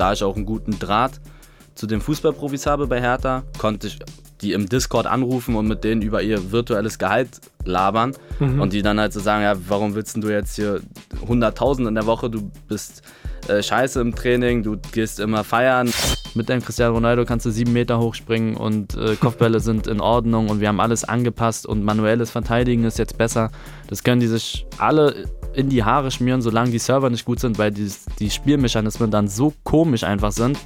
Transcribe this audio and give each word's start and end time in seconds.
da 0.00 0.12
ich 0.12 0.24
auch 0.24 0.36
einen 0.36 0.46
guten 0.46 0.78
Draht 0.78 1.20
zu 1.74 1.86
den 1.86 2.00
Fußballprofis 2.00 2.66
habe 2.66 2.86
bei 2.86 3.00
Hertha, 3.00 3.42
konnte 3.58 3.86
ich 3.86 3.98
die 4.40 4.52
im 4.52 4.68
Discord 4.68 5.06
anrufen 5.06 5.54
und 5.54 5.68
mit 5.68 5.84
denen 5.84 6.02
über 6.02 6.22
ihr 6.22 6.50
virtuelles 6.50 6.98
Gehalt 6.98 7.40
labern 7.64 8.14
mhm. 8.38 8.60
und 8.60 8.72
die 8.72 8.80
dann 8.80 8.98
halt 8.98 9.12
so 9.12 9.20
sagen, 9.20 9.42
ja, 9.42 9.54
warum 9.68 9.94
willst 9.94 10.16
du 10.16 10.28
jetzt 10.30 10.56
hier 10.56 10.80
100.000 11.28 11.88
in 11.88 11.94
der 11.94 12.06
Woche, 12.06 12.30
du 12.30 12.50
bist 12.66 13.02
äh, 13.48 13.62
scheiße 13.62 14.00
im 14.00 14.14
Training, 14.14 14.62
du 14.62 14.78
gehst 14.92 15.20
immer 15.20 15.44
feiern. 15.44 15.92
Mit 16.34 16.48
deinem 16.48 16.62
Cristiano 16.62 16.94
Ronaldo 16.94 17.24
kannst 17.24 17.44
du 17.44 17.50
sieben 17.50 17.72
Meter 17.72 17.98
hochspringen 17.98 18.56
und 18.56 18.96
äh, 18.96 19.16
Kopfbälle 19.16 19.60
sind 19.60 19.86
in 19.86 20.00
Ordnung 20.00 20.48
und 20.48 20.60
wir 20.60 20.68
haben 20.68 20.80
alles 20.80 21.04
angepasst 21.04 21.66
und 21.66 21.84
manuelles 21.84 22.30
Verteidigen 22.30 22.84
ist 22.84 22.98
jetzt 22.98 23.18
besser. 23.18 23.50
Das 23.88 24.04
können 24.04 24.20
die 24.20 24.28
sich 24.28 24.66
alle 24.78 25.26
in 25.52 25.68
die 25.68 25.84
Haare 25.84 26.10
schmieren, 26.10 26.42
solange 26.42 26.70
die 26.70 26.78
Server 26.78 27.10
nicht 27.10 27.24
gut 27.24 27.40
sind, 27.40 27.58
weil 27.58 27.70
die, 27.70 27.90
die 28.18 28.30
Spielmechanismen 28.30 29.10
dann 29.10 29.28
so 29.28 29.52
komisch 29.64 30.04
einfach 30.04 30.32
sind. 30.32 30.58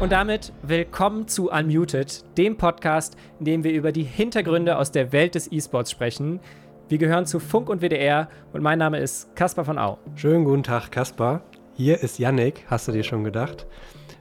Und 0.00 0.10
damit 0.10 0.52
willkommen 0.62 1.28
zu 1.28 1.50
Unmuted, 1.50 2.24
dem 2.36 2.56
Podcast, 2.56 3.16
in 3.38 3.44
dem 3.44 3.64
wir 3.64 3.72
über 3.72 3.92
die 3.92 4.02
Hintergründe 4.02 4.76
aus 4.76 4.90
der 4.90 5.12
Welt 5.12 5.36
des 5.36 5.50
E-Sports 5.52 5.92
sprechen. 5.92 6.40
Wir 6.88 6.98
gehören 6.98 7.24
zu 7.24 7.38
Funk 7.38 7.68
und 7.68 7.82
WDR 7.82 8.28
und 8.52 8.62
mein 8.62 8.78
Name 8.78 8.98
ist 8.98 9.34
Caspar 9.36 9.64
von 9.64 9.78
Au. 9.78 9.98
Schönen 10.16 10.44
guten 10.44 10.64
Tag, 10.64 10.90
Caspar. 10.90 11.42
Hier 11.74 12.02
ist 12.02 12.18
Yannick, 12.18 12.64
hast 12.66 12.88
du 12.88 12.92
dir 12.92 13.04
schon 13.04 13.22
gedacht? 13.22 13.66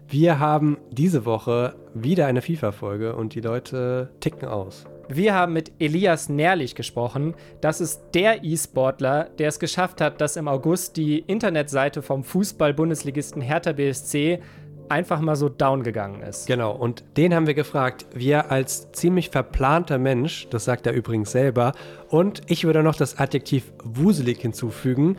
Wir 0.08 0.39
haben 0.39 0.78
diese 0.92 1.26
Woche 1.26 1.76
wieder 1.94 2.28
eine 2.28 2.42
FIFA-Folge 2.42 3.16
und 3.16 3.34
die 3.34 3.42
Leute 3.42 4.12
ticken 4.20 4.48
aus. 4.48 4.86
Wir 5.14 5.34
haben 5.34 5.52
mit 5.52 5.74
Elias 5.78 6.30
Nährlich 6.30 6.74
gesprochen. 6.74 7.36
Das 7.60 7.82
ist 7.82 8.02
der 8.14 8.46
E-Sportler, 8.46 9.26
der 9.40 9.50
es 9.50 9.60
geschafft 9.60 10.00
hat, 10.00 10.22
dass 10.22 10.38
im 10.38 10.48
August 10.48 10.96
die 10.96 11.20
Internetseite 11.20 12.02
vom 12.02 12.24
Fußball-Bundesligisten 12.24 13.42
Hertha 13.42 13.74
BSC 13.74 14.40
einfach 14.88 15.20
mal 15.20 15.36
so 15.36 15.50
down 15.50 15.84
gegangen 15.84 16.22
ist. 16.22 16.48
Genau, 16.48 16.72
und 16.72 17.03
den 17.18 17.36
haben 17.36 17.45
wir 17.45 17.56
gefragt. 17.56 18.06
Wir 18.14 18.52
als 18.52 18.94
ziemlich 18.94 19.31
verplanter 19.31 19.98
Mensch, 19.98 20.48
das 20.50 20.64
sagt 20.64 20.88
er 20.88 20.94
übrigens 20.94 21.34
selber, 21.34 21.73
und 22.08 22.44
ich 22.48 22.64
würde 22.64 22.81
noch 22.81 22.96
das 22.96 23.20
Adjektiv 23.20 23.73
wuselig 23.84 24.40
hinzufügen, 24.40 25.18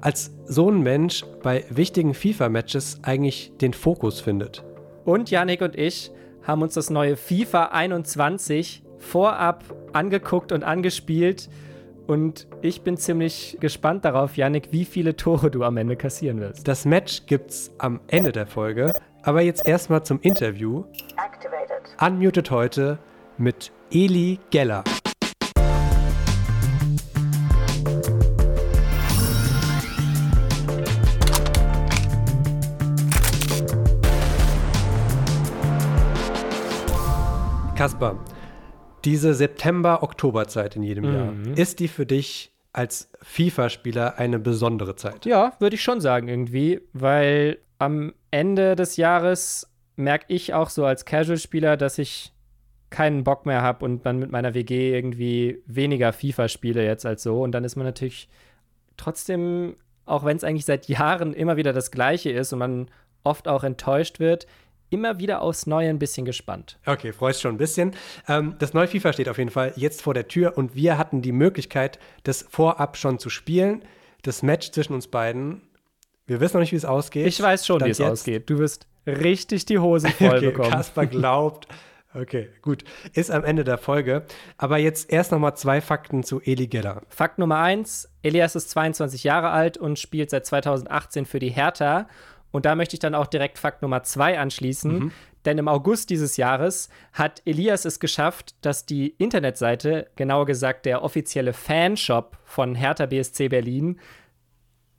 als 0.00 0.30
so 0.46 0.70
ein 0.70 0.82
Mensch 0.82 1.24
bei 1.42 1.64
wichtigen 1.68 2.14
FIFA-Matches 2.14 3.00
eigentlich 3.02 3.52
den 3.60 3.72
Fokus 3.72 4.20
findet. 4.20 4.62
Und 5.04 5.32
Yannick 5.32 5.62
und 5.62 5.76
ich 5.76 6.12
haben 6.44 6.62
uns 6.62 6.74
das 6.74 6.90
neue 6.90 7.16
FIFA 7.16 7.66
21 7.66 8.81
vorab 9.02 9.64
angeguckt 9.92 10.52
und 10.52 10.64
angespielt. 10.64 11.50
Und 12.06 12.46
ich 12.62 12.82
bin 12.82 12.96
ziemlich 12.96 13.58
gespannt 13.60 14.04
darauf, 14.04 14.36
Yannick, 14.36 14.72
wie 14.72 14.84
viele 14.84 15.16
Tore 15.16 15.50
du 15.50 15.62
am 15.64 15.76
Ende 15.76 15.96
kassieren 15.96 16.40
wirst. 16.40 16.66
Das 16.66 16.84
Match 16.84 17.26
gibt's 17.26 17.70
am 17.78 18.00
Ende 18.08 18.32
der 18.32 18.46
Folge. 18.46 18.94
Aber 19.22 19.40
jetzt 19.40 19.68
erstmal 19.68 20.02
zum 20.02 20.20
Interview. 20.20 20.84
Activated. 21.16 21.96
Unmuted 22.00 22.50
heute 22.50 22.98
mit 23.38 23.70
Eli 23.92 24.40
Geller. 24.50 24.82
Kasper, 37.76 38.16
diese 39.04 39.34
September-Oktober-Zeit 39.34 40.76
in 40.76 40.82
jedem 40.82 41.04
mhm. 41.04 41.14
Jahr, 41.14 41.58
ist 41.58 41.80
die 41.80 41.88
für 41.88 42.06
dich 42.06 42.52
als 42.72 43.10
FIFA-Spieler 43.20 44.18
eine 44.18 44.38
besondere 44.38 44.96
Zeit? 44.96 45.26
Ja, 45.26 45.52
würde 45.58 45.76
ich 45.76 45.82
schon 45.82 46.00
sagen 46.00 46.28
irgendwie, 46.28 46.80
weil 46.92 47.58
am 47.78 48.14
Ende 48.30 48.76
des 48.76 48.96
Jahres 48.96 49.68
merke 49.96 50.26
ich 50.28 50.54
auch 50.54 50.70
so 50.70 50.84
als 50.84 51.04
Casual-Spieler, 51.04 51.76
dass 51.76 51.98
ich 51.98 52.32
keinen 52.90 53.24
Bock 53.24 53.46
mehr 53.46 53.62
habe 53.62 53.84
und 53.84 54.06
dann 54.06 54.18
mit 54.18 54.30
meiner 54.30 54.54
WG 54.54 54.94
irgendwie 54.94 55.62
weniger 55.66 56.12
FIFA 56.12 56.48
spiele 56.48 56.84
jetzt 56.84 57.04
als 57.06 57.22
so. 57.22 57.42
Und 57.42 57.52
dann 57.52 57.64
ist 57.64 57.76
man 57.76 57.86
natürlich 57.86 58.28
trotzdem, 58.96 59.76
auch 60.04 60.24
wenn 60.24 60.36
es 60.36 60.44
eigentlich 60.44 60.66
seit 60.66 60.88
Jahren 60.88 61.32
immer 61.32 61.56
wieder 61.56 61.72
das 61.72 61.90
Gleiche 61.90 62.30
ist 62.30 62.52
und 62.52 62.58
man 62.58 62.88
oft 63.24 63.48
auch 63.48 63.64
enttäuscht 63.64 64.20
wird, 64.20 64.46
immer 64.92 65.18
wieder 65.18 65.42
aufs 65.42 65.66
Neue 65.66 65.88
ein 65.88 65.98
bisschen 65.98 66.24
gespannt. 66.24 66.78
Okay, 66.86 67.12
freust 67.12 67.40
schon 67.40 67.54
ein 67.54 67.58
bisschen. 67.58 67.92
Ähm, 68.28 68.56
das 68.58 68.74
neue 68.74 68.88
FIFA 68.88 69.12
steht 69.12 69.28
auf 69.28 69.38
jeden 69.38 69.50
Fall 69.50 69.72
jetzt 69.76 70.02
vor 70.02 70.14
der 70.14 70.28
Tür 70.28 70.56
und 70.56 70.74
wir 70.74 70.98
hatten 70.98 71.22
die 71.22 71.32
Möglichkeit, 71.32 71.98
das 72.24 72.46
vorab 72.48 72.96
schon 72.96 73.18
zu 73.18 73.30
spielen. 73.30 73.84
Das 74.22 74.42
Match 74.42 74.70
zwischen 74.70 74.94
uns 74.94 75.08
beiden 75.08 75.62
wir 76.26 76.40
wissen 76.40 76.56
noch 76.56 76.60
nicht, 76.60 76.72
wie 76.72 76.76
es 76.76 76.84
ausgeht. 76.84 77.26
Ich 77.26 77.42
weiß 77.42 77.66
schon, 77.66 77.84
wie 77.84 77.90
es 77.90 78.00
ausgeht. 78.00 78.48
Du 78.48 78.58
wirst 78.58 78.86
richtig 79.06 79.66
die 79.66 79.78
Hosen 79.78 80.10
voll 80.18 80.36
okay, 80.36 80.46
bekommen. 80.46 80.70
Kasper 80.70 81.06
glaubt. 81.06 81.66
Okay, 82.14 82.50
gut. 82.60 82.84
Ist 83.14 83.30
am 83.30 83.42
Ende 83.42 83.64
der 83.64 83.78
Folge. 83.78 84.24
Aber 84.58 84.76
jetzt 84.76 85.10
erst 85.10 85.32
noch 85.32 85.38
mal 85.38 85.54
zwei 85.54 85.80
Fakten 85.80 86.22
zu 86.22 86.40
Eli 86.40 86.66
Gedder. 86.66 87.02
Fakt 87.08 87.38
Nummer 87.38 87.58
eins: 87.58 88.08
Elias 88.22 88.54
ist 88.54 88.70
22 88.70 89.24
Jahre 89.24 89.50
alt 89.50 89.78
und 89.78 89.98
spielt 89.98 90.30
seit 90.30 90.46
2018 90.46 91.26
für 91.26 91.38
die 91.38 91.50
Hertha. 91.50 92.08
Und 92.52 92.66
da 92.66 92.76
möchte 92.76 92.94
ich 92.94 93.00
dann 93.00 93.14
auch 93.14 93.26
direkt 93.26 93.58
Fakt 93.58 93.82
Nummer 93.82 94.04
zwei 94.04 94.38
anschließen. 94.38 94.98
Mhm. 94.98 95.12
Denn 95.44 95.58
im 95.58 95.66
August 95.66 96.10
dieses 96.10 96.36
Jahres 96.36 96.88
hat 97.12 97.42
Elias 97.44 97.84
es 97.84 97.98
geschafft, 97.98 98.54
dass 98.60 98.86
die 98.86 99.14
Internetseite, 99.18 100.08
genauer 100.14 100.46
gesagt 100.46 100.86
der 100.86 101.02
offizielle 101.02 101.52
Fanshop 101.52 102.36
von 102.44 102.76
Hertha 102.76 103.06
BSC 103.06 103.48
Berlin, 103.48 103.98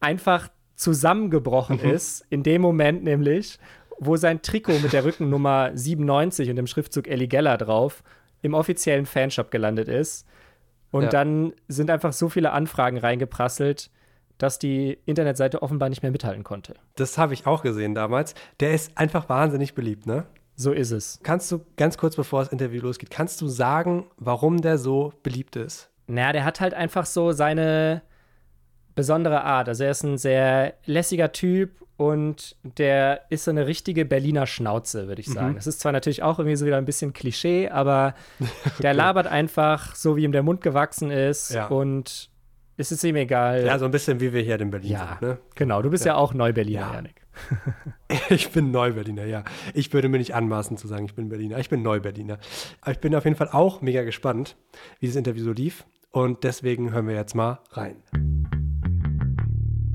einfach 0.02 0.50
zusammengebrochen 0.76 1.80
mhm. 1.82 1.92
ist, 1.92 2.26
in 2.30 2.44
dem 2.44 2.62
Moment 2.62 3.04
nämlich, 3.04 3.58
wo 4.00 4.18
sein 4.18 4.42
Trikot 4.42 4.80
mit 4.80 4.92
der 4.92 5.06
Rückennummer 5.06 5.72
97 5.74 6.50
und 6.50 6.58
dem 6.58 6.68
Schriftzug 6.68 7.08
Ellie 7.08 7.28
Geller 7.28 7.58
drauf 7.58 8.04
im 8.42 8.54
offiziellen 8.54 9.06
Fanshop 9.06 9.50
gelandet 9.52 9.88
ist. 9.88 10.28
Und 10.92 11.04
ja. 11.04 11.10
dann 11.10 11.54
sind 11.68 11.90
einfach 11.90 12.12
so 12.12 12.28
viele 12.28 12.52
Anfragen 12.52 12.98
reingeprasselt, 12.98 13.90
dass 14.38 14.60
die 14.60 14.98
Internetseite 15.06 15.62
offenbar 15.62 15.90
nicht 15.90 16.04
mehr 16.04 16.12
mithalten 16.12 16.44
konnte. 16.44 16.76
Das 16.96 17.18
habe 17.18 17.34
ich 17.34 17.46
auch 17.46 17.62
gesehen 17.62 17.96
damals. 17.96 18.36
Der 18.60 18.74
ist 18.74 18.98
einfach 18.98 19.30
wahnsinnig 19.30 19.74
beliebt, 19.76 20.06
ne? 20.06 20.26
So 20.56 20.72
ist 20.72 20.92
es. 20.92 21.20
Kannst 21.24 21.52
du 21.52 21.62
ganz 21.78 21.98
kurz 21.98 22.16
bevor 22.16 22.42
das 22.44 22.52
Interview 22.52 22.82
losgeht, 22.82 23.10
kannst 23.10 23.42
du 23.42 23.48
sagen, 23.48 24.06
warum 24.18 24.62
der 24.62 24.78
so 24.78 25.14
beliebt 25.24 25.56
ist? 25.56 25.90
Naja, 26.08 26.34
der 26.34 26.46
hat 26.46 26.60
halt 26.60 26.74
einfach 26.74 27.06
so 27.06 27.32
seine 27.32 28.04
besondere 28.96 29.44
Art. 29.44 29.68
Also 29.68 29.84
er 29.84 29.92
ist 29.92 30.04
ein 30.04 30.18
sehr 30.18 30.76
lässiger 30.86 31.32
Typ 31.32 31.84
und 31.98 32.56
der 32.64 33.22
ist 33.30 33.46
so 33.46 33.52
eine 33.52 33.68
richtige 33.68 34.06
Berliner 34.06 34.46
Schnauze, 34.46 35.08
würde 35.08 35.22
ich 35.22 35.28
sagen. 35.28 35.52
Mhm. 35.52 35.56
Das 35.56 35.68
ist 35.68 35.80
zwar 35.80 35.92
natürlich 35.92 36.24
auch 36.24 36.40
irgendwie 36.40 36.56
so 36.56 36.66
wieder 36.66 36.78
ein 36.78 36.86
bisschen 36.86 37.14
Klischee, 37.14 37.70
aber 37.70 38.14
okay. 38.40 38.82
der 38.82 38.94
labert 38.94 39.28
einfach 39.28 39.96
so, 39.96 40.16
wie 40.16 40.24
ihm 40.24 40.32
der 40.32 40.44
Mund 40.44 40.62
gewachsen 40.62 41.12
ist 41.12 41.54
ja. 41.54 41.68
und 41.68 42.30
es 42.78 42.92
ist 42.92 43.04
ihm 43.04 43.16
egal. 43.16 43.66
Ja, 43.66 43.78
so 43.78 43.86
ein 43.86 43.92
bisschen 43.92 44.20
wie 44.20 44.34
wir 44.34 44.42
hier 44.42 44.60
in 44.60 44.72
Berlin 44.72 44.92
ja, 44.92 45.18
sind. 45.20 45.30
Ne? 45.30 45.38
Genau, 45.56 45.82
du 45.82 45.90
bist 45.90 46.06
ja, 46.06 46.14
ja 46.14 46.18
auch 46.18 46.34
Neuberliner, 46.34 46.80
ja. 46.80 46.94
Janik. 46.94 47.22
ich 48.30 48.50
bin 48.50 48.72
Neuberliner, 48.72 49.26
ja. 49.26 49.44
Ich 49.74 49.94
würde 49.94 50.10
mir 50.10 50.18
nicht 50.18 50.34
anmaßen 50.34 50.78
zu 50.78 50.88
sagen, 50.88 51.06
ich 51.06 51.14
bin 51.14 51.30
Berliner. 51.30 51.60
Ich 51.60 51.70
bin 51.70 51.82
Neuberliner. 51.84 52.40
Aber 52.82 52.92
ich 52.92 53.00
bin 53.00 53.16
auf 53.16 53.26
jeden 53.26 53.36
Fall 53.36 53.50
auch 53.50 53.82
mega 53.82 54.04
gespannt, 54.04 54.56
wie 55.00 55.08
das 55.08 55.16
Interview 55.16 55.44
so 55.44 55.52
lief. 55.52 55.86
Und 56.12 56.44
deswegen 56.44 56.92
hören 56.92 57.08
wir 57.08 57.16
jetzt 57.16 57.36
mal 57.36 57.60
rein. 57.72 57.96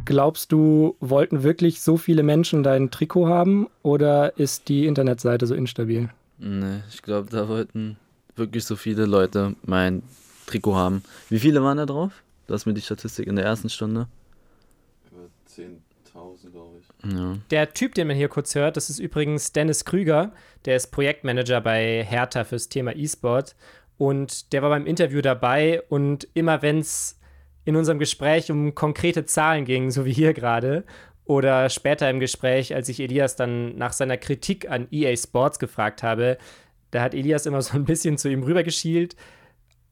Glaubst 0.04 0.52
du, 0.52 0.96
wollten 1.00 1.42
wirklich 1.42 1.80
so 1.80 1.96
viele 1.96 2.22
Menschen 2.22 2.62
dein 2.62 2.90
Trikot 2.90 3.28
haben 3.28 3.68
oder 3.82 4.38
ist 4.38 4.68
die 4.68 4.86
Internetseite 4.86 5.46
so 5.46 5.54
instabil? 5.54 6.08
Nee, 6.38 6.80
ich 6.88 7.02
glaube, 7.02 7.28
da 7.30 7.48
wollten 7.48 7.98
wirklich 8.36 8.64
so 8.64 8.76
viele 8.76 9.04
Leute 9.04 9.54
mein 9.64 10.02
Trikot 10.46 10.76
haben. 10.76 11.02
Wie 11.28 11.38
viele 11.38 11.62
waren 11.62 11.76
da 11.76 11.84
drauf? 11.86 12.12
Du 12.48 12.54
hast 12.54 12.64
mir 12.64 12.72
die 12.72 12.80
Statistik 12.80 13.26
in 13.26 13.36
der 13.36 13.44
ersten 13.44 13.68
Stunde. 13.68 14.08
Über 15.12 15.28
10.000, 15.54 16.50
glaube 16.50 16.78
ich. 16.80 17.12
Ja. 17.12 17.36
Der 17.50 17.74
Typ, 17.74 17.94
den 17.94 18.06
man 18.06 18.16
hier 18.16 18.30
kurz 18.30 18.54
hört, 18.54 18.78
das 18.78 18.88
ist 18.88 18.98
übrigens 18.98 19.52
Dennis 19.52 19.84
Krüger. 19.84 20.32
Der 20.64 20.74
ist 20.74 20.90
Projektmanager 20.90 21.60
bei 21.60 22.02
Hertha 22.04 22.44
fürs 22.44 22.70
Thema 22.70 22.96
E-Sport. 22.96 23.54
Und 23.98 24.54
der 24.54 24.62
war 24.62 24.70
beim 24.70 24.86
Interview 24.86 25.20
dabei 25.20 25.82
und 25.90 26.26
immer 26.32 26.62
wenn 26.62 26.78
es 26.78 27.20
in 27.66 27.76
unserem 27.76 27.98
Gespräch 27.98 28.50
um 28.50 28.74
konkrete 28.74 29.26
Zahlen 29.26 29.66
ging, 29.66 29.90
so 29.90 30.06
wie 30.06 30.12
hier 30.12 30.32
gerade, 30.32 30.84
oder 31.26 31.68
später 31.68 32.08
im 32.08 32.18
Gespräch, 32.18 32.74
als 32.74 32.88
ich 32.88 32.98
Elias 32.98 33.36
dann 33.36 33.76
nach 33.76 33.92
seiner 33.92 34.16
Kritik 34.16 34.70
an 34.70 34.88
EA 34.90 35.14
Sports 35.14 35.58
gefragt 35.58 36.02
habe, 36.02 36.38
da 36.92 37.02
hat 37.02 37.12
Elias 37.12 37.44
immer 37.44 37.60
so 37.60 37.74
ein 37.76 37.84
bisschen 37.84 38.16
zu 38.16 38.30
ihm 38.30 38.42
rübergeschielt. 38.42 39.16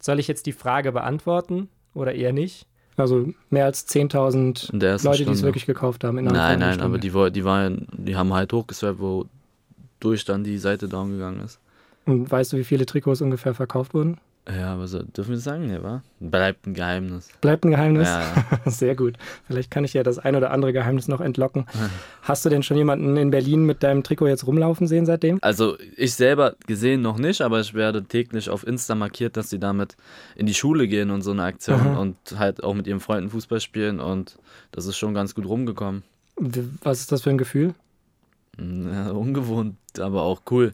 Soll 0.00 0.20
ich 0.20 0.28
jetzt 0.28 0.46
die 0.46 0.52
Frage 0.52 0.92
beantworten 0.92 1.68
oder 1.96 2.14
eher 2.14 2.32
nicht? 2.32 2.66
Also 2.96 3.28
mehr 3.50 3.66
als 3.66 3.86
10.000 3.88 4.72
Leute, 5.04 5.24
die 5.24 5.30
es 5.30 5.42
wirklich 5.42 5.66
gekauft 5.66 6.02
haben. 6.04 6.16
nein, 6.22 6.58
nein, 6.58 6.80
aber 6.80 6.98
die, 6.98 7.10
die, 7.10 7.44
waren, 7.44 7.86
die 7.92 8.16
haben 8.16 8.32
halt 8.32 8.52
hochgeswappt, 8.52 9.00
wodurch 9.00 10.24
dann 10.24 10.44
die 10.44 10.56
Seite 10.56 10.88
down 10.88 11.10
gegangen 11.10 11.40
ist. 11.44 11.60
Und 12.06 12.30
weißt 12.30 12.52
du, 12.52 12.56
wie 12.56 12.64
viele 12.64 12.86
Trikots 12.86 13.20
ungefähr 13.20 13.52
verkauft 13.52 13.92
wurden? 13.92 14.18
Ja, 14.48 14.74
aber 14.74 14.86
so 14.86 15.02
dürfen 15.02 15.30
wir 15.30 15.38
sagen, 15.38 15.68
ja, 15.70 15.82
wa? 15.82 16.02
Bleibt 16.20 16.66
ein 16.66 16.74
Geheimnis. 16.74 17.30
Bleibt 17.40 17.64
ein 17.64 17.72
Geheimnis? 17.72 18.06
Ja, 18.06 18.20
ja. 18.64 18.70
Sehr 18.70 18.94
gut. 18.94 19.16
Vielleicht 19.48 19.72
kann 19.72 19.82
ich 19.82 19.92
ja 19.92 20.04
das 20.04 20.20
ein 20.20 20.36
oder 20.36 20.52
andere 20.52 20.72
Geheimnis 20.72 21.08
noch 21.08 21.20
entlocken. 21.20 21.66
Hast 22.22 22.44
du 22.44 22.48
denn 22.48 22.62
schon 22.62 22.76
jemanden 22.76 23.16
in 23.16 23.30
Berlin 23.30 23.64
mit 23.64 23.82
deinem 23.82 24.04
Trikot 24.04 24.28
jetzt 24.28 24.46
rumlaufen 24.46 24.86
sehen 24.86 25.04
seitdem? 25.04 25.38
Also 25.42 25.76
ich 25.96 26.14
selber 26.14 26.54
gesehen 26.66 27.02
noch 27.02 27.18
nicht, 27.18 27.40
aber 27.40 27.58
ich 27.58 27.74
werde 27.74 28.04
täglich 28.04 28.48
auf 28.48 28.64
Insta 28.64 28.94
markiert, 28.94 29.36
dass 29.36 29.50
sie 29.50 29.58
damit 29.58 29.96
in 30.36 30.46
die 30.46 30.54
Schule 30.54 30.86
gehen 30.86 31.10
und 31.10 31.22
so 31.22 31.32
eine 31.32 31.42
Aktion 31.42 31.80
Aha. 31.80 31.98
und 31.98 32.16
halt 32.36 32.62
auch 32.62 32.74
mit 32.74 32.86
ihren 32.86 33.00
Freunden 33.00 33.30
Fußball 33.30 33.60
spielen 33.60 33.98
und 33.98 34.38
das 34.70 34.86
ist 34.86 34.96
schon 34.96 35.12
ganz 35.12 35.34
gut 35.34 35.46
rumgekommen. 35.46 36.04
Was 36.82 37.00
ist 37.00 37.10
das 37.10 37.22
für 37.22 37.30
ein 37.30 37.38
Gefühl? 37.38 37.74
Ja, 38.58 39.10
ungewohnt, 39.10 39.76
aber 39.98 40.22
auch 40.22 40.42
cool. 40.50 40.72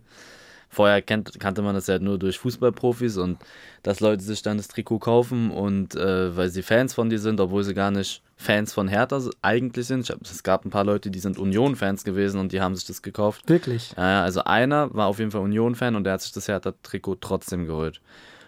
Vorher 0.73 1.03
kennt, 1.03 1.39
kannte 1.39 1.61
man 1.61 1.75
das 1.75 1.87
ja 1.87 1.99
nur 1.99 2.19
durch 2.19 2.39
Fußballprofis 2.39 3.19
und 3.19 3.37
dass 3.83 4.01
Leute 4.01 4.25
sich 4.25 4.41
dann 4.41 4.57
das 4.57 4.69
Trikot 4.69 5.01
kaufen 5.01 5.51
und 5.51 5.95
äh, 5.95 6.35
weil 6.35 6.49
sie 6.49 6.63
Fans 6.63 6.95
von 6.95 7.11
dir 7.11 7.19
sind, 7.19 7.41
obwohl 7.41 7.63
sie 7.63 7.75
gar 7.75 7.91
nicht 7.91 8.23
Fans 8.39 8.73
von 8.73 8.89
Hertha 8.89 9.21
eigentlich 9.43 9.87
sind. 9.87 10.09
Hab, 10.09 10.23
es 10.23 10.43
gab 10.43 10.65
ein 10.65 10.71
paar 10.71 10.85
Leute, 10.85 11.11
die 11.11 11.19
sind 11.19 11.39
Union-Fans 11.39 12.05
gewesen 12.05 12.41
und 12.41 12.53
die 12.53 12.63
haben 12.63 12.75
sich 12.75 12.87
das 12.87 13.03
gekauft. 13.03 13.47
Wirklich? 13.51 13.93
Ja, 13.99 14.23
also 14.23 14.45
einer 14.45 14.95
war 14.95 15.09
auf 15.09 15.19
jeden 15.19 15.31
Fall 15.31 15.43
Union-Fan 15.43 15.95
und 15.95 16.05
der 16.05 16.15
hat 16.15 16.23
sich 16.23 16.33
das 16.33 16.49
Hertha-Trikot 16.49 17.17
trotzdem 17.17 17.67
geholt. 17.67 18.01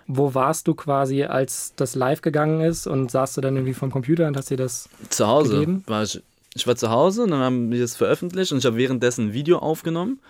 Wo 0.07 0.33
warst 0.33 0.67
du 0.67 0.75
quasi, 0.75 1.25
als 1.25 1.75
das 1.77 1.95
live 1.95 2.23
gegangen 2.23 2.63
ist 2.63 2.87
und 2.87 3.11
saßt 3.11 3.37
du 3.37 3.43
dann 3.43 3.57
irgendwie 3.57 3.75
vom 3.75 3.91
Computer 3.91 4.27
und 4.27 4.37
hast 4.39 4.49
dir 4.49 4.57
das. 4.57 4.89
Zu 5.11 5.27
Hause 5.27 5.61
Gegeben? 5.61 5.85
war 5.87 6.05
ich, 6.05 6.23
ich 6.55 6.67
war 6.67 6.77
zu 6.77 6.89
Hause 6.89 7.25
und 7.25 7.33
dann 7.33 7.41
haben 7.41 7.71
wir 7.71 7.81
das 7.81 7.97
veröffentlicht 7.97 8.51
und 8.53 8.59
ich 8.59 8.65
habe 8.65 8.77
währenddessen 8.77 9.27
ein 9.27 9.33
Video 9.35 9.59
aufgenommen. 9.59 10.21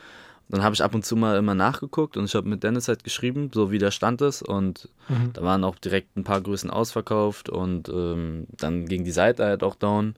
Dann 0.49 0.63
habe 0.63 0.75
ich 0.75 0.83
ab 0.83 0.95
und 0.95 1.05
zu 1.05 1.17
mal 1.17 1.37
immer 1.39 1.55
nachgeguckt 1.55 2.17
und 2.17 2.27
ich 2.27 2.35
habe 2.35 2.49
mit 2.49 2.63
Dennis 2.63 2.89
halt 2.89 3.03
geschrieben, 3.03 3.51
so 3.53 3.71
wie 3.71 3.79
der 3.79 3.91
Stand 3.91 4.21
ist. 4.23 4.43
Und 4.43 4.89
Mhm. 5.09 5.33
da 5.33 5.43
waren 5.43 5.65
auch 5.65 5.77
direkt 5.77 6.17
ein 6.17 6.25
paar 6.25 6.41
Größen 6.41 6.71
ausverkauft 6.71 7.49
und 7.49 7.89
ähm, 7.89 8.47
dann 8.51 8.87
ging 8.87 9.05
die 9.05 9.11
Seite 9.11 9.45
halt 9.45 9.63
auch 9.63 9.75
down. 9.75 10.17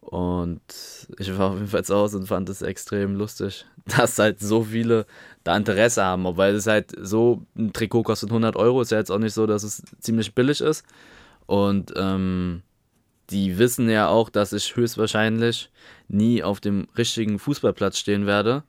Und 0.00 0.60
ich 1.18 1.36
war 1.36 1.50
auf 1.50 1.54
jeden 1.56 1.66
Fall 1.66 1.84
zu 1.84 1.96
Hause 1.96 2.18
und 2.18 2.26
fand 2.28 2.48
es 2.48 2.62
extrem 2.62 3.16
lustig, 3.16 3.66
dass 3.86 4.18
halt 4.18 4.38
so 4.40 4.62
viele 4.62 5.06
da 5.42 5.56
Interesse 5.56 6.04
haben. 6.04 6.24
Weil 6.36 6.54
es 6.54 6.66
halt 6.66 6.92
so, 7.00 7.42
ein 7.56 7.72
Trikot 7.72 8.04
kostet 8.04 8.30
100 8.30 8.56
Euro, 8.56 8.82
ist 8.82 8.92
ja 8.92 8.98
jetzt 8.98 9.10
auch 9.10 9.18
nicht 9.18 9.34
so, 9.34 9.46
dass 9.46 9.62
es 9.64 9.82
ziemlich 10.00 10.34
billig 10.34 10.60
ist. 10.60 10.84
Und 11.46 11.92
ähm, 11.96 12.62
die 13.30 13.58
wissen 13.58 13.88
ja 13.90 14.08
auch, 14.08 14.30
dass 14.30 14.52
ich 14.52 14.76
höchstwahrscheinlich 14.76 15.70
nie 16.08 16.42
auf 16.42 16.60
dem 16.60 16.86
richtigen 16.96 17.38
Fußballplatz 17.40 17.98
stehen 17.98 18.26
werde. 18.26 18.62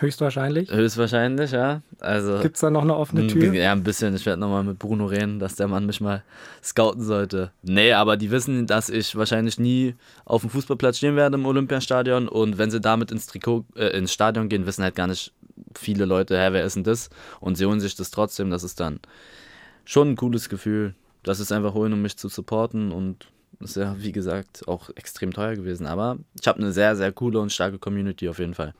Höchstwahrscheinlich. 0.00 0.70
Höchstwahrscheinlich, 0.70 1.50
ja. 1.50 1.82
Also 1.98 2.38
Gibt 2.40 2.54
es 2.54 2.62
da 2.62 2.70
noch 2.70 2.80
eine 2.80 2.96
offene 2.96 3.26
Tür? 3.26 3.52
Ja, 3.52 3.72
ein 3.72 3.82
bisschen. 3.82 4.14
Ich 4.14 4.24
werde 4.24 4.40
nochmal 4.40 4.64
mit 4.64 4.78
Bruno 4.78 5.04
reden, 5.04 5.38
dass 5.38 5.56
der 5.56 5.68
Mann 5.68 5.84
mich 5.84 6.00
mal 6.00 6.22
scouten 6.62 7.02
sollte. 7.02 7.50
Nee, 7.62 7.92
aber 7.92 8.16
die 8.16 8.30
wissen, 8.30 8.66
dass 8.66 8.88
ich 8.88 9.14
wahrscheinlich 9.14 9.58
nie 9.58 9.94
auf 10.24 10.40
dem 10.40 10.48
Fußballplatz 10.48 10.96
stehen 10.96 11.16
werde 11.16 11.36
im 11.36 11.44
Olympiastadion. 11.44 12.28
Und 12.28 12.56
wenn 12.56 12.70
sie 12.70 12.80
damit 12.80 13.12
ins 13.12 13.26
Trikot, 13.26 13.66
äh, 13.76 13.88
ins 13.88 14.10
Stadion 14.10 14.48
gehen, 14.48 14.64
wissen 14.64 14.82
halt 14.82 14.94
gar 14.94 15.06
nicht 15.06 15.34
viele 15.76 16.06
Leute, 16.06 16.38
hä, 16.38 16.48
wer 16.52 16.64
ist 16.64 16.76
denn 16.76 16.84
das? 16.84 17.10
Und 17.38 17.56
sie 17.56 17.66
holen 17.66 17.80
sich 17.80 17.94
das 17.94 18.10
trotzdem. 18.10 18.48
Das 18.48 18.64
ist 18.64 18.80
dann 18.80 19.00
schon 19.84 20.12
ein 20.12 20.16
cooles 20.16 20.48
Gefühl, 20.48 20.94
dass 21.24 21.36
sie 21.36 21.42
es 21.42 21.52
einfach 21.52 21.74
holen, 21.74 21.92
um 21.92 22.00
mich 22.00 22.16
zu 22.16 22.30
supporten. 22.30 22.90
Und 22.90 23.26
ist 23.60 23.76
ja, 23.76 23.96
wie 23.98 24.12
gesagt, 24.12 24.66
auch 24.66 24.88
extrem 24.96 25.34
teuer 25.34 25.56
gewesen. 25.56 25.86
Aber 25.86 26.16
ich 26.40 26.48
habe 26.48 26.58
eine 26.58 26.72
sehr, 26.72 26.96
sehr 26.96 27.12
coole 27.12 27.38
und 27.38 27.52
starke 27.52 27.78
Community 27.78 28.30
auf 28.30 28.38
jeden 28.38 28.54
Fall 28.54 28.72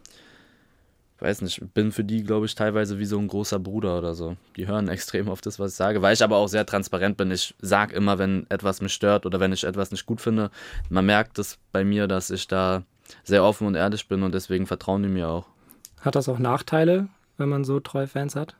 weiß 1.20 1.43
nicht, 1.43 1.75
bin 1.75 1.93
für 1.93 2.05
die, 2.05 2.22
glaube 2.22 2.46
ich, 2.46 2.55
teilweise 2.55 2.99
wie 2.99 3.05
so 3.05 3.19
ein 3.19 3.28
großer 3.28 3.58
Bruder 3.58 3.99
oder 3.99 4.14
so. 4.14 4.37
Die 4.56 4.67
hören 4.67 4.88
extrem 4.88 5.28
auf 5.28 5.40
das, 5.40 5.58
was 5.58 5.72
ich 5.72 5.76
sage, 5.76 6.02
weil 6.02 6.14
ich 6.14 6.22
aber 6.22 6.37
auch 6.37 6.49
sehr 6.49 6.67
transparent 6.67 7.17
bin. 7.17 7.31
Ich 7.31 7.55
sage 7.61 7.94
immer, 7.94 8.19
wenn 8.19 8.46
etwas 8.49 8.81
mich 8.81 8.93
stört 8.93 9.26
oder 9.26 9.40
wenn 9.40 9.52
ich 9.52 9.64
etwas 9.64 9.90
nicht 9.90 10.06
gut 10.06 10.20
finde. 10.20 10.50
Man 10.88 11.06
merkt 11.06 11.38
es 11.38 11.58
bei 11.72 11.84
mir, 11.84 12.06
dass 12.06 12.31
ich 12.31 12.49
da 12.49 12.84
sehr 13.25 13.44
offen 13.44 13.67
und 13.67 13.75
ehrlich 13.75 14.08
bin 14.08 14.22
und 14.22 14.34
deswegen 14.34 14.67
vertrauen 14.67 15.02
die 15.02 15.08
mir 15.08 15.28
auch. 15.28 15.46
Hat 16.00 16.14
das 16.14 16.28
auch 16.28 16.38
Nachteile, 16.38 17.08
wenn 17.37 17.49
man 17.49 17.64
so 17.64 17.81
treue 17.81 18.06
Fans 18.06 18.37
hat? 18.37 18.56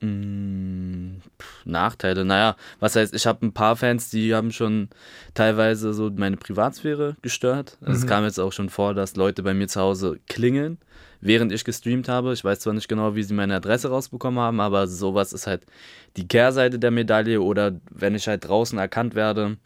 Mm, 0.00 1.01
pff, 1.38 1.64
Nachteile, 1.66 2.24
naja, 2.24 2.56
was 2.80 2.96
heißt, 2.96 3.14
ich 3.14 3.26
habe 3.26 3.46
ein 3.46 3.52
paar 3.52 3.76
Fans, 3.76 4.10
die 4.10 4.34
haben 4.34 4.52
schon 4.52 4.88
teilweise 5.34 5.92
so 5.92 6.10
meine 6.10 6.36
Privatsphäre 6.36 7.16
gestört. 7.22 7.78
Also 7.80 7.92
Es 7.92 8.06
kam 8.06 8.24
jetzt 8.24 8.38
auch 8.38 8.52
schon 8.52 8.68
vor, 8.68 8.94
dass 8.94 9.16
Leute 9.16 9.42
bei 9.42 9.54
mir 9.54 9.68
zu 9.68 9.80
Hause 9.80 10.18
klingeln, 10.28 10.78
während 11.20 11.52
ich 11.52 11.64
gestreamt 11.64 12.08
habe. 12.08 12.32
Ich 12.32 12.44
weiß 12.44 12.60
zwar 12.60 12.74
nicht 12.74 12.88
genau, 12.88 13.14
wie 13.14 13.22
sie 13.22 13.34
meine 13.34 13.56
Adresse 13.56 13.88
rausbekommen 13.88 14.40
haben, 14.40 14.60
aber 14.60 14.86
sowas 14.86 15.32
ist 15.32 15.46
halt 15.46 15.64
die 16.16 16.26
Kehrseite 16.28 16.78
der 16.78 16.90
Medaille 16.90 17.40
oder 17.40 17.72
wenn 17.90 18.14
ich 18.14 18.28
halt 18.28 18.46
draußen 18.46 18.78
erkannt 18.78 19.14
werde, 19.14 19.56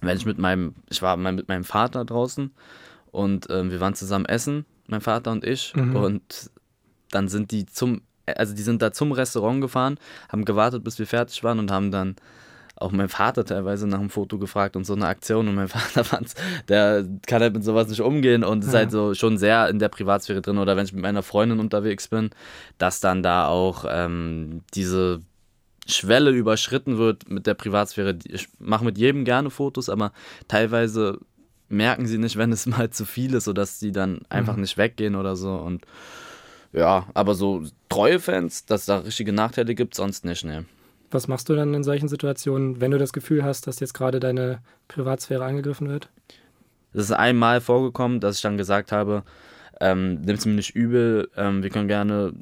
wenn 0.00 0.16
ich 0.16 0.26
mit 0.26 0.38
meinem, 0.38 0.74
ich 0.90 1.02
war 1.02 1.16
mal 1.16 1.32
mit 1.32 1.48
meinem 1.48 1.64
Vater 1.64 2.04
draußen 2.04 2.50
und 3.10 3.46
ähm, 3.50 3.70
wir 3.70 3.80
waren 3.80 3.94
zusammen 3.94 4.26
essen, 4.26 4.64
mein 4.86 5.00
Vater 5.00 5.32
und 5.32 5.44
ich, 5.44 5.72
und 5.94 6.50
dann 7.10 7.28
sind 7.28 7.52
die 7.52 7.64
zum, 7.66 8.02
also 8.26 8.54
die 8.54 8.62
sind 8.62 8.82
da 8.82 8.92
zum 8.92 9.12
Restaurant 9.12 9.60
gefahren, 9.60 9.98
haben 10.30 10.44
gewartet, 10.44 10.84
bis 10.84 10.98
wir 10.98 11.06
fertig 11.06 11.42
waren 11.44 11.58
und 11.58 11.70
haben 11.70 11.90
dann 11.90 12.16
auch 12.76 12.90
mein 12.90 13.08
Vater 13.08 13.44
teilweise 13.44 13.86
nach 13.86 14.00
einem 14.00 14.10
Foto 14.10 14.36
gefragt 14.38 14.74
und 14.74 14.84
so 14.84 14.94
eine 14.94 15.06
Aktion 15.06 15.46
und 15.46 15.54
mein 15.54 15.68
Vater 15.76 16.02
fand's, 16.04 16.34
der 16.68 17.04
kann 17.26 17.40
halt 17.40 17.54
mit 17.54 17.62
sowas 17.64 17.88
nicht 17.88 18.00
umgehen 18.00 18.42
und 18.42 18.64
ist 18.64 18.72
Ja. 18.72 18.80
halt 18.80 18.90
so 18.90 19.14
schon 19.14 19.38
sehr 19.38 19.68
in 19.68 19.78
der 19.78 19.88
Privatsphäre 19.88 20.42
drin 20.42 20.58
oder 20.58 20.76
wenn 20.76 20.84
ich 20.84 20.92
mit 20.92 21.02
meiner 21.02 21.22
Freundin 21.22 21.60
unterwegs 21.60 22.08
bin, 22.08 22.30
dass 22.78 22.98
dann 23.00 23.22
da 23.22 23.46
auch 23.46 23.84
ähm, 23.88 24.62
diese 24.74 25.20
Schwelle 25.86 26.30
überschritten 26.30 26.98
wird 26.98 27.28
mit 27.30 27.46
der 27.46 27.54
Privatsphäre. 27.54 28.18
Ich 28.26 28.48
mache 28.58 28.84
mit 28.84 28.96
jedem 28.98 29.24
gerne 29.24 29.50
Fotos, 29.50 29.88
aber 29.88 30.12
teilweise 30.48 31.18
merken 31.68 32.06
sie 32.06 32.18
nicht, 32.18 32.36
wenn 32.36 32.52
es 32.52 32.66
mal 32.66 32.90
zu 32.90 33.04
viel 33.04 33.34
ist, 33.34 33.44
sodass 33.44 33.78
sie 33.80 33.92
dann 33.92 34.20
einfach 34.30 34.56
nicht 34.56 34.76
weggehen 34.78 35.14
oder 35.14 35.36
so. 35.36 35.52
Und 35.54 35.84
ja, 36.74 37.06
aber 37.14 37.34
so 37.34 37.62
treue 37.88 38.20
Fans, 38.20 38.66
dass 38.66 38.82
es 38.82 38.86
da 38.86 38.98
richtige 38.98 39.32
Nachteile 39.32 39.74
gibt, 39.74 39.94
sonst 39.94 40.24
nicht, 40.24 40.44
ne. 40.44 40.64
Was 41.10 41.28
machst 41.28 41.48
du 41.48 41.54
dann 41.54 41.74
in 41.74 41.84
solchen 41.84 42.08
Situationen, 42.08 42.80
wenn 42.80 42.90
du 42.90 42.98
das 42.98 43.12
Gefühl 43.12 43.44
hast, 43.44 43.68
dass 43.68 43.78
jetzt 43.78 43.94
gerade 43.94 44.18
deine 44.18 44.58
Privatsphäre 44.88 45.44
angegriffen 45.44 45.88
wird? 45.88 46.08
Es 46.92 47.04
ist 47.04 47.12
einmal 47.12 47.60
vorgekommen, 47.60 48.18
dass 48.18 48.36
ich 48.36 48.42
dann 48.42 48.56
gesagt 48.56 48.90
habe, 48.90 49.22
ähm, 49.80 50.22
nimm's 50.22 50.46
mir 50.46 50.54
nicht 50.54 50.74
übel, 50.74 51.30
ähm, 51.36 51.62
wir 51.62 51.70
können 51.70 51.88
gerne, 51.88 52.32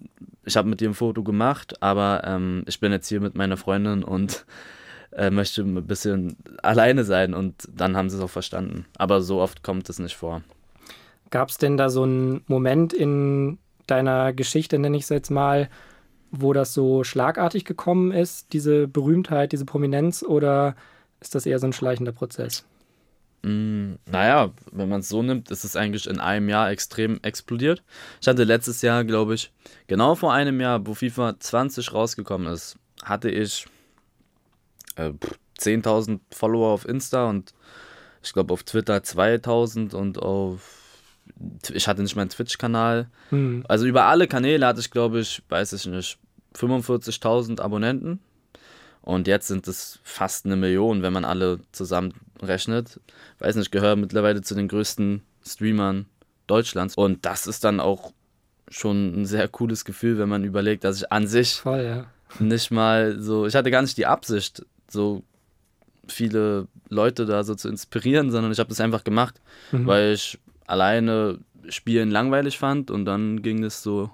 ich 0.44 0.56
habe 0.56 0.68
mit 0.68 0.80
dir 0.80 0.88
ein 0.88 0.94
Foto 0.94 1.22
gemacht, 1.22 1.82
aber 1.82 2.22
ähm, 2.24 2.62
ich 2.66 2.80
bin 2.80 2.92
jetzt 2.92 3.08
hier 3.08 3.20
mit 3.20 3.34
meiner 3.34 3.58
Freundin 3.58 4.02
und 4.02 4.46
äh, 5.12 5.30
möchte 5.30 5.62
ein 5.62 5.86
bisschen 5.86 6.36
alleine 6.62 7.04
sein 7.04 7.34
und 7.34 7.68
dann 7.74 7.96
haben 7.96 8.08
sie 8.08 8.16
es 8.16 8.22
auch 8.22 8.30
verstanden. 8.30 8.86
Aber 8.96 9.20
so 9.20 9.40
oft 9.40 9.62
kommt 9.62 9.88
es 9.90 9.98
nicht 9.98 10.16
vor. 10.16 10.42
Gab 11.30 11.50
es 11.50 11.58
denn 11.58 11.76
da 11.76 11.88
so 11.90 12.02
einen 12.02 12.42
Moment 12.46 12.92
in 12.92 13.58
deiner 13.86 14.32
Geschichte, 14.32 14.78
nenne 14.78 14.96
ich 14.96 15.04
es 15.04 15.08
jetzt 15.08 15.30
mal, 15.30 15.68
wo 16.30 16.52
das 16.52 16.72
so 16.74 17.04
schlagartig 17.04 17.64
gekommen 17.64 18.10
ist, 18.10 18.52
diese 18.52 18.88
Berühmtheit, 18.88 19.52
diese 19.52 19.66
Prominenz, 19.66 20.22
oder 20.22 20.74
ist 21.20 21.34
das 21.34 21.46
eher 21.46 21.58
so 21.58 21.66
ein 21.66 21.72
schleichender 21.72 22.12
Prozess? 22.12 22.64
Mm, 23.42 23.94
naja, 24.06 24.52
wenn 24.70 24.88
man 24.88 25.00
es 25.00 25.08
so 25.08 25.22
nimmt, 25.22 25.50
ist 25.50 25.64
es 25.64 25.76
eigentlich 25.76 26.06
in 26.06 26.20
einem 26.20 26.48
Jahr 26.48 26.70
extrem 26.70 27.18
explodiert. 27.22 27.82
Ich 28.20 28.28
hatte 28.28 28.44
letztes 28.44 28.82
Jahr, 28.82 29.04
glaube 29.04 29.34
ich, 29.34 29.52
genau 29.88 30.14
vor 30.14 30.32
einem 30.32 30.60
Jahr, 30.60 30.86
wo 30.86 30.94
FIFA 30.94 31.38
20 31.38 31.92
rausgekommen 31.92 32.52
ist, 32.52 32.76
hatte 33.02 33.30
ich 33.30 33.66
äh, 34.96 35.12
pff, 35.12 35.38
10.000 35.58 36.20
Follower 36.30 36.70
auf 36.70 36.88
Insta 36.88 37.28
und 37.28 37.52
ich 38.22 38.32
glaube 38.32 38.52
auf 38.52 38.62
Twitter 38.62 38.96
2.000 38.96 39.94
und 39.94 40.18
auf. 40.18 40.78
Ich 41.72 41.88
hatte 41.88 42.02
nicht 42.02 42.16
meinen 42.16 42.28
Twitch-Kanal. 42.28 43.08
Hm. 43.30 43.64
Also 43.68 43.86
über 43.86 44.04
alle 44.04 44.26
Kanäle 44.28 44.66
hatte 44.66 44.80
ich, 44.80 44.90
glaube 44.90 45.20
ich, 45.20 45.42
weiß 45.48 45.72
ich 45.72 45.86
nicht, 45.86 46.18
45.000 46.56 47.60
Abonnenten. 47.60 48.20
Und 49.00 49.26
jetzt 49.26 49.48
sind 49.48 49.66
es 49.66 49.98
fast 50.04 50.46
eine 50.46 50.56
Million, 50.56 51.02
wenn 51.02 51.12
man 51.12 51.24
alle 51.24 51.58
zusammenrechnet. 51.72 53.00
Weiß 53.40 53.56
nicht, 53.56 53.72
gehöre 53.72 53.96
mittlerweile 53.96 54.42
zu 54.42 54.54
den 54.54 54.68
größten 54.68 55.22
Streamern 55.44 56.06
Deutschlands. 56.46 56.94
Und 56.94 57.24
das 57.26 57.46
ist 57.46 57.64
dann 57.64 57.80
auch 57.80 58.12
schon 58.68 59.22
ein 59.22 59.26
sehr 59.26 59.48
cooles 59.48 59.84
Gefühl, 59.84 60.18
wenn 60.18 60.28
man 60.28 60.44
überlegt, 60.44 60.84
dass 60.84 60.98
ich 60.98 61.10
an 61.12 61.26
sich 61.26 61.54
Voll, 61.54 61.82
ja. 61.82 62.06
nicht 62.38 62.70
mal 62.70 63.18
so, 63.20 63.46
ich 63.46 63.54
hatte 63.54 63.70
gar 63.70 63.82
nicht 63.82 63.98
die 63.98 64.06
Absicht, 64.06 64.64
so 64.88 65.22
viele 66.06 66.68
Leute 66.88 67.26
da 67.26 67.44
so 67.44 67.54
zu 67.54 67.68
inspirieren, 67.68 68.30
sondern 68.30 68.52
ich 68.52 68.58
habe 68.58 68.68
das 68.68 68.80
einfach 68.80 69.04
gemacht, 69.04 69.40
Mhm. 69.72 69.86
weil 69.86 70.12
ich 70.12 70.38
alleine 70.66 71.38
Spielen 71.68 72.10
langweilig 72.10 72.58
fand 72.58 72.90
und 72.90 73.04
dann 73.04 73.42
ging 73.42 73.62
es 73.64 73.82
so 73.82 74.10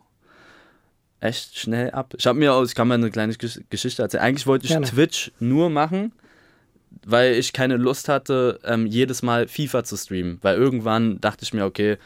echt 1.21 1.59
schnell 1.59 1.90
ab. 1.90 2.14
Ich 2.17 2.26
habe 2.26 2.38
mir 2.38 2.52
aus, 2.55 2.69
ich 2.71 2.75
kann 2.75 2.88
mal 2.88 2.95
eine 2.95 3.11
kleine 3.11 3.33
Gesch- 3.33 3.62
Geschichte 3.71 4.02
erzählen. 4.02 4.23
Eigentlich 4.23 4.47
wollte 4.47 4.67
ich 4.67 4.71
Gerne. 4.71 4.87
Twitch 4.87 5.33
nur 5.40 5.69
machen, 5.71 6.12
weil 7.05 7.35
ich 7.35 7.52
keine 7.52 7.76
Lust 7.76 8.09
hatte, 8.09 8.61
ähm, 8.64 8.87
jedes 8.87 9.23
Mal 9.23 9.49
FIFA 9.49 9.83
zu 9.85 9.97
streamen. 9.97 10.38
Weil 10.43 10.57
irgendwann 10.57 11.21
dachte 11.21 11.43
ich 11.45 11.52
mir, 11.52 11.64
okay, 11.64 11.97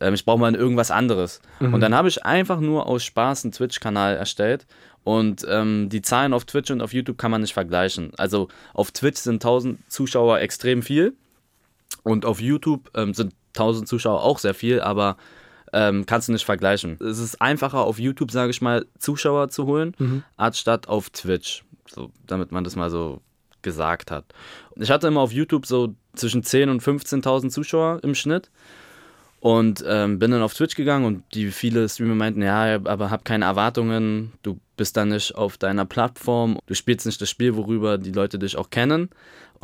ähm, 0.00 0.14
ich 0.14 0.24
brauche 0.24 0.38
mal 0.38 0.54
irgendwas 0.54 0.90
anderes. 0.90 1.40
Und 1.60 1.80
dann 1.80 1.94
habe 1.94 2.08
ich 2.08 2.24
einfach 2.24 2.60
nur 2.60 2.86
aus 2.86 3.02
Spaß 3.04 3.44
einen 3.44 3.52
Twitch-Kanal 3.52 4.16
erstellt 4.16 4.66
Und 5.02 5.44
ähm, 5.48 5.88
die 5.90 6.02
Zahlen 6.02 6.32
auf 6.32 6.44
Twitch 6.44 6.70
und 6.70 6.80
auf 6.80 6.92
YouTube 6.94 7.18
kann 7.18 7.30
man 7.30 7.40
nicht 7.42 7.54
vergleichen. 7.54 8.12
Also 8.16 8.48
auf 8.72 8.90
Twitch 8.92 9.18
sind 9.20 9.34
1000 9.36 9.78
Zuschauer 9.90 10.38
extrem 10.40 10.82
viel 10.82 11.14
und 12.04 12.24
auf 12.24 12.40
YouTube 12.40 12.90
ähm, 12.94 13.12
sind 13.14 13.34
1000 13.54 13.88
Zuschauer 13.88 14.22
auch 14.22 14.38
sehr 14.38 14.54
viel, 14.54 14.80
aber 14.80 15.16
ähm, 15.72 16.06
kannst 16.06 16.28
du 16.28 16.32
nicht 16.32 16.44
vergleichen. 16.44 16.98
Es 17.00 17.18
ist 17.18 17.40
einfacher 17.40 17.80
auf 17.80 17.98
YouTube, 17.98 18.30
sage 18.30 18.50
ich 18.50 18.62
mal, 18.62 18.86
Zuschauer 18.98 19.48
zu 19.48 19.66
holen, 19.66 19.94
mhm. 19.98 20.22
anstatt 20.36 20.86
auf 20.86 21.10
Twitch. 21.10 21.64
So, 21.88 22.10
damit 22.26 22.52
man 22.52 22.62
das 22.62 22.76
mal 22.76 22.90
so 22.90 23.20
gesagt 23.62 24.10
hat. 24.12 24.24
Ich 24.76 24.90
hatte 24.90 25.08
immer 25.08 25.20
auf 25.20 25.32
YouTube 25.32 25.66
so 25.66 25.94
zwischen 26.14 26.42
10.000 26.42 26.70
und 26.70 26.82
15.000 26.82 27.48
Zuschauer 27.50 28.00
im 28.02 28.14
Schnitt. 28.14 28.50
Und 29.40 29.84
ähm, 29.86 30.18
bin 30.18 30.30
dann 30.30 30.40
auf 30.40 30.54
Twitch 30.54 30.74
gegangen 30.74 31.04
und 31.04 31.22
die 31.34 31.50
viele 31.50 31.86
Streamer 31.86 32.14
meinten, 32.14 32.40
ja, 32.40 32.76
aber 32.84 33.10
hab 33.10 33.26
keine 33.26 33.44
Erwartungen, 33.44 34.32
du 34.42 34.58
bist 34.78 34.96
da 34.96 35.04
nicht 35.04 35.34
auf 35.34 35.58
deiner 35.58 35.84
Plattform, 35.84 36.58
du 36.64 36.74
spielst 36.74 37.04
nicht 37.04 37.20
das 37.20 37.28
Spiel, 37.28 37.54
worüber 37.54 37.98
die 37.98 38.12
Leute 38.12 38.38
dich 38.38 38.56
auch 38.56 38.70
kennen. 38.70 39.10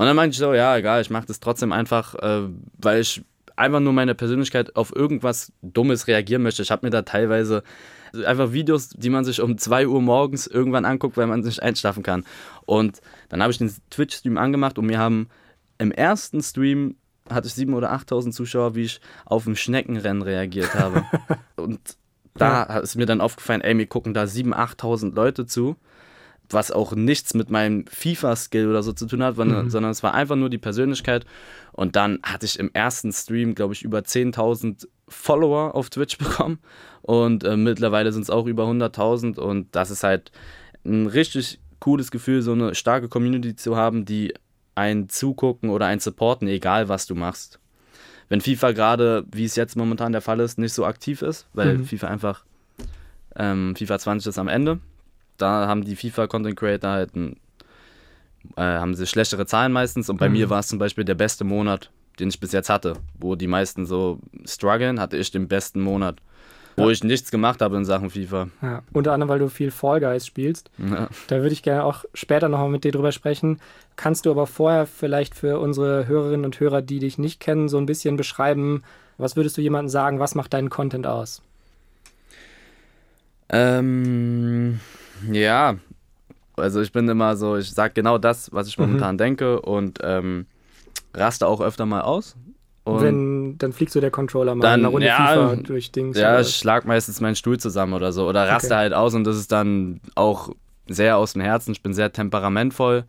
Und 0.00 0.06
dann 0.06 0.16
meinte 0.16 0.32
ich 0.32 0.38
so, 0.38 0.54
ja, 0.54 0.74
egal, 0.78 1.02
ich 1.02 1.10
mache 1.10 1.26
das 1.26 1.40
trotzdem 1.40 1.72
einfach, 1.72 2.14
äh, 2.14 2.48
weil 2.78 3.02
ich 3.02 3.22
einfach 3.54 3.80
nur 3.80 3.92
meine 3.92 4.14
Persönlichkeit 4.14 4.74
auf 4.74 4.96
irgendwas 4.96 5.52
Dummes 5.60 6.06
reagieren 6.06 6.42
möchte. 6.42 6.62
Ich 6.62 6.70
habe 6.70 6.86
mir 6.86 6.90
da 6.90 7.02
teilweise 7.02 7.62
einfach 8.24 8.54
Videos, 8.54 8.88
die 8.88 9.10
man 9.10 9.26
sich 9.26 9.42
um 9.42 9.58
2 9.58 9.88
Uhr 9.88 10.00
morgens 10.00 10.46
irgendwann 10.46 10.86
anguckt, 10.86 11.18
weil 11.18 11.26
man 11.26 11.40
nicht 11.40 11.62
einschlafen 11.62 12.02
kann. 12.02 12.24
Und 12.64 13.02
dann 13.28 13.42
habe 13.42 13.52
ich 13.52 13.58
den 13.58 13.70
Twitch-Stream 13.90 14.38
angemacht 14.38 14.78
und 14.78 14.88
wir 14.88 14.98
haben 14.98 15.28
im 15.76 15.92
ersten 15.92 16.42
Stream 16.42 16.96
hatte 17.28 17.48
ich 17.48 17.52
7.000 17.52 17.76
oder 17.76 17.92
8.000 17.92 18.30
Zuschauer, 18.30 18.74
wie 18.74 18.84
ich 18.84 19.02
auf 19.26 19.46
ein 19.46 19.54
Schneckenrennen 19.54 20.22
reagiert 20.22 20.74
habe. 20.74 21.04
und 21.56 21.78
da 22.32 22.66
ja. 22.66 22.78
ist 22.78 22.96
mir 22.96 23.04
dann 23.04 23.20
aufgefallen, 23.20 23.60
ey, 23.60 23.74
mir 23.74 23.86
gucken 23.86 24.14
da 24.14 24.22
7.000, 24.22 24.54
8.000 24.78 25.14
Leute 25.14 25.44
zu, 25.44 25.76
was 26.54 26.70
auch 26.70 26.92
nichts 26.92 27.34
mit 27.34 27.50
meinem 27.50 27.86
FIFA-Skill 27.86 28.68
oder 28.68 28.82
so 28.82 28.92
zu 28.92 29.06
tun 29.06 29.22
hat, 29.22 29.36
mhm. 29.36 29.70
sondern 29.70 29.92
es 29.92 30.02
war 30.02 30.14
einfach 30.14 30.36
nur 30.36 30.50
die 30.50 30.58
Persönlichkeit. 30.58 31.24
Und 31.72 31.96
dann 31.96 32.18
hatte 32.22 32.46
ich 32.46 32.58
im 32.58 32.70
ersten 32.72 33.12
Stream, 33.12 33.54
glaube 33.54 33.74
ich, 33.74 33.82
über 33.82 34.00
10.000 34.00 34.86
Follower 35.08 35.74
auf 35.74 35.90
Twitch 35.90 36.18
bekommen. 36.18 36.58
Und 37.02 37.44
äh, 37.44 37.56
mittlerweile 37.56 38.12
sind 38.12 38.22
es 38.22 38.30
auch 38.30 38.46
über 38.46 38.64
100.000. 38.64 39.38
Und 39.38 39.68
das 39.72 39.90
ist 39.90 40.02
halt 40.02 40.32
ein 40.84 41.06
richtig 41.06 41.60
cooles 41.78 42.10
Gefühl, 42.10 42.42
so 42.42 42.52
eine 42.52 42.74
starke 42.74 43.08
Community 43.08 43.56
zu 43.56 43.76
haben, 43.76 44.04
die 44.04 44.34
ein 44.74 45.08
Zugucken 45.08 45.70
oder 45.70 45.86
ein 45.86 46.00
Supporten, 46.00 46.48
egal 46.48 46.88
was 46.88 47.06
du 47.06 47.14
machst. 47.14 47.58
Wenn 48.28 48.40
FIFA 48.40 48.72
gerade, 48.72 49.24
wie 49.32 49.44
es 49.44 49.56
jetzt 49.56 49.76
momentan 49.76 50.12
der 50.12 50.20
Fall 50.20 50.40
ist, 50.40 50.58
nicht 50.58 50.72
so 50.72 50.84
aktiv 50.84 51.20
ist, 51.22 51.48
weil 51.52 51.78
mhm. 51.78 51.84
FIFA 51.84 52.06
einfach, 52.08 52.44
ähm, 53.34 53.74
FIFA 53.76 53.98
20 53.98 54.28
ist 54.28 54.38
am 54.38 54.48
Ende, 54.48 54.78
da 55.42 55.66
haben 55.66 55.84
die 55.84 55.96
FIFA-Content 55.96 56.56
Creator 56.56 56.90
halt 56.90 57.16
ein, 57.16 57.36
äh, 58.56 58.62
haben 58.62 58.94
sie 58.94 59.06
schlechtere 59.06 59.46
Zahlen 59.46 59.72
meistens 59.72 60.08
und 60.08 60.18
bei 60.18 60.28
mhm. 60.28 60.34
mir 60.34 60.50
war 60.50 60.60
es 60.60 60.68
zum 60.68 60.78
Beispiel 60.78 61.04
der 61.04 61.14
beste 61.14 61.44
Monat, 61.44 61.90
den 62.18 62.28
ich 62.28 62.40
bis 62.40 62.52
jetzt 62.52 62.70
hatte, 62.70 62.94
wo 63.18 63.34
die 63.34 63.46
meisten 63.46 63.86
so 63.86 64.18
strugglen, 64.44 65.00
hatte 65.00 65.16
ich 65.16 65.30
den 65.30 65.48
besten 65.48 65.80
Monat. 65.80 66.16
Wo 66.76 66.84
ja. 66.84 66.90
ich 66.90 67.04
nichts 67.04 67.30
gemacht 67.30 67.60
habe 67.60 67.76
in 67.76 67.84
Sachen 67.84 68.10
FIFA. 68.10 68.48
Ja, 68.62 68.82
unter 68.92 69.12
anderem, 69.12 69.28
weil 69.28 69.38
du 69.40 69.48
viel 69.48 69.70
Fall 69.70 70.00
Guys 70.00 70.24
spielst. 70.26 70.70
Ja. 70.78 71.08
Da 71.26 71.36
würde 71.36 71.52
ich 71.52 71.62
gerne 71.62 71.84
auch 71.84 72.04
später 72.14 72.48
nochmal 72.48 72.70
mit 72.70 72.84
dir 72.84 72.92
drüber 72.92 73.12
sprechen. 73.12 73.60
Kannst 73.96 74.24
du 74.24 74.30
aber 74.30 74.46
vorher 74.46 74.86
vielleicht 74.86 75.34
für 75.34 75.58
unsere 75.58 76.06
Hörerinnen 76.06 76.46
und 76.46 76.58
Hörer, 76.60 76.80
die 76.80 77.00
dich 77.00 77.18
nicht 77.18 77.40
kennen, 77.40 77.68
so 77.68 77.76
ein 77.76 77.86
bisschen 77.86 78.16
beschreiben, 78.16 78.82
was 79.18 79.36
würdest 79.36 79.58
du 79.58 79.60
jemandem 79.60 79.90
sagen, 79.90 80.20
was 80.20 80.34
macht 80.34 80.54
deinen 80.54 80.70
Content 80.70 81.06
aus? 81.06 81.42
Ähm, 83.50 84.80
ja, 85.30 85.76
also 86.56 86.80
ich 86.80 86.92
bin 86.92 87.08
immer 87.08 87.36
so, 87.36 87.56
ich 87.56 87.70
sage 87.70 87.94
genau 87.94 88.18
das, 88.18 88.52
was 88.52 88.68
ich 88.68 88.78
momentan 88.78 89.14
mhm. 89.14 89.18
denke 89.18 89.60
und 89.60 89.98
ähm, 90.02 90.46
raste 91.14 91.46
auch 91.46 91.60
öfter 91.60 91.86
mal 91.86 92.02
aus. 92.02 92.36
Und 92.84 93.02
Wenn, 93.02 93.58
dann 93.58 93.72
fliegt 93.72 93.92
so 93.92 94.00
der 94.00 94.10
Controller 94.10 94.54
mal 94.54 94.62
dann, 94.62 94.80
eine 94.80 94.88
Runde 94.88 95.06
ja, 95.06 95.26
FIFA 95.26 95.56
durch 95.56 95.92
Dings. 95.92 96.16
Ja, 96.16 96.40
ich 96.40 96.56
schlag 96.56 96.86
meistens 96.86 97.20
meinen 97.20 97.36
Stuhl 97.36 97.58
zusammen 97.58 97.92
oder 97.92 98.12
so. 98.12 98.26
Oder 98.26 98.48
raste 98.48 98.68
okay. 98.68 98.76
halt 98.76 98.94
aus 98.94 99.14
und 99.14 99.24
das 99.24 99.36
ist 99.36 99.52
dann 99.52 100.00
auch 100.14 100.50
sehr 100.86 101.16
aus 101.16 101.34
dem 101.34 101.42
Herzen. 101.42 101.72
Ich 101.72 101.82
bin 101.82 101.92
sehr 101.92 102.12
temperamentvoll 102.12 103.04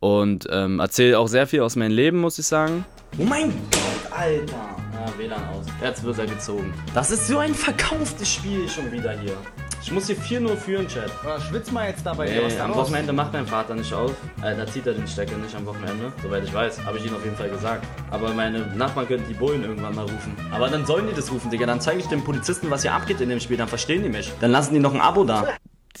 und 0.00 0.46
ähm, 0.50 0.80
erzähle 0.80 1.18
auch 1.18 1.28
sehr 1.28 1.46
viel 1.46 1.60
aus 1.60 1.76
meinem 1.76 1.92
Leben, 1.92 2.18
muss 2.18 2.38
ich 2.38 2.46
sagen. 2.46 2.84
Oh 3.18 3.24
mein 3.24 3.50
Gott, 3.70 4.12
Alter! 4.12 4.83
Ja, 5.04 5.18
WLAN 5.18 5.48
aus. 5.48 5.66
Jetzt 5.82 6.02
wird 6.02 6.18
er 6.18 6.26
gezogen. 6.26 6.72
Das 6.94 7.10
ist 7.10 7.26
so 7.26 7.38
ein 7.38 7.54
verkauftes 7.54 8.32
Spiel 8.32 8.66
schon 8.68 8.90
wieder 8.90 9.12
hier. 9.18 9.36
Ich 9.82 9.92
muss 9.92 10.06
hier 10.06 10.16
4-0 10.16 10.56
führen, 10.56 10.88
Chat. 10.88 11.10
Ja, 11.22 11.38
schwitz 11.38 11.70
mal 11.70 11.88
jetzt 11.88 12.06
dabei. 12.06 12.24
Nee, 12.24 12.40
was 12.42 12.58
am 12.58 12.70
los? 12.70 12.78
Wochenende 12.78 13.12
macht 13.12 13.34
mein 13.34 13.46
Vater 13.46 13.74
nicht 13.74 13.92
auf. 13.92 14.12
Äh, 14.42 14.56
da 14.56 14.66
zieht 14.66 14.86
er 14.86 14.94
den 14.94 15.06
Stecker 15.06 15.36
nicht 15.36 15.54
am 15.54 15.66
Wochenende. 15.66 16.10
Soweit 16.22 16.42
ich 16.44 16.54
weiß. 16.54 16.86
Habe 16.86 16.96
ich 16.96 17.04
ihm 17.04 17.14
auf 17.14 17.22
jeden 17.22 17.36
Fall 17.36 17.50
gesagt. 17.50 17.86
Aber 18.10 18.32
meine 18.32 18.60
Nachbarn 18.76 19.06
könnten 19.06 19.28
die 19.28 19.34
Bullen 19.34 19.62
irgendwann 19.62 19.94
mal 19.94 20.04
rufen. 20.04 20.34
Aber 20.50 20.68
dann 20.68 20.86
sollen 20.86 21.06
die 21.06 21.14
das 21.14 21.30
rufen, 21.30 21.50
Digga. 21.50 21.66
Dann 21.66 21.82
zeige 21.82 22.00
ich 22.00 22.06
den 22.06 22.24
Polizisten, 22.24 22.70
was 22.70 22.80
hier 22.80 22.94
abgeht 22.94 23.20
in 23.20 23.28
dem 23.28 23.40
Spiel. 23.40 23.58
Dann 23.58 23.68
verstehen 23.68 24.02
die 24.02 24.08
mich. 24.08 24.32
Dann 24.40 24.52
lassen 24.52 24.72
die 24.72 24.80
noch 24.80 24.94
ein 24.94 25.02
Abo 25.02 25.24
da. 25.24 25.48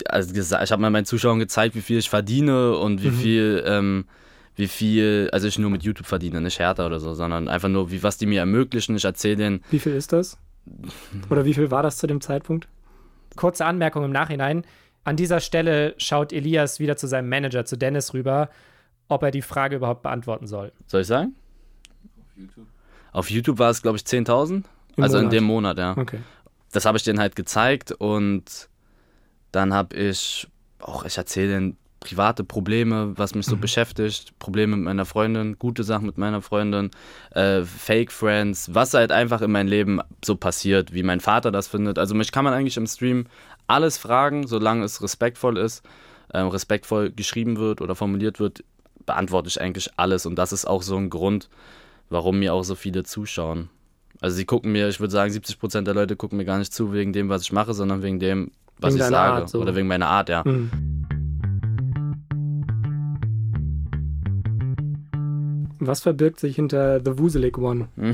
Also, 0.06 0.34
ich 0.34 0.50
habe 0.50 0.80
mal 0.80 0.90
meinen 0.90 1.04
Zuschauern 1.04 1.38
gezeigt, 1.38 1.74
wie 1.74 1.82
viel 1.82 1.98
ich 1.98 2.08
verdiene 2.08 2.78
und 2.78 3.02
wie 3.02 3.10
mhm. 3.10 3.18
viel. 3.18 3.64
Ähm, 3.66 4.06
wie 4.56 4.68
viel, 4.68 5.28
also 5.32 5.48
ich 5.48 5.58
nur 5.58 5.70
mit 5.70 5.82
YouTube 5.82 6.06
verdiene, 6.06 6.40
nicht 6.40 6.58
härter 6.58 6.86
oder 6.86 7.00
so, 7.00 7.14
sondern 7.14 7.48
einfach 7.48 7.68
nur, 7.68 7.90
wie, 7.90 8.02
was 8.02 8.18
die 8.18 8.26
mir 8.26 8.40
ermöglichen. 8.40 8.96
Ich 8.96 9.04
erzähle 9.04 9.36
denen. 9.36 9.64
Wie 9.70 9.78
viel 9.78 9.94
ist 9.94 10.12
das? 10.12 10.38
Oder 11.28 11.44
wie 11.44 11.54
viel 11.54 11.70
war 11.70 11.82
das 11.82 11.98
zu 11.98 12.06
dem 12.06 12.20
Zeitpunkt? 12.20 12.68
kurze 13.36 13.64
Anmerkung 13.64 14.04
im 14.04 14.12
Nachhinein. 14.12 14.64
An 15.04 15.16
dieser 15.16 15.40
Stelle 15.40 15.94
schaut 15.98 16.32
Elias 16.32 16.78
wieder 16.78 16.96
zu 16.96 17.06
seinem 17.06 17.28
Manager, 17.28 17.64
zu 17.64 17.76
Dennis 17.76 18.14
rüber, 18.14 18.48
ob 19.08 19.22
er 19.22 19.30
die 19.30 19.42
Frage 19.42 19.76
überhaupt 19.76 20.02
beantworten 20.02 20.46
soll. 20.46 20.72
Soll 20.86 21.02
ich 21.02 21.06
sagen? 21.06 21.34
Auf 22.16 22.36
YouTube. 22.36 22.66
Auf 23.12 23.30
YouTube 23.30 23.58
war 23.58 23.70
es, 23.70 23.82
glaube 23.82 23.98
ich, 23.98 24.04
10.000. 24.04 24.64
Also 24.96 25.16
Monat. 25.16 25.24
in 25.24 25.30
dem 25.30 25.44
Monat, 25.44 25.78
ja. 25.78 25.96
Okay. 25.96 26.20
Das 26.72 26.84
habe 26.84 26.96
ich 26.96 27.04
denen 27.04 27.20
halt 27.20 27.36
gezeigt 27.36 27.92
und 27.92 28.68
dann 29.52 29.74
habe 29.74 29.96
ich 29.96 30.48
auch, 30.80 31.04
ich 31.04 31.16
erzähle 31.16 31.54
denen 31.54 31.76
private 32.04 32.44
Probleme, 32.44 33.12
was 33.16 33.34
mich 33.34 33.46
so 33.46 33.56
mhm. 33.56 33.60
beschäftigt, 33.60 34.38
Probleme 34.38 34.76
mit 34.76 34.84
meiner 34.84 35.04
Freundin, 35.04 35.58
gute 35.58 35.82
Sachen 35.82 36.06
mit 36.06 36.18
meiner 36.18 36.42
Freundin, 36.42 36.90
äh, 37.32 37.62
Fake 37.62 38.12
Friends, 38.12 38.72
was 38.72 38.94
halt 38.94 39.10
einfach 39.10 39.40
in 39.40 39.50
meinem 39.50 39.68
Leben 39.68 40.00
so 40.24 40.36
passiert, 40.36 40.94
wie 40.94 41.02
mein 41.02 41.20
Vater 41.20 41.50
das 41.50 41.66
findet. 41.66 41.98
Also 41.98 42.14
mich 42.14 42.30
kann 42.30 42.44
man 42.44 42.52
eigentlich 42.52 42.76
im 42.76 42.86
Stream 42.86 43.26
alles 43.66 43.98
fragen, 43.98 44.46
solange 44.46 44.84
es 44.84 45.02
respektvoll 45.02 45.58
ist, 45.58 45.82
äh, 46.28 46.38
respektvoll 46.38 47.10
geschrieben 47.10 47.56
wird 47.56 47.80
oder 47.80 47.94
formuliert 47.94 48.38
wird, 48.38 48.62
beantworte 49.06 49.48
ich 49.48 49.60
eigentlich 49.60 49.90
alles 49.96 50.26
und 50.26 50.36
das 50.36 50.52
ist 50.52 50.66
auch 50.66 50.82
so 50.82 50.96
ein 50.96 51.10
Grund, 51.10 51.48
warum 52.10 52.38
mir 52.38 52.54
auch 52.54 52.64
so 52.64 52.74
viele 52.74 53.02
zuschauen. 53.02 53.70
Also 54.20 54.36
sie 54.36 54.44
gucken 54.44 54.72
mir, 54.72 54.88
ich 54.88 55.00
würde 55.00 55.10
sagen, 55.10 55.32
70 55.32 55.58
Prozent 55.58 55.86
der 55.86 55.94
Leute 55.94 56.16
gucken 56.16 56.38
mir 56.38 56.44
gar 56.44 56.58
nicht 56.58 56.72
zu 56.72 56.92
wegen 56.92 57.12
dem, 57.12 57.28
was 57.28 57.42
ich 57.42 57.52
mache, 57.52 57.74
sondern 57.74 58.02
wegen 58.02 58.20
dem, 58.20 58.52
was 58.78 58.94
wegen 58.94 59.04
ich 59.04 59.10
sage. 59.10 59.32
Art, 59.32 59.48
so. 59.48 59.60
Oder 59.60 59.74
wegen 59.74 59.88
meiner 59.88 60.08
Art, 60.08 60.28
ja. 60.28 60.42
Mhm. 60.44 60.93
Was 65.86 66.00
verbirgt 66.00 66.40
sich 66.40 66.56
hinter 66.56 67.00
The 67.04 67.18
Wuselig 67.18 67.58
One? 67.58 67.88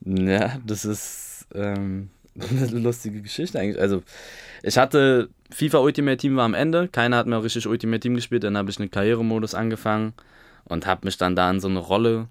ja, 0.00 0.58
das 0.64 0.84
ist 0.84 1.46
ähm, 1.54 2.10
eine 2.38 2.78
lustige 2.80 3.22
Geschichte 3.22 3.58
eigentlich. 3.58 3.80
Also, 3.80 4.02
ich 4.62 4.78
hatte 4.78 5.28
FIFA 5.50 5.78
Ultimate 5.78 6.16
Team 6.16 6.36
war 6.36 6.44
am 6.44 6.54
Ende, 6.54 6.88
keiner 6.88 7.16
hat 7.16 7.26
mehr 7.26 7.42
richtig 7.42 7.66
Ultimate 7.66 8.00
Team 8.00 8.14
gespielt, 8.14 8.44
dann 8.44 8.56
habe 8.56 8.70
ich 8.70 8.78
einen 8.78 8.90
Karrieremodus 8.90 9.54
angefangen 9.54 10.14
und 10.64 10.86
habe 10.86 11.02
mich 11.04 11.16
dann 11.16 11.36
da 11.36 11.50
in 11.50 11.60
so 11.60 11.68
eine 11.68 11.78
Rolle 11.78 12.28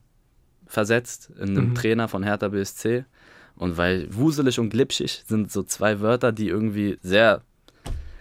versetzt, 0.66 1.32
in 1.38 1.50
einem 1.50 1.70
mhm. 1.70 1.76
Trainer 1.76 2.08
von 2.08 2.24
Hertha 2.24 2.50
BSC. 2.50 3.06
Und 3.56 3.78
weil 3.78 4.08
wuselig 4.14 4.60
und 4.60 4.70
glitschig 4.70 5.24
sind 5.28 5.52
so 5.52 5.62
zwei 5.62 6.00
Wörter, 6.00 6.32
die 6.32 6.48
irgendwie 6.48 6.98
sehr 7.04 7.44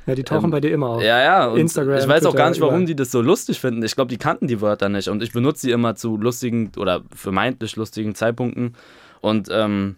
ja, 0.06 0.14
die 0.14 0.24
tauchen 0.24 0.46
ähm, 0.46 0.50
bei 0.50 0.60
dir 0.60 0.72
immer 0.72 0.88
auf. 0.88 1.02
Ja, 1.02 1.20
ja. 1.20 1.46
Und 1.46 1.58
Instagram. 1.58 1.98
Ich 1.98 2.08
weiß 2.08 2.20
Twitter, 2.20 2.28
auch 2.28 2.34
gar 2.34 2.50
nicht, 2.50 2.60
warum 2.60 2.74
überall. 2.74 2.86
die 2.86 2.96
das 2.96 3.10
so 3.10 3.20
lustig 3.20 3.60
finden. 3.60 3.82
Ich 3.82 3.94
glaube, 3.94 4.08
die 4.08 4.18
kannten 4.18 4.46
die 4.46 4.60
Wörter 4.60 4.88
nicht. 4.88 5.08
Und 5.08 5.22
ich 5.22 5.32
benutze 5.32 5.62
sie 5.62 5.70
immer 5.70 5.94
zu 5.94 6.16
lustigen 6.16 6.72
oder 6.76 7.02
vermeintlich 7.14 7.76
lustigen 7.76 8.14
Zeitpunkten. 8.14 8.74
Und 9.20 9.48
ähm, 9.50 9.96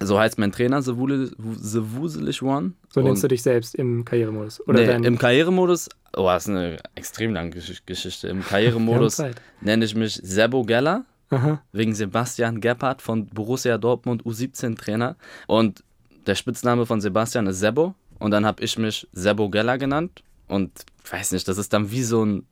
so 0.00 0.18
heißt 0.18 0.38
mein 0.38 0.52
Trainer, 0.52 0.82
The, 0.82 0.96
Wuselig 0.96 2.42
One. 2.42 2.72
So 2.90 3.00
nennst 3.00 3.22
du 3.22 3.28
dich 3.28 3.42
selbst 3.42 3.74
im 3.74 4.04
Karrieremodus? 4.04 4.66
Oder 4.66 4.98
nee, 4.98 5.06
im 5.06 5.18
Karrieremodus, 5.18 5.88
oh, 6.16 6.26
das 6.26 6.44
ist 6.44 6.50
eine 6.50 6.78
extrem 6.94 7.32
lange 7.32 7.50
Geschichte. 7.50 8.28
Im 8.28 8.42
Karrieremodus 8.42 9.22
nenne 9.60 9.84
ich 9.84 9.94
mich 9.94 10.20
Sebo 10.22 10.64
Geller. 10.64 11.04
Aha. 11.30 11.62
Wegen 11.72 11.94
Sebastian 11.94 12.60
Gebhardt 12.60 13.02
von 13.02 13.26
Borussia 13.26 13.78
Dortmund 13.78 14.24
U17-Trainer. 14.24 15.16
Und 15.46 15.82
der 16.26 16.34
Spitzname 16.34 16.86
von 16.86 17.00
Sebastian 17.00 17.46
ist 17.46 17.60
Sebo. 17.60 17.94
Und 18.18 18.30
dann 18.30 18.46
habe 18.46 18.62
ich 18.62 18.78
mich 18.78 19.06
Sebo 19.12 19.48
Geller 19.50 19.78
genannt. 19.78 20.22
Und 20.48 20.70
weiß 21.10 21.32
nicht, 21.32 21.48
das 21.48 21.58
ist 21.58 21.72
dann 21.72 21.90
wie 21.90 22.02
so 22.02 22.24
ein 22.24 22.46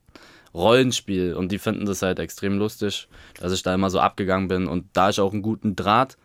Rollenspiel. 0.55 1.35
Und 1.35 1.51
die 1.53 1.59
finden 1.59 1.87
das 1.87 2.03
halt 2.03 2.19
extrem 2.19 2.59
lustig, 2.59 3.09
dass 3.41 3.53
ich 3.53 3.63
da 3.63 3.75
immer 3.75 3.91
so 3.91 4.01
abgegangen 4.01 4.49
bin. 4.49 4.67
Und 4.67 4.87
da 4.93 5.11
ich 5.11 5.21
auch 5.21 5.33
einen 5.33 5.43
guten 5.43 5.77
Draht 5.77 6.17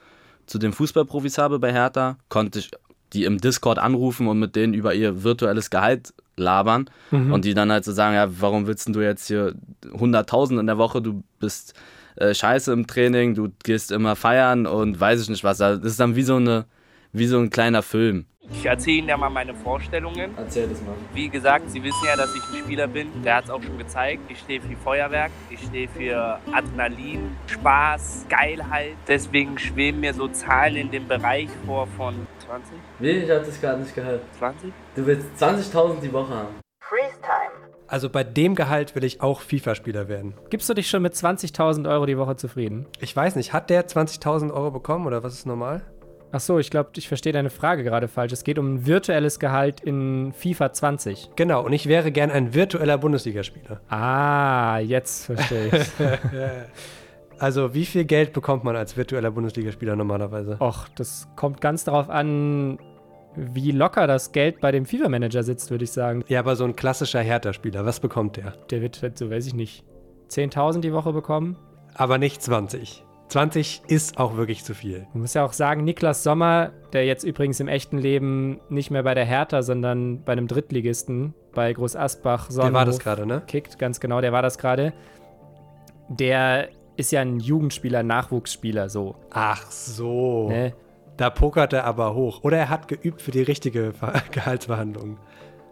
zu 0.46 0.58
den 0.60 0.74
Fußballprofis 0.74 1.38
habe 1.38 1.60
bei 1.60 1.72
Hertha, 1.74 2.18
konnte 2.30 2.60
ich 2.60 2.72
die 3.14 3.24
im 3.24 3.38
Discord 3.40 3.80
anrufen 3.80 4.28
und 4.28 4.40
mit 4.40 4.56
denen 4.56 4.74
über 4.74 4.94
ihr 4.94 5.24
virtuelles 5.24 5.70
Gehalt 5.70 6.14
labern 6.36 6.90
Mhm. 7.12 7.32
und 7.34 7.46
die 7.46 7.54
dann 7.54 7.72
halt 7.72 7.86
so 7.86 7.92
sagen, 7.94 8.16
ja, 8.16 8.28
warum 8.42 8.68
willst 8.68 8.94
du 8.94 9.00
jetzt 9.02 9.28
hier 9.28 9.56
100.000 9.94 10.60
in 10.60 10.68
der 10.68 10.78
Woche, 10.78 11.02
du 11.02 11.24
bist 11.40 11.74
äh, 12.18 12.34
scheiße 12.34 12.72
im 12.74 12.86
Training, 12.86 13.34
du 13.34 13.50
gehst 13.64 13.92
immer 13.92 14.16
feiern 14.16 14.66
und 14.68 15.00
weiß 15.00 15.22
ich 15.22 15.30
nicht 15.30 15.44
was. 15.44 15.58
Das 15.60 15.80
ist 15.80 16.00
dann 16.00 16.16
wie 16.16 16.24
so 16.24 16.36
eine, 16.36 16.66
wie 17.14 17.28
so 17.28 17.40
ein 17.40 17.50
kleiner 17.50 17.82
Film. 17.82 18.26
Ich 18.52 18.66
erzähle 18.66 18.98
Ihnen 18.98 19.10
ja 19.10 19.18
mal 19.18 19.30
meine 19.30 19.54
Vorstellungen. 19.54 20.32
Erzähl 20.38 20.68
das 20.68 20.82
mal. 20.82 20.96
Wie 21.14 21.30
gesagt, 21.30 21.70
Sie 21.70 21.84
wissen 21.84 22.06
ja, 22.06 22.16
dass 22.16 22.34
ich 22.36 22.42
ein 22.54 22.64
Spieler 22.64 22.88
bin. 22.88 23.24
Der 23.24 23.36
hat 23.36 23.46
es 23.46 23.50
auch 23.50 23.62
schon 23.62 23.78
gezeigt. 23.78 24.22
Ich 24.30 24.40
stehe 24.40 24.62
für 24.62 24.76
Feuerwerk, 24.78 25.32
ich 25.50 25.62
stehe 25.62 25.88
für 25.88 26.40
Adrenalin, 26.52 27.36
Spaß, 27.48 28.26
Geilheit. 28.30 28.96
Deswegen 29.08 29.58
schweben 29.58 30.00
mir 30.00 30.14
so 30.14 30.28
Zahlen 30.28 30.76
in 30.76 30.92
dem 30.92 31.08
Bereich 31.08 31.50
vor 31.66 31.88
von 31.88 32.28
20, 32.46 32.74
Wie? 33.00 33.10
Ich 33.10 33.30
hab 33.30 33.46
das 33.46 33.60
gerade 33.60 33.82
nicht 33.82 33.94
gehört. 33.94 34.22
20? 34.40 34.72
Du 34.96 35.06
willst 35.06 35.28
20.000 35.38 36.00
die 36.02 36.14
Woche 36.14 36.34
haben. 36.34 36.56
Also 37.90 38.10
bei 38.10 38.26
dem 38.26 38.56
Gehalt 38.56 38.96
will 38.96 39.06
ich 39.06 39.22
auch 39.22 39.40
FIFA-Spieler 39.40 40.10
werden. 40.10 40.34
Gibst 40.50 40.70
du 40.70 40.74
dich 40.74 40.90
schon 40.90 41.02
mit 41.02 41.14
20.000 41.14 41.90
Euro 41.90 42.06
die 42.06 42.18
Woche 42.18 42.36
zufrieden? 42.36 42.86
Ich 43.00 43.16
weiß 43.16 43.38
nicht, 43.38 43.54
hat 43.54 43.70
der 43.70 43.88
20.000 43.88 44.54
Euro 44.54 44.72
bekommen 44.72 45.08
oder 45.08 45.24
was 45.24 45.34
ist 45.34 45.46
normal? 45.46 45.86
Ach 46.32 46.40
so, 46.42 46.60
ich 46.60 46.70
glaube, 46.70 46.90
ich 46.98 47.08
verstehe 47.08 47.32
deine 47.32 47.50
Frage 47.50 47.84
gerade 47.84 48.08
falsch. 48.08 48.34
Es 48.34 48.44
geht 48.44 48.60
um 48.60 48.76
ein 48.76 48.86
virtuelles 48.86 49.40
Gehalt 49.40 49.80
in 49.82 50.34
FIFA 50.34 50.74
20. 50.74 51.30
Genau, 51.36 51.66
und 51.66 51.72
ich 51.72 51.88
wäre 51.88 52.12
gern 52.12 52.32
ein 52.32 52.54
virtueller 52.54 52.98
Bundesligaspieler. 52.98 53.80
Ah, 53.90 54.80
jetzt 54.80 55.26
verstehe 55.26 55.68
ich. 55.68 55.88
Also 57.40 57.74
wie 57.74 57.86
viel 57.86 58.06
Geld 58.06 58.34
bekommt 58.34 58.64
man 58.64 58.76
als 58.76 58.98
virtueller 58.98 59.32
Bundesligaspieler 59.32 59.96
normalerweise? 59.96 60.58
Och, 60.60 60.88
das 60.96 61.28
kommt 61.36 61.62
ganz 61.62 61.84
darauf 61.84 62.10
an, 62.10 62.80
wie 63.36 63.72
locker 63.72 64.08
das 64.08 64.32
Geld 64.32 64.60
bei 64.60 64.72
dem 64.72 64.86
FIFA-Manager 64.86 65.44
sitzt, 65.44 65.70
würde 65.70 65.84
ich 65.84 65.92
sagen. 65.92 66.24
Ja, 66.28 66.40
aber 66.40 66.56
so 66.56 66.64
ein 66.64 66.76
klassischer 66.76 67.22
Hertha-Spieler, 67.22 67.86
was 67.86 68.00
bekommt 68.00 68.38
der? 68.38 68.54
Der 68.72 68.82
wird, 68.82 69.02
halt 69.04 69.18
so 69.18 69.30
weiß 69.30 69.46
ich 69.46 69.54
nicht, 69.54 69.86
10.000 70.32 70.80
die 70.80 70.94
Woche 70.94 71.14
bekommen. 71.14 71.58
Aber 71.94 72.18
nicht 72.18 72.42
20. 72.42 73.04
20 73.30 73.82
ist 73.88 74.18
auch 74.20 74.38
wirklich 74.38 74.64
zu 74.64 74.74
viel. 74.74 75.06
Man 75.14 75.24
muss 75.24 75.34
ja 75.34 75.44
auch 75.44 75.54
sagen, 75.54 75.84
Niklas 75.84 76.24
Sommer, 76.24 76.72
der 76.94 77.06
jetzt 77.06 77.24
übrigens 77.24 77.60
im 77.60 77.68
echten 77.68 77.98
Leben 77.98 78.60
nicht 78.70 78.90
mehr 78.90 79.04
bei 79.04 79.14
der 79.14 79.26
Hertha, 79.26 79.64
sondern 79.64 80.24
bei 80.24 80.32
einem 80.32 80.48
Drittligisten, 80.48 81.34
bei 81.54 81.74
Groß 81.74 81.96
Asbach, 81.98 82.48
Der 82.48 82.72
war 82.72 82.86
das 82.86 83.00
gerade, 83.00 83.26
ne? 83.26 83.44
kickt, 83.46 83.80
ganz 83.80 84.00
genau, 84.00 84.22
der 84.22 84.32
war 84.32 84.42
das 84.42 84.58
gerade. 84.58 84.94
Der 86.08 86.70
ist 86.96 87.12
ja 87.12 87.20
ein 87.22 87.40
Jugendspieler, 87.40 88.02
Nachwuchsspieler, 88.02 88.90
so. 88.90 89.16
Ach 89.32 89.70
so. 89.70 90.48
Ne? 90.50 90.74
Da 91.18 91.30
pokert 91.30 91.74
er 91.74 91.84
aber 91.84 92.14
hoch. 92.16 92.44
Oder 92.44 92.58
er 92.58 92.70
hat 92.70 92.88
geübt 92.88 93.22
für 93.22 93.32
die 93.32 93.42
richtige 93.42 93.92
Ver 93.92 94.14
Gehaltsverhandlung. 94.32 95.18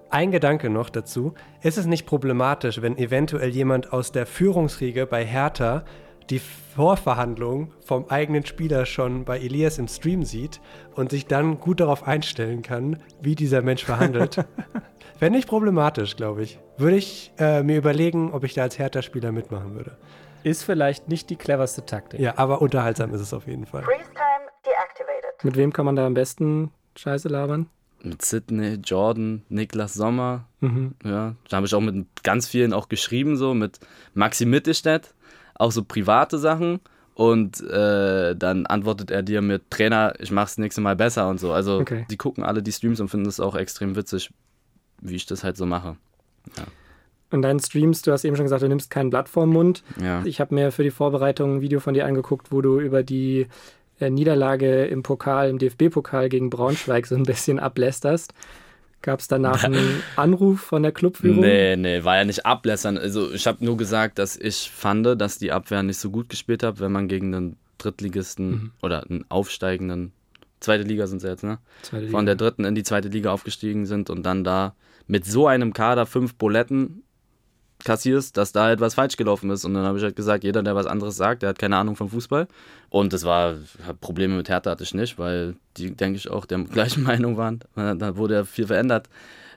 Ein 0.09 0.31
Gedanke 0.31 0.69
noch 0.69 0.89
dazu. 0.89 1.33
Ist 1.61 1.77
es 1.77 1.85
nicht 1.85 2.05
problematisch, 2.05 2.81
wenn 2.81 2.97
eventuell 2.97 3.49
jemand 3.49 3.93
aus 3.93 4.11
der 4.11 4.25
Führungsriege 4.25 5.05
bei 5.05 5.25
Hertha 5.25 5.83
die 6.29 6.39
Vorverhandlung 6.39 7.71
vom 7.85 8.09
eigenen 8.09 8.45
Spieler 8.45 8.85
schon 8.85 9.25
bei 9.25 9.39
Elias 9.39 9.77
im 9.77 9.87
Stream 9.87 10.23
sieht 10.23 10.59
und 10.95 11.11
sich 11.11 11.27
dann 11.27 11.59
gut 11.59 11.79
darauf 11.79 12.07
einstellen 12.07 12.61
kann, 12.61 13.01
wie 13.21 13.35
dieser 13.35 13.61
Mensch 13.61 13.83
verhandelt? 13.83 14.45
Wäre 15.19 15.31
nicht 15.31 15.47
problematisch, 15.47 16.17
glaube 16.17 16.43
ich. 16.43 16.59
Würde 16.77 16.97
ich 16.97 17.31
äh, 17.37 17.63
mir 17.63 17.77
überlegen, 17.77 18.33
ob 18.33 18.43
ich 18.43 18.53
da 18.53 18.63
als 18.63 18.77
Hertha-Spieler 18.77 19.31
mitmachen 19.31 19.75
würde. 19.75 19.97
Ist 20.43 20.63
vielleicht 20.63 21.07
nicht 21.07 21.29
die 21.29 21.37
cleverste 21.37 21.85
Taktik. 21.85 22.19
Ja, 22.19 22.37
aber 22.37 22.61
unterhaltsam 22.61 23.13
ist 23.13 23.21
es 23.21 23.33
auf 23.33 23.47
jeden 23.47 23.65
Fall. 23.65 23.83
Freeze 23.83 24.11
time 24.13 24.51
deactivated. 24.65 25.43
Mit 25.43 25.55
wem 25.55 25.71
kann 25.71 25.85
man 25.85 25.95
da 25.95 26.05
am 26.05 26.13
besten 26.13 26.71
Scheiße 26.97 27.29
labern? 27.29 27.67
Mit 28.03 28.21
Sidney, 28.23 28.75
Jordan, 28.83 29.43
Niklas 29.49 29.93
Sommer. 29.93 30.47
Mhm. 30.59 30.95
Ja, 31.03 31.35
da 31.49 31.57
habe 31.57 31.65
ich 31.65 31.73
auch 31.73 31.81
mit 31.81 32.05
ganz 32.23 32.47
vielen 32.47 32.73
auch 32.73 32.89
geschrieben, 32.89 33.37
so 33.37 33.53
mit 33.53 33.79
Maxi 34.13 34.45
Mittelstädt, 34.45 35.15
auch 35.55 35.71
so 35.71 35.83
private 35.83 36.37
Sachen. 36.37 36.79
Und 37.15 37.61
äh, 37.61 38.35
dann 38.35 38.65
antwortet 38.65 39.09
er 39.09 39.23
dir 39.23 39.41
mit 39.41 39.71
Trainer, 39.71 40.13
ich 40.19 40.31
mach's 40.31 40.57
nächste 40.57 40.81
Mal 40.81 40.97
besser 40.97 41.29
und 41.29 41.39
so. 41.39 41.53
Also 41.53 41.77
Okay. 41.79 42.05
die 42.11 42.17
gucken 42.17 42.43
alle 42.43 42.61
die 42.61 42.73
Streams 42.73 42.99
und 42.99 43.07
finden 43.07 43.27
es 43.27 43.39
auch 43.39 43.55
extrem 43.55 43.95
witzig, 43.95 44.31
wie 45.01 45.15
ich 45.15 45.25
das 45.25 45.43
halt 45.45 45.55
so 45.55 45.65
mache. 45.65 45.95
In 47.31 47.41
deinen 47.41 47.59
Streams, 47.59 48.01
du 48.01 48.11
hast 48.11 48.23
eben 48.25 48.35
schon 48.35 48.45
gesagt, 48.45 48.61
du 48.63 48.67
nimmst 48.67 48.89
kein 48.91 49.09
Blatt 49.09 49.29
vorm 49.29 49.49
Mund. 49.51 49.81
Ja. 50.01 50.23
Ich 50.25 50.39
habe 50.41 50.53
mir 50.53 50.71
für 50.71 50.83
die 50.83 50.91
Vorbereitung 50.91 51.55
ein 51.55 51.61
Video 51.61 51.79
von 51.79 51.93
dir 51.93 52.05
angeguckt, 52.05 52.51
wo 52.51 52.61
du 52.61 52.79
über 52.81 53.01
die 53.01 53.47
äh, 53.99 54.09
Niederlage 54.09 54.85
im 54.85 55.01
Pokal, 55.01 55.49
im 55.49 55.57
DFB-Pokal 55.57 56.27
gegen 56.29 56.49
Braunschweig 56.49 57.07
so 57.07 57.15
ein 57.15 57.23
bisschen 57.23 57.59
ablästerst. 57.59 58.33
Gab 59.05 59.19
es 59.19 59.27
danach 59.27 59.63
einen 59.63 60.01
Anruf 60.15 60.61
von 60.61 60.81
der 60.81 60.91
Clubführung? 60.91 61.39
Nee, 61.41 61.75
nee, 61.75 62.03
war 62.03 62.15
ja 62.17 62.25
nicht 62.25 62.43
ablässern. 62.43 62.97
Also 62.97 63.31
ich 63.31 63.45
habe 63.45 63.63
nur 63.63 63.77
gesagt, 63.77 64.17
dass 64.17 64.35
ich 64.35 64.71
fand, 64.73 65.05
dass 65.21 65.37
die 65.37 65.51
Abwehr 65.51 65.83
nicht 65.83 65.99
so 65.99 66.09
gut 66.09 66.27
gespielt 66.27 66.63
hat, 66.63 66.79
wenn 66.79 66.91
man 66.91 67.07
gegen 67.07 67.35
einen 67.35 67.55
Drittligisten 67.77 68.49
Mhm. 68.49 68.71
oder 68.81 69.03
einen 69.07 69.23
aufsteigenden, 69.29 70.11
zweite 70.59 70.81
Liga 70.83 71.05
sind 71.05 71.19
sie 71.21 71.27
jetzt, 71.27 71.43
ne? 71.43 71.59
Zweite 71.83 72.09
Von 72.09 72.25
der 72.25 72.33
dritten 72.35 72.65
in 72.65 72.73
die 72.73 72.81
zweite 72.81 73.09
Liga 73.09 73.31
aufgestiegen 73.31 73.85
sind 73.85 74.09
und 74.09 74.23
dann 74.23 74.43
da 74.43 74.73
mit 75.05 75.23
so 75.23 75.45
einem 75.45 75.71
Kader 75.73 76.07
fünf 76.07 76.33
Buletten 76.33 77.03
kassierst, 77.85 78.35
dass 78.35 78.51
da 78.51 78.71
etwas 78.71 78.95
falsch 78.95 79.15
gelaufen 79.15 79.49
ist. 79.49 79.63
Und 79.63 79.73
dann 79.73 79.85
habe 79.85 79.97
ich 79.97 80.03
halt 80.03 80.15
gesagt, 80.15 80.43
jeder, 80.43 80.61
der 80.63 80.75
was 80.75 80.85
anderes 80.85 81.15
sagt, 81.15 81.43
der 81.43 81.49
hat 81.49 81.59
keine 81.59 81.77
Ahnung 81.77 81.95
vom 81.95 82.09
Fußball. 82.09 82.47
Und 82.89 83.13
das 83.13 83.23
war, 83.23 83.55
Probleme 84.01 84.35
mit 84.35 84.49
Hertha 84.49 84.71
hatte 84.71 84.83
ich 84.83 84.93
nicht, 84.93 85.17
weil 85.17 85.55
die, 85.77 85.95
denke 85.95 86.17
ich, 86.17 86.29
auch 86.29 86.45
der 86.45 86.59
gleichen 86.63 87.03
Meinung 87.03 87.37
waren. 87.37 87.59
Da 87.75 88.17
wurde 88.17 88.33
ja 88.33 88.43
viel 88.43 88.67
verändert. 88.67 89.07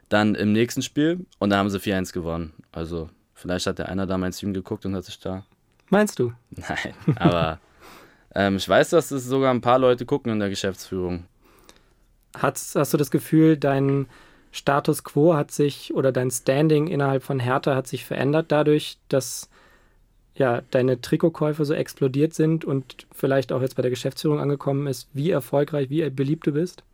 Dann 0.09 0.35
im 0.35 0.53
nächsten 0.53 0.83
Spiel 0.83 1.27
und 1.39 1.51
da 1.51 1.59
haben 1.59 1.69
sie 1.69 1.79
4-1 1.79 2.13
gewonnen. 2.13 2.53
Also 2.73 3.11
vielleicht 3.35 3.67
hat 3.67 3.79
der 3.79 3.89
einer 3.89 4.07
da 4.07 4.17
mein 4.17 4.33
Stream 4.33 4.55
geguckt 4.55 4.87
und 4.87 4.95
hat 4.95 5.05
sich 5.05 5.19
da 5.19 5.45
Meinst 5.91 6.19
du? 6.19 6.33
Nein, 6.51 6.95
aber 7.17 7.61
ähm, 8.35 8.57
ich 8.57 8.69
weiß, 8.69 8.91
dass 8.91 9.11
es 9.11 9.25
sogar 9.25 9.53
ein 9.53 9.61
paar 9.61 9.79
Leute 9.79 10.05
gucken 10.05 10.33
in 10.33 10.39
der 10.39 10.51
Geschäftsführung. 10.51 11.25
Hast, 12.37 12.75
hast 12.77 12.93
du 12.93 12.99
das 12.99 13.11
Gefühl, 13.11 13.57
dein 13.57 14.07
Status 14.59 15.05
quo 15.05 15.35
hat 15.35 15.51
sich 15.51 15.95
oder 15.95 16.13
dein 16.13 16.31
Standing 16.31 16.89
innerhalb 16.89 17.23
von 17.23 17.41
Hertha 17.41 17.75
hat 17.75 17.87
sich 17.87 18.05
verändert 18.05 18.47
dadurch, 18.51 18.99
dass 19.09 19.49
ja, 20.35 20.63
deine 20.71 21.01
Trikotkäufe 21.01 21.65
so 21.65 21.75
explodiert 21.75 22.35
sind 22.35 22.65
und 22.65 23.07
vielleicht 23.13 23.53
auch 23.53 23.61
jetzt 23.61 23.77
bei 23.77 23.83
der 23.83 23.91
Geschäftsführung 23.91 24.41
angekommen 24.41 24.87
ist, 24.87 25.09
wie 25.13 25.31
erfolgreich, 25.31 25.91
wie 25.91 26.09
beliebt 26.11 26.47
du 26.47 26.53
bist? 26.53 26.85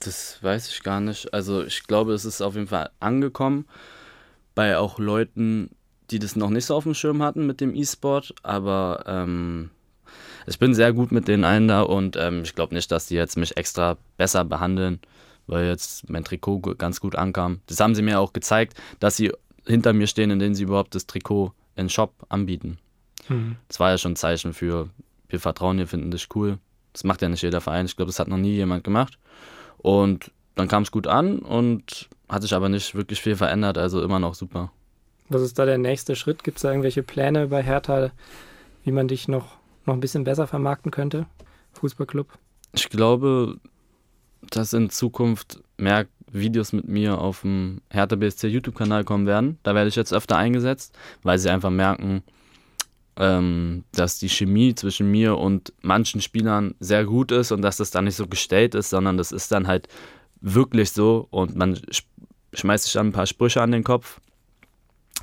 Das 0.00 0.42
weiß 0.42 0.68
ich 0.70 0.82
gar 0.82 1.00
nicht. 1.00 1.32
Also 1.32 1.62
ich 1.62 1.84
glaube, 1.84 2.12
es 2.12 2.24
ist 2.24 2.42
auf 2.42 2.54
jeden 2.54 2.66
Fall 2.66 2.90
angekommen 2.98 3.66
bei 4.54 4.76
auch 4.76 4.98
Leuten, 4.98 5.70
die 6.10 6.18
das 6.18 6.34
noch 6.34 6.50
nicht 6.50 6.66
so 6.66 6.74
auf 6.74 6.84
dem 6.84 6.94
Schirm 6.94 7.22
hatten 7.22 7.46
mit 7.46 7.60
dem 7.60 7.74
E-Sport. 7.74 8.34
Aber 8.42 9.04
ähm, 9.06 9.70
ich 10.46 10.58
bin 10.58 10.74
sehr 10.74 10.92
gut 10.92 11.12
mit 11.12 11.28
den 11.28 11.44
allen 11.44 11.68
da 11.68 11.82
und 11.82 12.16
ähm, 12.16 12.42
ich 12.42 12.54
glaube 12.54 12.74
nicht, 12.74 12.90
dass 12.90 13.06
die 13.06 13.14
jetzt 13.14 13.36
mich 13.36 13.56
extra 13.56 13.96
besser 14.16 14.44
behandeln, 14.44 15.00
weil 15.46 15.66
jetzt 15.66 16.08
mein 16.08 16.24
Trikot 16.24 16.60
ganz 16.78 17.00
gut 17.00 17.16
ankam. 17.16 17.60
Das 17.66 17.80
haben 17.80 17.94
sie 17.94 18.02
mir 18.02 18.20
auch 18.20 18.32
gezeigt, 18.32 18.80
dass 19.00 19.16
sie 19.16 19.32
hinter 19.66 19.92
mir 19.92 20.06
stehen, 20.06 20.30
indem 20.30 20.54
sie 20.54 20.64
überhaupt 20.64 20.94
das 20.94 21.06
Trikot 21.06 21.52
in 21.76 21.88
Shop 21.88 22.12
anbieten. 22.28 22.78
Das 23.68 23.80
war 23.80 23.90
ja 23.90 23.98
schon 23.98 24.12
ein 24.12 24.16
Zeichen 24.16 24.52
für, 24.52 24.88
wir 25.28 25.40
vertrauen 25.40 25.76
dir, 25.78 25.86
finden 25.86 26.10
dich 26.10 26.28
cool. 26.34 26.58
Das 26.92 27.04
macht 27.04 27.22
ja 27.22 27.28
nicht 27.28 27.42
jeder 27.42 27.60
Verein. 27.60 27.86
Ich 27.86 27.96
glaube, 27.96 28.08
das 28.08 28.18
hat 28.18 28.28
noch 28.28 28.36
nie 28.36 28.54
jemand 28.54 28.84
gemacht. 28.84 29.18
Und 29.78 30.30
dann 30.54 30.68
kam 30.68 30.82
es 30.82 30.90
gut 30.90 31.06
an 31.06 31.38
und 31.38 32.08
hat 32.28 32.42
sich 32.42 32.54
aber 32.54 32.68
nicht 32.68 32.94
wirklich 32.94 33.20
viel 33.20 33.36
verändert, 33.36 33.78
also 33.78 34.02
immer 34.02 34.18
noch 34.18 34.34
super. 34.34 34.70
Was 35.28 35.42
ist 35.42 35.58
da 35.58 35.64
der 35.64 35.78
nächste 35.78 36.16
Schritt? 36.16 36.44
Gibt 36.44 36.58
es 36.58 36.62
da 36.62 36.70
irgendwelche 36.70 37.02
Pläne 37.02 37.46
bei 37.46 37.62
Hertha, 37.62 38.10
wie 38.84 38.92
man 38.92 39.08
dich 39.08 39.28
noch, 39.28 39.56
noch 39.86 39.94
ein 39.94 40.00
bisschen 40.00 40.24
besser 40.24 40.46
vermarkten 40.46 40.90
könnte? 40.90 41.26
Fußballclub? 41.74 42.26
Ich 42.72 42.90
glaube, 42.90 43.56
dass 44.56 44.72
in 44.72 44.90
Zukunft 44.90 45.62
mehr 45.76 46.06
Videos 46.30 46.72
mit 46.72 46.88
mir 46.88 47.18
auf 47.18 47.42
dem 47.42 47.80
Hertha 47.90 48.16
BSC 48.16 48.48
YouTube-Kanal 48.48 49.04
kommen 49.04 49.26
werden. 49.26 49.58
Da 49.62 49.74
werde 49.74 49.88
ich 49.88 49.96
jetzt 49.96 50.14
öfter 50.14 50.36
eingesetzt, 50.36 50.96
weil 51.22 51.38
sie 51.38 51.50
einfach 51.50 51.70
merken, 51.70 52.22
ähm, 53.16 53.84
dass 53.92 54.18
die 54.18 54.28
Chemie 54.28 54.74
zwischen 54.74 55.10
mir 55.10 55.36
und 55.36 55.72
manchen 55.82 56.20
Spielern 56.20 56.74
sehr 56.80 57.04
gut 57.04 57.30
ist 57.30 57.52
und 57.52 57.62
dass 57.62 57.76
das 57.76 57.90
dann 57.90 58.04
nicht 58.04 58.16
so 58.16 58.26
gestellt 58.26 58.74
ist, 58.74 58.90
sondern 58.90 59.18
das 59.18 59.32
ist 59.32 59.52
dann 59.52 59.66
halt 59.66 59.88
wirklich 60.40 60.92
so 60.92 61.26
und 61.30 61.56
man 61.56 61.76
sch 61.76 62.04
schmeißt 62.54 62.84
sich 62.84 62.92
dann 62.92 63.08
ein 63.08 63.12
paar 63.12 63.26
Sprüche 63.26 63.62
an 63.62 63.72
den 63.72 63.82
Kopf. 63.82 64.20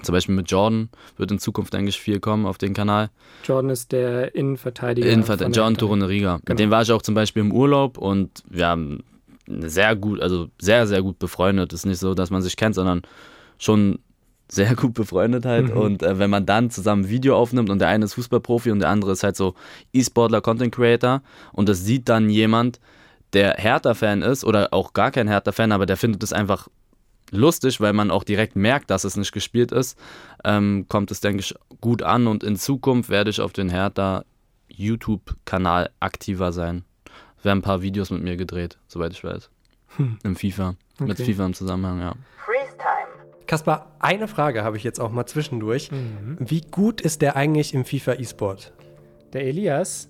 Zum 0.01 0.13
Beispiel 0.13 0.33
mit 0.33 0.49
Jordan 0.49 0.89
wird 1.17 1.31
in 1.31 1.37
Zukunft 1.39 1.75
eigentlich 1.75 1.99
viel 1.99 2.19
kommen 2.19 2.47
auf 2.47 2.57
den 2.57 2.73
Kanal. 2.73 3.11
Jordan 3.43 3.69
ist 3.69 3.91
der 3.91 4.33
Innenverteidiger. 4.33 5.07
Innenvert 5.07 5.41
von 5.41 5.51
der 5.51 5.61
John 5.61 5.73
Hertha. 5.73 5.79
Torunariga. 5.79 6.37
Genau. 6.37 6.43
Mit 6.47 6.59
dem 6.59 6.71
war 6.71 6.81
ich 6.81 6.91
auch 6.91 7.03
zum 7.03 7.13
Beispiel 7.15 7.41
im 7.41 7.51
Urlaub 7.51 7.97
und 7.99 8.43
wir 8.49 8.67
haben 8.67 9.03
sehr 9.49 9.95
gut, 9.95 10.21
also 10.21 10.49
sehr, 10.59 10.87
sehr 10.87 11.01
gut 11.01 11.19
befreundet. 11.19 11.73
ist 11.73 11.85
nicht 11.85 11.99
so, 11.99 12.13
dass 12.13 12.29
man 12.29 12.41
sich 12.41 12.55
kennt, 12.55 12.75
sondern 12.75 13.01
schon 13.57 13.99
sehr 14.47 14.75
gut 14.75 14.93
befreundet 14.93 15.45
halt. 15.45 15.73
Mhm. 15.73 15.81
Und 15.81 16.03
äh, 16.03 16.19
wenn 16.19 16.29
man 16.29 16.45
dann 16.45 16.69
zusammen 16.71 17.03
ein 17.03 17.09
Video 17.09 17.37
aufnimmt 17.37 17.69
und 17.69 17.79
der 17.79 17.87
eine 17.87 18.05
ist 18.05 18.15
Fußballprofi 18.15 18.71
und 18.71 18.79
der 18.79 18.89
andere 18.89 19.11
ist 19.11 19.23
halt 19.23 19.35
so 19.35 19.55
E-Sportler, 19.93 20.41
Content 20.41 20.73
Creator 20.73 21.21
und 21.53 21.69
das 21.69 21.85
sieht 21.85 22.09
dann 22.09 22.29
jemand, 22.29 22.79
der 23.33 23.55
Hertha-Fan 23.57 24.23
ist 24.23 24.43
oder 24.43 24.73
auch 24.73 24.93
gar 24.93 25.11
kein 25.11 25.27
Hertha-Fan, 25.27 25.71
aber 25.71 25.85
der 25.85 25.97
findet 25.97 26.23
es 26.23 26.33
einfach 26.33 26.67
lustig, 27.31 27.79
weil 27.79 27.93
man 27.93 28.09
auch 28.09 28.23
direkt 28.23 28.55
merkt, 28.55 28.89
dass 28.89 29.03
es 29.03 29.17
nicht 29.17 29.31
gespielt 29.31 29.71
ist, 29.71 29.99
ähm, 30.43 30.87
kommt 30.89 31.11
es, 31.11 31.21
denke 31.21 31.41
ich, 31.41 31.53
gut 31.79 32.01
an 32.01 32.25
und 32.25 32.43
in 32.43 32.55
Zukunft 32.55 33.11
werde 33.11 33.29
ich 33.29 33.39
auf 33.39 33.53
den 33.53 33.69
Hertha 33.69 34.25
YouTube-Kanal 34.69 35.91
aktiver 35.99 36.51
sein. 36.51 36.83
Werden 37.43 37.59
ein 37.59 37.61
paar 37.61 37.81
Videos 37.81 38.09
mit 38.11 38.21
mir 38.21 38.35
gedreht, 38.37 38.77
soweit 38.87 39.11
ich 39.13 39.23
weiß. 39.23 39.49
Im 40.23 40.35
FIFA. 40.35 40.75
Mit 40.99 41.11
Okay. 41.19 41.25
FIFA 41.25 41.45
im 41.47 41.53
Zusammenhang, 41.53 41.99
ja. 41.99 42.13
Freeze 42.45 42.77
time. 42.77 43.45
Kaspar, 43.47 43.91
eine 43.99 44.27
Frage 44.27 44.63
habe 44.63 44.77
ich 44.77 44.83
jetzt 44.83 44.99
auch 44.99 45.11
mal 45.11 45.25
zwischendurch. 45.25 45.89
Wie 46.37 46.61
gut 46.61 47.01
ist 47.01 47.21
der 47.21 47.35
eigentlich 47.35 47.73
im 47.73 47.85
FIFA 47.85 48.13
E-Sport? 48.13 48.73
Der 49.33 49.45
Elias 49.45 50.09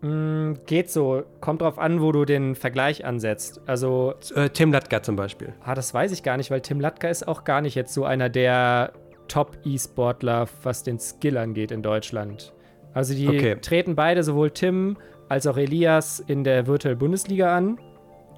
mh, 0.00 0.54
geht 0.66 0.90
so, 0.90 1.24
kommt 1.40 1.60
drauf 1.60 1.78
an, 1.78 2.00
wo 2.00 2.12
du 2.12 2.24
den 2.24 2.54
Vergleich 2.54 3.04
ansetzt. 3.04 3.60
Also, 3.66 4.14
Äh, 4.34 4.48
Tim 4.50 4.72
Latka 4.72 5.02
zum 5.02 5.16
Beispiel. 5.16 5.52
ah, 5.64 5.74
das 5.74 5.92
weiß 5.92 6.12
ich 6.12 6.22
gar 6.22 6.36
nicht, 6.38 6.50
weil 6.50 6.60
Tim 6.62 6.80
Latka 6.80 7.08
ist 7.08 7.26
auch 7.28 7.44
gar 7.44 7.60
nicht 7.60 7.74
jetzt 7.74 7.92
so 7.92 8.04
einer 8.04 8.28
der 8.30 8.92
Top-E-Sportler, 9.26 10.46
was 10.62 10.82
den 10.82 10.98
Skill 10.98 11.36
angeht 11.36 11.70
in 11.72 11.82
Deutschland. 11.82 12.52
Also 12.94 13.14
die 13.14 13.28
Okay. 13.28 13.56
treten 13.60 13.94
beide, 13.96 14.22
sowohl 14.22 14.50
Tim 14.50 14.96
als 15.28 15.46
auch 15.46 15.56
Elias, 15.56 16.20
in 16.20 16.44
der 16.44 16.66
Virtual 16.66 16.96
Bundesliga 16.96 17.56
an. 17.56 17.78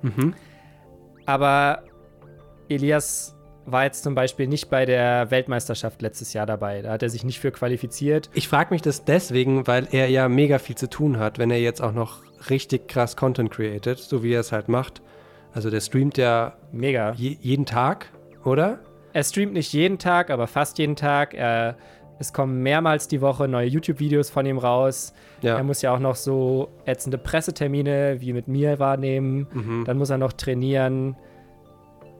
Mhm. 0.02 0.34
Aber 1.26 1.82
Elias 2.68 3.36
war 3.66 3.84
jetzt 3.84 4.02
zum 4.02 4.14
Beispiel 4.14 4.48
nicht 4.48 4.70
bei 4.70 4.84
der 4.84 5.30
Weltmeisterschaft 5.30 6.02
letztes 6.02 6.32
Jahr 6.32 6.46
dabei. 6.46 6.82
Da 6.82 6.92
hat 6.92 7.02
er 7.02 7.10
sich 7.10 7.24
nicht 7.24 7.38
für 7.40 7.52
qualifiziert. 7.52 8.30
Ich 8.34 8.48
frage 8.48 8.72
mich 8.72 8.82
das 8.82 9.04
deswegen, 9.04 9.66
weil 9.66 9.86
er 9.92 10.08
ja 10.08 10.28
mega 10.28 10.58
viel 10.58 10.76
zu 10.76 10.88
tun 10.88 11.18
hat, 11.18 11.38
wenn 11.38 11.50
er 11.50 11.60
jetzt 11.60 11.80
auch 11.82 11.92
noch 11.92 12.22
richtig 12.48 12.88
krass 12.88 13.16
Content 13.16 13.50
created, 13.50 13.98
so 13.98 14.22
wie 14.22 14.32
er 14.32 14.40
es 14.40 14.52
halt 14.52 14.68
macht. 14.68 15.02
Also 15.52 15.70
der 15.70 15.80
streamt 15.80 16.16
ja 16.16 16.54
Mega. 16.72 17.12
je, 17.12 17.36
jeden 17.40 17.66
Tag, 17.66 18.06
oder? 18.44 18.78
Er 19.12 19.24
streamt 19.24 19.52
nicht 19.52 19.72
jeden 19.72 19.98
Tag, 19.98 20.30
aber 20.30 20.46
fast 20.46 20.78
jeden 20.78 20.96
Tag. 20.96 21.34
Er, 21.34 21.76
es 22.20 22.34
kommen 22.34 22.62
mehrmals 22.62 23.08
die 23.08 23.22
Woche 23.22 23.48
neue 23.48 23.66
YouTube-Videos 23.66 24.28
von 24.28 24.44
ihm 24.44 24.58
raus. 24.58 25.14
Ja. 25.40 25.56
Er 25.56 25.64
muss 25.64 25.80
ja 25.80 25.94
auch 25.94 25.98
noch 25.98 26.16
so 26.16 26.68
ätzende 26.84 27.16
Pressetermine 27.16 28.20
wie 28.20 28.34
mit 28.34 28.46
mir 28.46 28.78
wahrnehmen. 28.78 29.46
Mhm. 29.52 29.84
Dann 29.86 29.96
muss 29.96 30.10
er 30.10 30.18
noch 30.18 30.34
trainieren. 30.34 31.16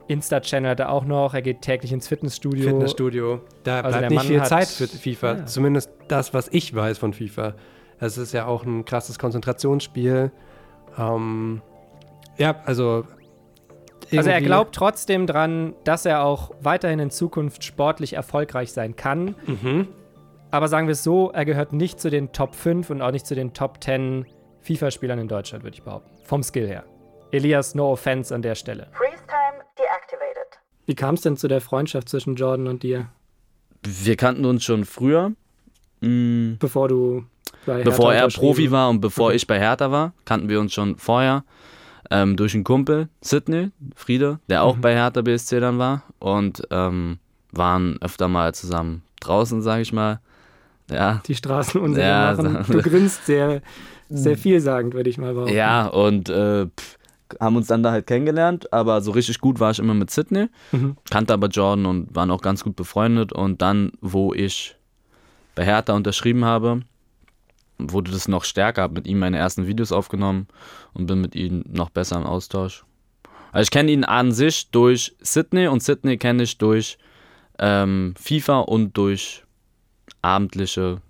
Insta-Channel 0.07 0.71
hat 0.71 0.79
er 0.79 0.91
auch 0.91 1.05
noch. 1.05 1.35
Er 1.35 1.43
geht 1.43 1.61
täglich 1.61 1.93
ins 1.93 2.07
Fitnessstudio. 2.07 2.69
Fitnessstudio. 2.69 3.41
Da 3.63 3.81
Also 3.81 3.99
bleibt 3.99 4.09
nicht 4.09 4.17
Mann 4.17 4.27
viel 4.27 4.43
Zeit 4.43 4.67
für 4.69 4.87
FIFA. 4.87 5.33
Ja. 5.33 5.45
Zumindest 5.45 5.91
das, 6.07 6.33
was 6.33 6.47
ich 6.47 6.73
weiß 6.73 6.97
von 6.97 7.13
FIFA. 7.13 7.53
Es 7.99 8.17
ist 8.17 8.33
ja 8.33 8.47
auch 8.47 8.65
ein 8.65 8.85
krasses 8.85 9.19
Konzentrationsspiel. 9.19 10.31
Ähm, 10.97 11.61
ja, 12.37 12.55
also. 12.65 13.05
Also 14.17 14.29
er 14.29 14.41
glaubt 14.41 14.75
trotzdem 14.75 15.27
dran, 15.27 15.73
dass 15.83 16.05
er 16.05 16.23
auch 16.23 16.51
weiterhin 16.61 16.99
in 16.99 17.11
Zukunft 17.11 17.63
sportlich 17.63 18.13
erfolgreich 18.13 18.71
sein 18.73 18.95
kann. 18.95 19.35
Mhm. 19.45 19.87
Aber 20.51 20.67
sagen 20.67 20.87
wir 20.87 20.93
es 20.93 21.03
so, 21.03 21.31
er 21.31 21.45
gehört 21.45 21.71
nicht 21.71 21.99
zu 21.99 22.09
den 22.09 22.33
Top 22.33 22.55
5 22.55 22.89
und 22.89 23.01
auch 23.01 23.11
nicht 23.11 23.25
zu 23.25 23.35
den 23.35 23.53
Top 23.53 23.81
10 23.81 24.25
FIFA-Spielern 24.61 25.19
in 25.19 25.27
Deutschland, 25.27 25.63
würde 25.63 25.75
ich 25.75 25.83
behaupten. 25.83 26.11
Vom 26.25 26.43
Skill 26.43 26.67
her. 26.67 26.83
Elias, 27.31 27.73
no 27.73 27.91
offense 27.91 28.35
an 28.35 28.41
der 28.41 28.55
Stelle. 28.55 28.87
Freeze 28.91 29.23
time 29.27 29.63
deactivated. 29.79 30.59
Wie 30.85 30.95
kam 30.95 31.15
es 31.15 31.21
denn 31.21 31.37
zu 31.37 31.47
der 31.47 31.61
Freundschaft 31.61 32.09
zwischen 32.09 32.35
Jordan 32.35 32.67
und 32.67 32.83
dir, 32.83 33.07
Wir 33.83 34.15
kannten 34.17 34.45
uns 34.45 34.63
schon 34.63 34.85
früher. 34.85 35.31
Mm, 36.01 36.55
bevor 36.59 36.87
du 36.87 37.25
bei 37.65 37.77
Hertha 37.77 37.89
bevor 37.89 38.13
er 38.13 38.27
Profi 38.27 38.71
war 38.71 38.89
und 38.89 39.01
bevor 39.01 39.33
ich 39.33 39.47
bei 39.47 39.59
Hertha 39.59 39.91
war, 39.91 40.13
kannten 40.25 40.49
wir 40.49 40.59
uns 40.59 40.73
schon 40.73 40.97
vorher 40.97 41.43
ähm, 42.11 42.35
durch 42.37 42.53
einen 42.53 42.63
Kumpel, 42.63 43.07
Sidney, 43.21 43.71
Friede, 43.95 44.39
der 44.49 44.63
auch 44.63 44.77
bei 44.77 44.93
Hertha 44.93 45.21
BSC 45.21 45.59
dann 45.59 45.79
war 45.79 46.03
und 46.19 46.61
ähm, 46.69 47.17
waren 47.51 47.97
öfter 48.01 48.27
mal 48.27 48.53
zusammen 48.53 49.01
draußen, 49.21 49.61
sage 49.61 49.81
ich 49.81 49.91
mal. 49.93 50.19
Ja, 50.91 51.21
Die 51.25 51.35
Straßen 51.35 51.79
unsicher 51.81 52.05
Ja, 52.07 52.33
machen. 52.33 52.65
Du 52.67 52.81
grinst 52.81 53.25
sehr, 53.25 53.61
sehr 54.09 54.37
vielsagend, 54.37 54.93
würde 54.93 55.09
ich 55.09 55.17
mal 55.17 55.33
behaupten. 55.33 55.55
ja 55.55 55.87
und 55.87 56.27
äh, 56.29 56.65
pff, 56.67 56.97
haben 57.39 57.55
uns 57.55 57.67
dann 57.67 57.81
da 57.81 57.91
halt 57.91 58.07
kennengelernt, 58.07 58.73
aber 58.73 58.99
so 59.01 59.11
richtig 59.11 59.39
gut 59.39 59.59
war 59.61 59.71
ich 59.71 59.79
immer 59.79 59.93
mit 59.93 60.11
Sidney, 60.11 60.47
Mhm. 60.73 60.97
kannte 61.09 61.33
aber 61.33 61.47
Jordan 61.47 61.85
und 61.85 62.13
waren 62.13 62.29
auch 62.29 62.41
ganz 62.41 62.61
gut 62.63 62.75
befreundet 62.75 63.31
und 63.31 63.61
dann, 63.61 63.93
wo 64.01 64.33
ich 64.33 64.75
bei 65.55 65.63
Hertha 65.63 65.93
unterschrieben 65.93 66.43
habe, 66.43 66.81
wurde 67.89 68.11
das 68.11 68.27
noch 68.27 68.43
stärker, 68.43 68.83
habe 68.83 68.95
mit 68.95 69.07
ihm 69.07 69.19
meine 69.19 69.37
ersten 69.37 69.67
Videos 69.67 69.91
aufgenommen 69.91 70.47
und 70.93 71.07
bin 71.07 71.21
mit 71.21 71.35
ihm 71.35 71.63
noch 71.67 71.89
besser 71.89 72.17
im 72.17 72.25
Austausch. 72.25 72.83
Also 73.51 73.63
ich 73.63 73.71
kenne 73.71 73.91
ihn 73.91 74.03
an 74.03 74.31
sich 74.31 74.69
durch 74.71 75.15
Sydney 75.21 75.67
und 75.67 75.83
Sydney 75.83 76.17
kenne 76.17 76.43
ich 76.43 76.57
durch 76.57 76.97
ähm, 77.59 78.13
FIFA 78.17 78.59
und 78.59 78.97
durch 78.97 79.43
abendliche 80.21 81.01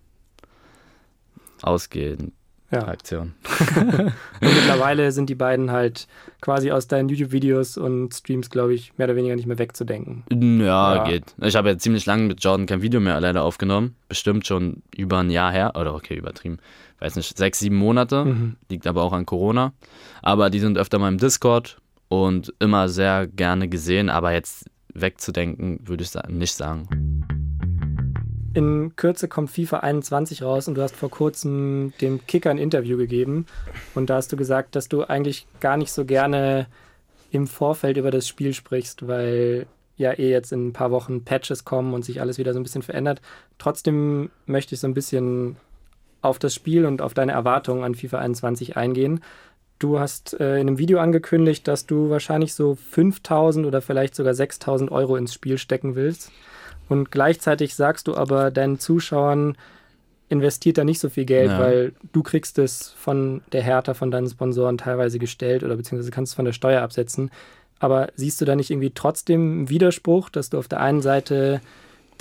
Ausgehen 1.62 2.34
Ja. 2.72 2.88
Aktion. 2.88 3.34
Und 3.70 4.14
mittlerweile 4.42 5.12
sind 5.12 5.30
die 5.30 5.36
beiden 5.36 5.72
halt 5.72 6.08
quasi 6.40 6.72
aus 6.72 6.88
deinen 6.88 7.10
YouTube-Videos 7.10 7.78
und 7.78 8.14
Streams, 8.14 8.50
glaube 8.50 8.74
ich, 8.74 8.98
mehr 8.98 9.08
oder 9.08 9.16
weniger 9.18 9.36
nicht 9.36 9.46
mehr 9.46 9.60
wegzudenken. 9.60 10.24
Ja, 10.32 10.96
Ja. 10.96 11.04
geht. 11.04 11.36
Ich 11.42 11.56
habe 11.58 11.70
ja 11.70 11.78
ziemlich 11.78 12.06
lange 12.06 12.24
mit 12.24 12.44
Jordan 12.44 12.66
kein 12.68 12.82
Video 12.82 13.00
mehr 13.02 13.20
leider 13.20 13.44
aufgenommen. 13.44 13.96
Bestimmt 14.08 14.48
schon 14.48 14.84
über 14.96 15.20
ein 15.20 15.30
Jahr 15.30 15.52
her. 15.52 15.74
Oder 15.76 15.94
okay, 15.94 16.16
übertrieben. 16.16 16.60
Weiß 17.00 17.16
nicht, 17.18 17.38
sechs, 17.38 17.60
sieben 17.60 17.76
Monate. 17.76 18.26
Mhm. 18.26 18.56
Liegt 18.70 18.88
aber 18.88 19.04
auch 19.04 19.14
an 19.14 19.26
Corona. 19.26 19.74
Aber 20.22 20.50
die 20.50 20.60
sind 20.60 20.78
öfter 20.78 20.98
mal 20.98 21.10
im 21.10 21.18
Discord 21.18 21.78
und 22.08 22.54
immer 22.60 22.88
sehr 22.88 23.28
gerne 23.28 23.68
gesehen. 23.68 24.10
Aber 24.10 24.32
jetzt 24.32 24.70
wegzudenken, 24.94 25.80
würde 25.88 26.04
ich 26.04 26.12
nicht 26.30 26.54
sagen. 26.54 26.88
In 28.54 28.98
Kürze 28.98 29.30
kommt 29.30 29.50
FIFA 29.50 29.78
21 29.80 30.44
raus 30.44 30.68
und 30.68 30.76
du 30.76 30.82
hast 30.82 30.96
vor 30.96 31.10
kurzem 31.10 31.94
dem 32.02 32.26
Kicker 32.28 32.50
ein 32.50 32.58
Interview 32.58 32.98
gegeben. 32.98 33.46
Und 33.96 34.10
da 34.10 34.16
hast 34.16 34.32
du 34.32 34.36
gesagt, 34.36 34.76
dass 34.76 34.90
du 34.90 35.04
eigentlich 35.04 35.48
gar 35.62 35.78
nicht 35.78 35.94
so 35.94 36.04
gerne 36.04 36.68
im 37.32 37.48
Vorfeld 37.48 37.96
über 37.96 38.12
das 38.12 38.28
Spiel 38.28 38.54
sprichst, 38.54 39.08
weil 39.08 39.68
ja 39.96 40.12
eh 40.12 40.30
jetzt 40.30 40.52
in 40.52 40.68
ein 40.68 40.74
paar 40.74 40.92
Wochen 40.92 41.24
Patches 41.24 41.64
kommen 41.64 41.94
und 41.94 42.04
sich 42.04 42.20
alles 42.20 42.38
wieder 42.38 42.52
so 42.52 42.60
ein 42.60 42.64
bisschen 42.64 42.82
verändert. 42.82 43.22
Trotzdem 43.58 44.30
möchte 44.46 44.76
ich 44.76 44.82
so 44.82 44.88
ein 44.88 44.94
bisschen 44.94 45.56
auf 46.22 46.38
das 46.38 46.54
Spiel 46.54 46.86
und 46.86 47.02
auf 47.02 47.14
deine 47.14 47.32
Erwartungen 47.32 47.84
an 47.86 47.96
FIFA 47.96 48.20
21 48.20 48.76
eingehen. 48.76 49.22
Du 49.80 50.00
hast 50.00 50.40
äh, 50.40 50.56
in 50.56 50.68
einem 50.68 50.78
Video 50.78 51.00
angekündigt, 51.00 51.68
dass 51.68 51.86
du 51.86 52.10
wahrscheinlich 52.10 52.54
so 52.54 52.76
5000 52.76 53.66
oder 53.66 53.82
vielleicht 53.82 54.14
sogar 54.14 54.34
6000 54.34 54.92
Euro 54.92 55.16
ins 55.16 55.34
Spiel 55.34 55.58
stecken 55.58 55.96
willst. 55.96 56.32
Und 56.92 57.10
gleichzeitig 57.10 57.74
sagst 57.76 58.08
du 58.08 58.16
aber 58.16 58.52
deinen 58.52 58.78
Zuschauern, 58.80 59.56
investiert 60.30 60.78
da 60.78 60.84
nicht 60.84 61.00
so 61.00 61.10
viel 61.10 61.26
Geld, 61.26 61.52
Ja. 61.52 61.60
weil 61.60 61.94
du 62.14 62.22
kriegst 62.24 62.58
es 62.60 62.90
von 62.98 63.42
der 63.52 63.62
Hertha, 63.64 63.94
von 63.94 64.12
deinen 64.12 64.30
Sponsoren 64.30 64.78
teilweise 64.78 65.18
gestellt 65.20 65.64
oder 65.64 65.76
beziehungsweise 65.76 66.12
kannst 66.12 66.32
es 66.32 66.36
von 66.36 66.46
der 66.46 66.54
Steuer 66.54 66.82
absetzen. 66.82 67.32
Aber 67.80 68.10
siehst 68.16 68.40
du 68.42 68.46
da 68.46 68.56
nicht 68.56 68.70
irgendwie 68.72 68.92
trotzdem 68.94 69.42
einen 69.52 69.70
Widerspruch, 69.70 70.30
dass 70.30 70.50
du 70.50 70.58
auf 70.58 70.68
der 70.68 70.80
einen 70.82 71.02
Seite 71.02 71.62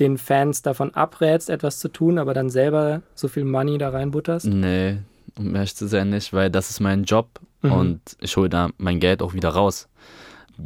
den 0.00 0.18
Fans 0.18 0.62
davon 0.62 0.94
abrätst, 0.94 1.50
etwas 1.50 1.78
zu 1.78 1.88
tun, 1.88 2.18
aber 2.18 2.32
dann 2.32 2.48
selber 2.48 3.02
so 3.14 3.28
viel 3.28 3.44
Money 3.44 3.76
da 3.78 3.90
reinbutterst? 3.90 4.46
Nee, 4.46 4.98
um 5.36 5.54
ehrlich 5.54 5.76
zu 5.76 5.86
sein 5.86 6.10
nicht, 6.10 6.32
weil 6.32 6.48
das 6.50 6.70
ist 6.70 6.80
mein 6.80 7.04
Job 7.04 7.26
Mhm. 7.62 7.72
und 7.72 8.00
ich 8.20 8.36
hole 8.36 8.48
da 8.48 8.70
mein 8.78 9.00
Geld 9.00 9.20
auch 9.20 9.34
wieder 9.34 9.50
raus. 9.50 9.88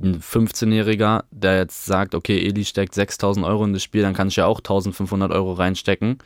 Ein 0.03 0.21
15-Jähriger, 0.21 1.25
der 1.31 1.59
jetzt 1.59 1.85
sagt, 1.85 2.15
okay, 2.15 2.39
Eli 2.47 2.65
steckt 2.65 2.95
6000 2.95 3.45
Euro 3.47 3.65
in 3.65 3.73
das 3.73 3.83
Spiel, 3.83 4.03
dann 4.03 4.15
kann 4.15 4.29
ich 4.29 4.37
ja 4.37 4.47
auch 4.47 4.59
1500 4.59 5.31
Euro 5.33 5.53
reinstecken. 5.53 6.19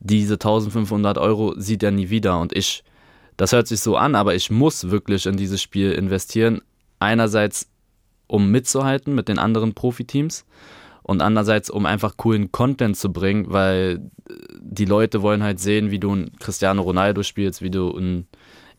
Diese 0.00 0.34
1500 0.34 1.18
Euro 1.18 1.54
sieht 1.56 1.82
er 1.82 1.90
nie 1.90 2.10
wieder 2.10 2.40
und 2.40 2.56
ich, 2.56 2.84
das 3.36 3.52
hört 3.52 3.68
sich 3.68 3.80
so 3.80 3.96
an, 3.96 4.14
aber 4.14 4.34
ich 4.34 4.50
muss 4.50 4.90
wirklich 4.90 5.26
in 5.26 5.36
dieses 5.36 5.62
Spiel 5.62 5.92
investieren. 5.92 6.60
Einerseits, 6.98 7.70
um 8.26 8.50
mitzuhalten 8.50 9.14
mit 9.14 9.28
den 9.28 9.38
anderen 9.38 9.74
Profiteams 9.74 10.44
und 11.02 11.20
andererseits, 11.20 11.70
um 11.70 11.86
einfach 11.86 12.16
coolen 12.16 12.50
Content 12.50 12.96
zu 12.96 13.12
bringen, 13.12 13.46
weil 13.48 14.10
die 14.60 14.86
Leute 14.86 15.22
wollen 15.22 15.42
halt 15.42 15.60
sehen, 15.60 15.90
wie 15.90 15.98
du 15.98 16.14
ein 16.14 16.32
Cristiano 16.38 16.82
Ronaldo 16.82 17.22
spielst, 17.22 17.62
wie 17.62 17.70
du 17.70 17.90
ein 17.96 18.26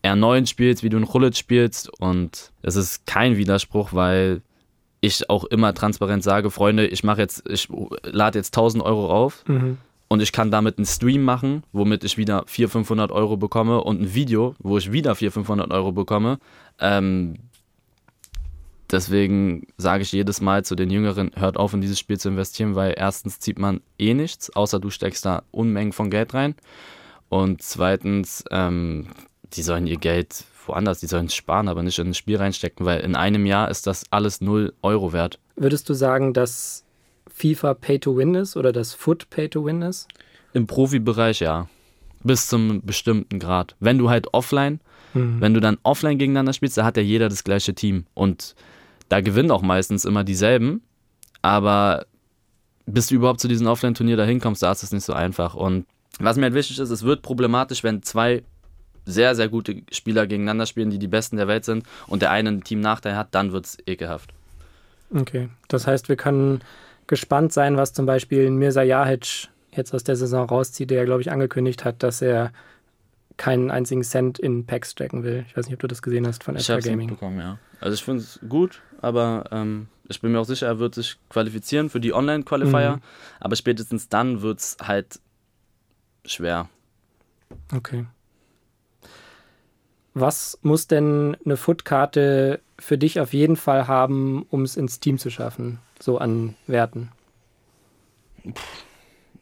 R9 0.05 0.47
spielst, 0.47 0.83
wie 0.83 0.89
du 0.89 0.97
ein 0.97 1.03
Rullet 1.03 1.37
spielst 1.37 1.89
und 2.01 2.51
es 2.61 2.75
ist 2.75 3.05
kein 3.05 3.37
Widerspruch, 3.37 3.93
weil 3.93 4.41
ich 5.01 5.29
auch 5.29 5.43
immer 5.45 5.73
transparent 5.73 6.23
sage, 6.23 6.49
Freunde, 6.49 6.87
ich 6.87 7.03
mache 7.03 7.21
jetzt, 7.21 7.47
ich 7.49 7.67
lade 8.03 8.39
jetzt 8.39 8.55
1000 8.55 8.83
Euro 8.83 9.09
auf 9.11 9.43
Mhm. 9.47 9.77
und 10.07 10.21
ich 10.21 10.31
kann 10.31 10.51
damit 10.51 10.77
einen 10.77 10.85
Stream 10.85 11.23
machen, 11.23 11.63
womit 11.71 12.03
ich 12.03 12.17
wieder 12.17 12.43
400, 12.47 12.71
500 12.71 13.11
Euro 13.11 13.37
bekomme 13.37 13.81
und 13.83 14.01
ein 14.01 14.13
Video, 14.15 14.55
wo 14.59 14.77
ich 14.77 14.91
wieder 14.91 15.13
400, 15.15 15.33
500 15.33 15.71
Euro 15.71 15.91
bekomme. 15.91 16.39
Ähm, 16.79 17.35
deswegen 18.91 19.67
sage 19.77 20.03
ich 20.03 20.11
jedes 20.11 20.41
Mal 20.41 20.63
zu 20.65 20.75
den 20.75 20.89
Jüngeren, 20.89 21.31
hört 21.35 21.57
auf 21.57 21.73
in 21.73 21.81
dieses 21.81 21.99
Spiel 21.99 22.19
zu 22.19 22.29
investieren, 22.29 22.75
weil 22.75 22.93
erstens 22.97 23.39
zieht 23.39 23.59
man 23.59 23.81
eh 23.99 24.13
nichts, 24.13 24.55
außer 24.55 24.79
du 24.79 24.89
steckst 24.89 25.25
da 25.25 25.43
Unmengen 25.51 25.93
von 25.93 26.09
Geld 26.09 26.33
rein. 26.33 26.55
Und 27.29 27.61
zweitens, 27.63 28.43
ähm, 28.51 29.07
die 29.55 29.63
sollen 29.63 29.87
ihr 29.87 29.97
Geld 29.97 30.43
woanders, 30.65 30.99
die 30.99 31.07
sollen 31.07 31.29
sparen, 31.29 31.67
aber 31.67 31.83
nicht 31.83 31.99
in 31.99 32.07
ein 32.07 32.13
Spiel 32.13 32.37
reinstecken, 32.37 32.85
weil 32.85 33.01
in 33.01 33.15
einem 33.15 33.45
Jahr 33.45 33.69
ist 33.69 33.85
das 33.87 34.03
alles 34.11 34.41
0 34.41 34.73
Euro 34.81 35.13
wert. 35.13 35.39
Würdest 35.55 35.87
du 35.89 35.93
sagen, 35.93 36.33
dass 36.33 36.83
FIFA 37.27 37.73
Pay 37.75 37.99
to 37.99 38.17
Win 38.17 38.33
ist 38.35 38.57
oder 38.57 38.71
dass 38.71 38.93
Foot 38.93 39.29
Pay 39.29 39.49
to 39.49 39.65
Win 39.65 39.81
ist? 39.83 40.07
Im 40.53 40.65
Profibereich 40.67 41.39
ja. 41.41 41.67
Bis 42.23 42.47
zum 42.47 42.81
bestimmten 42.83 43.37
Grad. 43.39 43.75
Wenn 43.79 43.97
du 43.99 44.09
halt 44.09 44.33
offline, 44.33 44.79
Mhm. 45.13 45.39
wenn 45.39 45.53
du 45.53 45.59
dann 45.61 45.77
offline 45.83 46.17
gegeneinander 46.17 46.53
spielst, 46.53 46.77
da 46.77 46.83
hat 46.83 46.97
ja 46.97 47.03
jeder 47.03 47.29
das 47.29 47.43
gleiche 47.43 47.73
Team. 47.73 48.05
Und 48.15 48.55
da 49.07 49.21
gewinnen 49.21 49.51
auch 49.51 49.61
meistens 49.61 50.03
immer 50.03 50.23
dieselben. 50.23 50.81
Aber 51.41 52.05
bis 52.85 53.07
du 53.07 53.15
überhaupt 53.15 53.39
zu 53.39 53.47
diesem 53.47 53.67
Offline-Turnier 53.67 54.17
da 54.17 54.25
hinkommst, 54.25 54.63
da 54.63 54.71
ist 54.71 54.83
es 54.83 54.91
nicht 54.91 55.05
so 55.05 55.13
einfach. 55.13 55.53
Und 55.55 55.85
was 56.19 56.35
mir 56.37 56.43
halt 56.43 56.53
wichtig 56.53 56.79
ist, 56.79 56.89
es 56.89 57.03
wird 57.03 57.21
problematisch, 57.21 57.83
wenn 57.83 58.01
zwei 58.03 58.43
sehr, 59.05 59.35
sehr 59.35 59.49
gute 59.49 59.83
Spieler 59.91 60.27
gegeneinander 60.27 60.65
spielen, 60.65 60.89
die 60.89 60.99
die 60.99 61.07
Besten 61.07 61.37
der 61.37 61.47
Welt 61.47 61.65
sind 61.65 61.85
und 62.07 62.21
der 62.21 62.31
eine 62.31 62.49
einen 62.49 62.63
Teamnachteil 62.63 63.15
hat, 63.15 63.29
dann 63.31 63.51
wird 63.51 63.65
es 63.65 63.77
ekelhaft. 63.85 64.33
Okay, 65.13 65.49
das 65.67 65.87
heißt, 65.87 66.09
wir 66.09 66.15
können 66.15 66.61
gespannt 67.07 67.53
sein, 67.53 67.77
was 67.77 67.93
zum 67.93 68.05
Beispiel 68.05 68.49
Mirza 68.49 68.81
Jahic 68.81 69.49
jetzt 69.71 69.93
aus 69.93 70.03
der 70.03 70.15
Saison 70.15 70.47
rauszieht, 70.47 70.89
der 70.89 70.99
ja, 70.99 71.05
glaube 71.05 71.21
ich, 71.21 71.31
angekündigt 71.31 71.85
hat, 71.85 72.01
dass 72.01 72.21
er 72.21 72.51
keinen 73.37 73.69
einzigen 73.69 74.03
Cent 74.03 74.39
in 74.39 74.65
Packs 74.65 74.91
stecken 74.91 75.23
will. 75.23 75.45
Ich 75.47 75.57
weiß 75.57 75.65
nicht, 75.65 75.73
ob 75.73 75.81
du 75.81 75.87
das 75.87 76.01
gesehen 76.01 76.25
hast 76.25 76.43
von 76.43 76.55
Extra 76.55 76.79
Gaming. 76.79 77.09
mitbekommen, 77.09 77.39
ja. 77.39 77.59
Also 77.81 77.93
ich 77.93 78.03
finde 78.03 78.21
es 78.21 78.39
gut, 78.47 78.81
aber 79.01 79.45
ähm, 79.51 79.87
ich 80.07 80.21
bin 80.21 80.31
mir 80.31 80.39
auch 80.39 80.45
sicher, 80.45 80.67
er 80.67 80.79
wird 80.79 80.95
sich 80.95 81.17
qualifizieren 81.29 81.89
für 81.89 81.99
die 81.99 82.13
Online-Qualifier. 82.13 82.97
Mhm. 82.97 83.01
Aber 83.39 83.55
spätestens 83.55 84.07
dann 84.07 84.41
wird 84.41 84.59
es 84.59 84.77
halt 84.81 85.19
schwer. 86.25 86.69
Okay. 87.73 88.05
Was 90.17 90.57
muss 90.61 90.87
denn 90.87 91.35
eine 91.45 91.57
Footkarte 91.57 92.61
für 92.79 92.97
dich 92.97 93.19
auf 93.19 93.33
jeden 93.33 93.57
Fall 93.57 93.87
haben, 93.87 94.43
um 94.49 94.63
es 94.63 94.77
ins 94.77 94.99
Team 95.01 95.17
zu 95.17 95.29
schaffen? 95.29 95.79
So 95.99 96.17
an 96.17 96.55
Werten. 96.67 97.11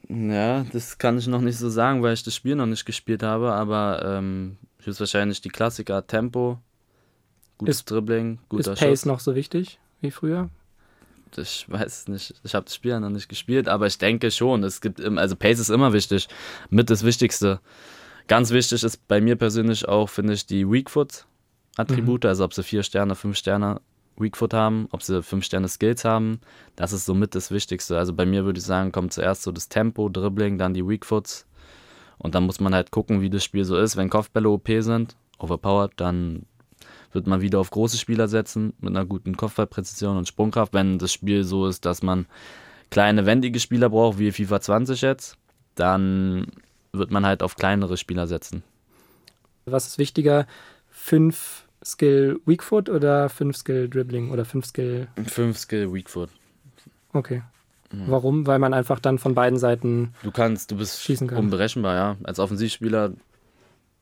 Ja, 0.10 0.64
das 0.72 0.98
kann 0.98 1.18
ich 1.18 1.28
noch 1.28 1.42
nicht 1.42 1.58
so 1.58 1.70
sagen, 1.70 2.04
weil 2.04 2.14
ich 2.14 2.24
das 2.24 2.36
Spiel 2.36 2.56
noch 2.56 2.66
nicht 2.66 2.86
gespielt 2.86 3.24
habe, 3.24 3.54
aber 3.54 4.04
ähm, 4.06 4.58
höchstwahrscheinlich 4.84 5.42
die 5.42 5.50
Klassiker 5.50 6.06
Tempo, 6.06 6.60
gutes 7.58 7.78
Ist- 7.78 7.92
Dribbling, 7.92 8.40
guter 8.50 8.74
Ist 8.74 8.80
Pace 8.80 8.90
Schuss. 9.02 9.06
noch 9.06 9.20
so 9.20 9.36
wichtig 9.36 9.80
wie 10.02 10.12
früher? 10.12 10.50
Ich 11.38 11.66
weiß 11.68 12.10
nicht. 12.10 12.36
Ich 12.44 12.54
habe 12.54 12.66
das 12.66 12.76
Spiel 12.76 12.92
ja 12.92 13.00
noch 13.00 13.10
nicht 13.10 13.28
gespielt, 13.28 13.68
aber 13.68 13.88
ich 13.88 13.98
denke 13.98 14.30
schon. 14.30 14.64
Es 14.64 14.82
gibt, 14.82 15.02
also 15.02 15.36
Pace 15.36 15.60
ist 15.60 15.70
immer 15.70 15.92
wichtig. 15.94 16.28
Mit 16.70 16.90
das 16.92 17.04
Wichtigste. 17.04 17.60
Ganz 18.28 18.52
wichtig 18.52 18.84
ist 18.84 19.08
bei 19.08 19.20
mir 19.22 19.36
persönlich 19.36 19.88
auch, 19.88 20.10
finde 20.10 20.34
ich, 20.34 20.46
die 20.46 20.70
Weakfoot-Attribute, 20.70 22.26
also 22.26 22.46
ob 22.46 22.54
sie 22.54 22.64
vier 22.64 22.84
Sterne, 22.84 23.16
fünf 23.16 23.38
Sterne 23.38 23.82
Weakfoot 24.16 24.54
haben, 24.54 24.88
ob 24.92 25.02
sie 25.02 25.24
fünf 25.24 25.44
Sterne 25.46 25.68
Skills 25.68 26.06
haben. 26.06 26.40
Das 26.76 26.94
ist 26.94 27.06
somit 27.06 27.36
das 27.36 27.52
Wichtigste. 27.52 27.98
Also 27.98 28.14
bei 28.14 28.26
mir 28.26 28.46
würde 28.46 28.60
ich 28.60 28.66
sagen, 28.66 28.92
kommt 28.92 29.14
zuerst 29.14 29.44
so 29.44 29.52
das 29.52 29.70
Tempo, 29.70 30.10
Dribbling, 30.10 30.58
dann 30.58 30.74
die 30.74 30.88
Weakfoots. 30.88 31.48
Und 32.18 32.36
dann 32.36 32.46
muss 32.46 32.60
man 32.60 32.74
halt 32.74 32.92
gucken, 32.92 33.22
wie 33.22 33.30
das 33.30 33.44
Spiel 33.44 33.66
so 33.66 33.76
ist. 33.76 33.98
Wenn 33.98 34.10
Kopfbälle 34.10 34.50
OP 34.50 34.70
sind, 34.80 35.16
overpowered, 35.40 35.94
dann 35.98 36.46
wird 37.12 37.28
man 37.28 37.42
wieder 37.42 37.60
auf 37.60 37.70
große 37.70 37.98
Spieler 37.98 38.28
setzen 38.28 38.74
mit 38.80 38.96
einer 38.96 39.06
guten 39.06 39.36
Kopfballpräzision 39.36 40.18
und 40.18 40.28
Sprungkraft. 40.28 40.74
Wenn 40.74 41.00
das 41.00 41.12
Spiel 41.12 41.44
so 41.44 41.68
ist, 41.68 41.86
dass 41.86 42.02
man 42.04 42.28
kleine, 42.90 43.26
wendige 43.26 43.60
Spieler 43.60 43.90
braucht, 43.90 44.20
wie 44.20 44.32
FIFA 44.32 44.62
20 44.62 45.02
jetzt, 45.02 45.38
dann 45.76 46.48
wird 46.94 47.12
man 47.12 47.26
halt 47.26 47.44
auf 47.44 47.56
kleinere 47.56 47.98
Spieler 47.98 48.28
setzen. 48.28 48.64
Was 49.66 49.88
ist 49.88 49.98
wichtiger? 49.98 50.48
Fünf 50.90 51.66
Skill 51.84 52.40
Weakfoot 52.46 52.88
oder 52.88 53.30
fünf 53.30 53.58
Skill 53.58 53.90
Dribbling 53.90 54.32
oder 54.32 54.46
fünf 54.46 54.66
Skill. 54.66 55.08
5 55.26 55.58
Skill 55.58 55.94
Weakfoot. 55.94 56.30
Okay. 57.12 57.44
Warum? 58.08 58.48
Weil 58.48 58.58
man 58.58 58.74
einfach 58.74 59.00
dann 59.00 59.20
von 59.20 59.36
beiden 59.36 59.60
Seiten. 59.60 60.16
Du 60.24 60.32
kannst, 60.32 60.72
du 60.72 60.78
bist 60.78 61.02
Schießen 61.02 61.28
kann. 61.28 61.38
unberechenbar, 61.38 61.96
ja. 61.96 62.18
Als 62.24 62.40
Offensivspieler 62.40 63.12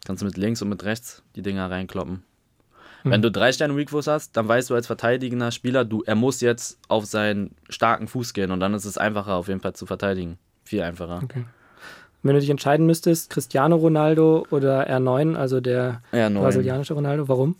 kannst 0.05 0.21
du 0.21 0.25
mit 0.25 0.37
links 0.37 0.61
und 0.61 0.69
mit 0.69 0.85
rechts 0.85 1.23
die 1.35 1.41
Dinger 1.41 1.69
reinkloppen. 1.69 2.23
Wenn 3.03 3.21
du 3.21 3.31
drei 3.31 3.51
Sterne 3.51 3.75
Weakfoot 3.75 4.07
hast, 4.07 4.37
dann 4.37 4.47
weißt 4.47 4.69
du 4.69 4.75
als 4.75 4.85
verteidigender 4.85 5.51
Spieler, 5.51 5.83
du, 5.83 6.03
er 6.05 6.15
muss 6.15 6.39
jetzt 6.39 6.77
auf 6.87 7.05
seinen 7.05 7.55
starken 7.67 8.07
Fuß 8.07 8.33
gehen 8.33 8.51
und 8.51 8.59
dann 8.59 8.75
ist 8.75 8.85
es 8.85 8.97
einfacher 8.97 9.33
auf 9.33 9.47
jeden 9.47 9.59
Fall 9.59 9.73
zu 9.73 9.87
verteidigen. 9.87 10.37
Viel 10.63 10.83
einfacher. 10.83 11.19
Okay. 11.23 11.45
Wenn 12.23 12.35
du 12.35 12.39
dich 12.39 12.49
entscheiden 12.49 12.85
müsstest, 12.85 13.29
Cristiano 13.29 13.75
Ronaldo 13.75 14.45
oder 14.51 14.87
R9, 14.89 15.35
also 15.35 15.59
der 15.59 16.01
Ja, 16.11 16.29
neun. 16.29 16.43
brasilianische 16.43 16.93
Ronaldo, 16.93 17.27
warum? 17.27 17.55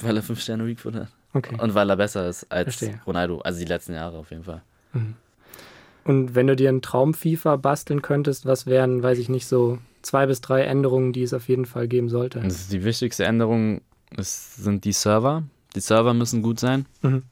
Weil 0.00 0.16
er 0.16 0.22
fünf 0.22 0.40
Sterne 0.40 0.66
Weakfoot 0.66 0.94
hat. 0.94 1.08
Okay. 1.34 1.56
Und 1.60 1.74
weil 1.74 1.90
er 1.90 1.96
besser 1.96 2.26
ist 2.28 2.50
als 2.50 2.76
Verstehe. 2.76 3.00
Ronaldo. 3.06 3.40
Also 3.40 3.58
die 3.60 3.66
letzten 3.66 3.92
Jahre 3.92 4.16
auf 4.16 4.30
jeden 4.30 4.44
Fall. 4.44 4.62
Und 6.04 6.34
wenn 6.34 6.46
du 6.46 6.56
dir 6.56 6.68
einen 6.70 6.80
Traum-FIFA 6.82 7.56
basteln 7.56 8.00
könntest, 8.00 8.46
was 8.46 8.66
wären, 8.66 9.02
weiß 9.02 9.18
ich 9.18 9.28
nicht, 9.28 9.46
so 9.46 9.78
zwei 10.02 10.26
bis 10.26 10.40
drei 10.40 10.62
Änderungen, 10.62 11.12
die 11.12 11.22
es 11.22 11.34
auf 11.34 11.48
jeden 11.48 11.66
Fall 11.66 11.88
geben 11.88 12.08
sollte? 12.08 12.38
Ist 12.38 12.72
die 12.72 12.84
wichtigste 12.84 13.24
Änderung 13.24 13.82
ist, 14.16 14.56
sind 14.56 14.84
die 14.84 14.92
Server. 14.92 15.42
Die 15.74 15.80
Server 15.80 16.14
müssen 16.14 16.40
gut 16.42 16.58
sein. 16.60 16.86
Mhm. 17.02 17.24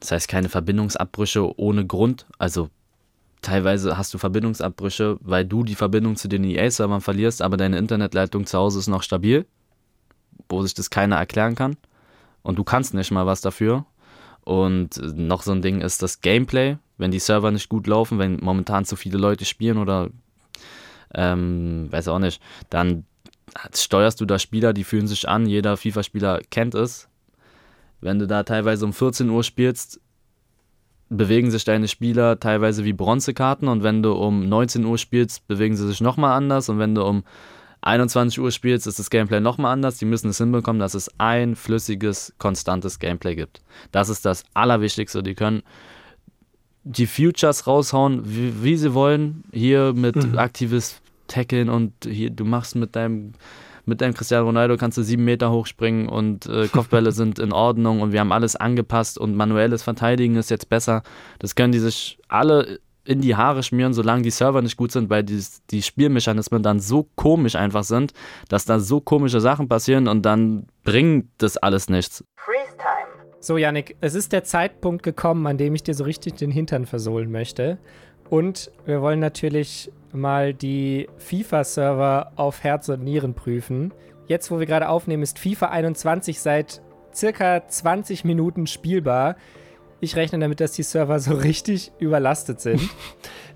Das 0.00 0.12
heißt, 0.12 0.28
keine 0.28 0.48
Verbindungsabbrüche 0.50 1.58
ohne 1.58 1.86
Grund. 1.86 2.26
Also 2.38 2.68
teilweise 3.42 3.96
hast 3.96 4.12
du 4.14 4.18
Verbindungsabbrüche, 4.18 5.18
weil 5.20 5.44
du 5.44 5.64
die 5.64 5.74
Verbindung 5.74 6.16
zu 6.16 6.28
den 6.28 6.44
EA-Servern 6.44 7.00
verlierst, 7.00 7.42
aber 7.42 7.56
deine 7.56 7.78
Internetleitung 7.78 8.46
zu 8.46 8.58
Hause 8.58 8.78
ist 8.78 8.88
noch 8.88 9.02
stabil, 9.02 9.46
wo 10.48 10.62
sich 10.62 10.74
das 10.74 10.90
keiner 10.90 11.16
erklären 11.16 11.54
kann. 11.54 11.76
Und 12.42 12.56
du 12.56 12.64
kannst 12.64 12.94
nicht 12.94 13.10
mal 13.10 13.26
was 13.26 13.40
dafür. 13.40 13.86
Und 14.42 14.98
äh, 14.98 15.06
noch 15.14 15.42
so 15.42 15.52
ein 15.52 15.62
Ding 15.62 15.80
ist 15.80 16.02
das 16.02 16.20
Gameplay. 16.20 16.78
Wenn 16.98 17.10
die 17.10 17.18
Server 17.18 17.50
nicht 17.50 17.68
gut 17.68 17.86
laufen, 17.86 18.18
wenn 18.18 18.36
momentan 18.36 18.84
zu 18.84 18.96
viele 18.96 19.18
Leute 19.18 19.44
spielen 19.44 19.78
oder 19.78 20.08
ähm, 21.14 21.88
weiß 21.90 22.08
auch 22.08 22.18
nicht, 22.18 22.40
dann 22.70 23.04
steuerst 23.74 24.20
du 24.20 24.24
da 24.24 24.38
Spieler, 24.38 24.72
die 24.72 24.84
fühlen 24.84 25.06
sich 25.06 25.28
an, 25.28 25.46
jeder 25.46 25.76
FIFA-Spieler 25.76 26.40
kennt 26.50 26.74
es. 26.74 27.08
Wenn 28.00 28.18
du 28.18 28.26
da 28.26 28.42
teilweise 28.42 28.84
um 28.84 28.92
14 28.92 29.28
Uhr 29.28 29.42
spielst, 29.42 30.00
bewegen 31.08 31.50
sich 31.50 31.64
deine 31.64 31.88
Spieler 31.88 32.40
teilweise 32.40 32.84
wie 32.84 32.92
Bronzekarten 32.92 33.68
und 33.68 33.82
wenn 33.82 34.02
du 34.02 34.12
um 34.12 34.48
19 34.48 34.84
Uhr 34.84 34.98
spielst, 34.98 35.46
bewegen 35.46 35.76
sie 35.76 35.86
sich 35.86 36.00
nochmal 36.00 36.36
anders 36.36 36.68
und 36.68 36.78
wenn 36.78 36.94
du 36.94 37.04
um 37.04 37.24
21 37.82 38.40
Uhr 38.40 38.50
spielst, 38.50 38.88
ist 38.88 38.98
das 38.98 39.10
Gameplay 39.10 39.38
nochmal 39.38 39.72
anders. 39.72 39.98
Die 39.98 40.06
müssen 40.06 40.28
es 40.30 40.38
hinbekommen, 40.38 40.80
dass 40.80 40.94
es 40.94 41.08
ein 41.18 41.54
flüssiges, 41.54 42.34
konstantes 42.38 42.98
Gameplay 42.98 43.36
gibt. 43.36 43.62
Das 43.92 44.08
ist 44.08 44.24
das 44.24 44.42
Allerwichtigste. 44.54 45.22
Die 45.22 45.34
können 45.34 45.62
die 46.82 47.06
Futures 47.06 47.66
raushauen, 47.68 48.22
wie, 48.24 48.64
wie 48.64 48.76
sie 48.76 48.92
wollen. 48.92 49.44
Hier 49.52 49.92
mit 49.94 50.16
aktives 50.36 51.00
Tackeln 51.28 51.68
und 51.68 51.92
hier, 52.04 52.30
du 52.30 52.44
machst 52.44 52.74
mit 52.74 52.96
deinem 52.96 53.32
mit 53.86 54.00
deinem 54.00 54.14
Cristiano 54.14 54.46
Ronaldo 54.46 54.76
kannst 54.76 54.98
du 54.98 55.02
sieben 55.02 55.24
Meter 55.24 55.50
hochspringen 55.50 56.08
und 56.08 56.46
äh, 56.46 56.68
Kopfbälle 56.68 57.12
sind 57.12 57.38
in 57.38 57.52
Ordnung 57.52 58.00
und 58.00 58.12
wir 58.12 58.20
haben 58.20 58.32
alles 58.32 58.56
angepasst 58.56 59.18
und 59.18 59.34
manuelles 59.34 59.82
Verteidigen 59.82 60.36
ist 60.36 60.50
jetzt 60.50 60.68
besser. 60.68 61.02
Das 61.38 61.54
können 61.54 61.72
die 61.72 61.78
sich 61.78 62.18
alle 62.28 62.80
in 63.04 63.20
die 63.20 63.36
Haare 63.36 63.62
schmieren, 63.62 63.94
solange 63.94 64.22
die 64.22 64.30
Server 64.30 64.60
nicht 64.62 64.76
gut 64.76 64.92
sind, 64.92 65.08
weil 65.08 65.22
die, 65.22 65.42
die 65.70 65.82
Spielmechanismen 65.82 66.62
dann 66.62 66.80
so 66.80 67.08
komisch 67.14 67.54
einfach 67.54 67.84
sind, 67.84 68.12
dass 68.48 68.64
da 68.64 68.80
so 68.80 69.00
komische 69.00 69.40
Sachen 69.40 69.68
passieren 69.68 70.08
und 70.08 70.22
dann 70.22 70.66
bringt 70.82 71.28
das 71.38 71.56
alles 71.56 71.88
nichts. 71.88 72.24
Freeze 72.36 72.76
time. 72.76 73.26
So, 73.40 73.56
Yannick, 73.56 73.96
es 74.00 74.16
ist 74.16 74.32
der 74.32 74.42
Zeitpunkt 74.42 75.04
gekommen, 75.04 75.46
an 75.46 75.56
dem 75.56 75.74
ich 75.74 75.84
dir 75.84 75.94
so 75.94 76.02
richtig 76.02 76.34
den 76.34 76.50
Hintern 76.50 76.84
versohlen 76.84 77.30
möchte. 77.30 77.78
Und 78.30 78.70
wir 78.84 79.02
wollen 79.02 79.20
natürlich 79.20 79.90
mal 80.12 80.54
die 80.54 81.08
FIFA-Server 81.18 82.32
auf 82.36 82.64
Herz 82.64 82.88
und 82.88 83.04
Nieren 83.04 83.34
prüfen. 83.34 83.92
Jetzt, 84.26 84.50
wo 84.50 84.58
wir 84.58 84.66
gerade 84.66 84.88
aufnehmen, 84.88 85.22
ist 85.22 85.38
FIFA 85.38 85.66
21 85.66 86.40
seit 86.40 86.80
circa 87.14 87.66
20 87.66 88.24
Minuten 88.24 88.66
spielbar. 88.66 89.36
Ich 90.00 90.16
rechne 90.16 90.38
damit, 90.38 90.60
dass 90.60 90.72
die 90.72 90.82
Server 90.82 91.18
so 91.20 91.34
richtig 91.34 91.92
überlastet 91.98 92.60
sind. 92.60 92.80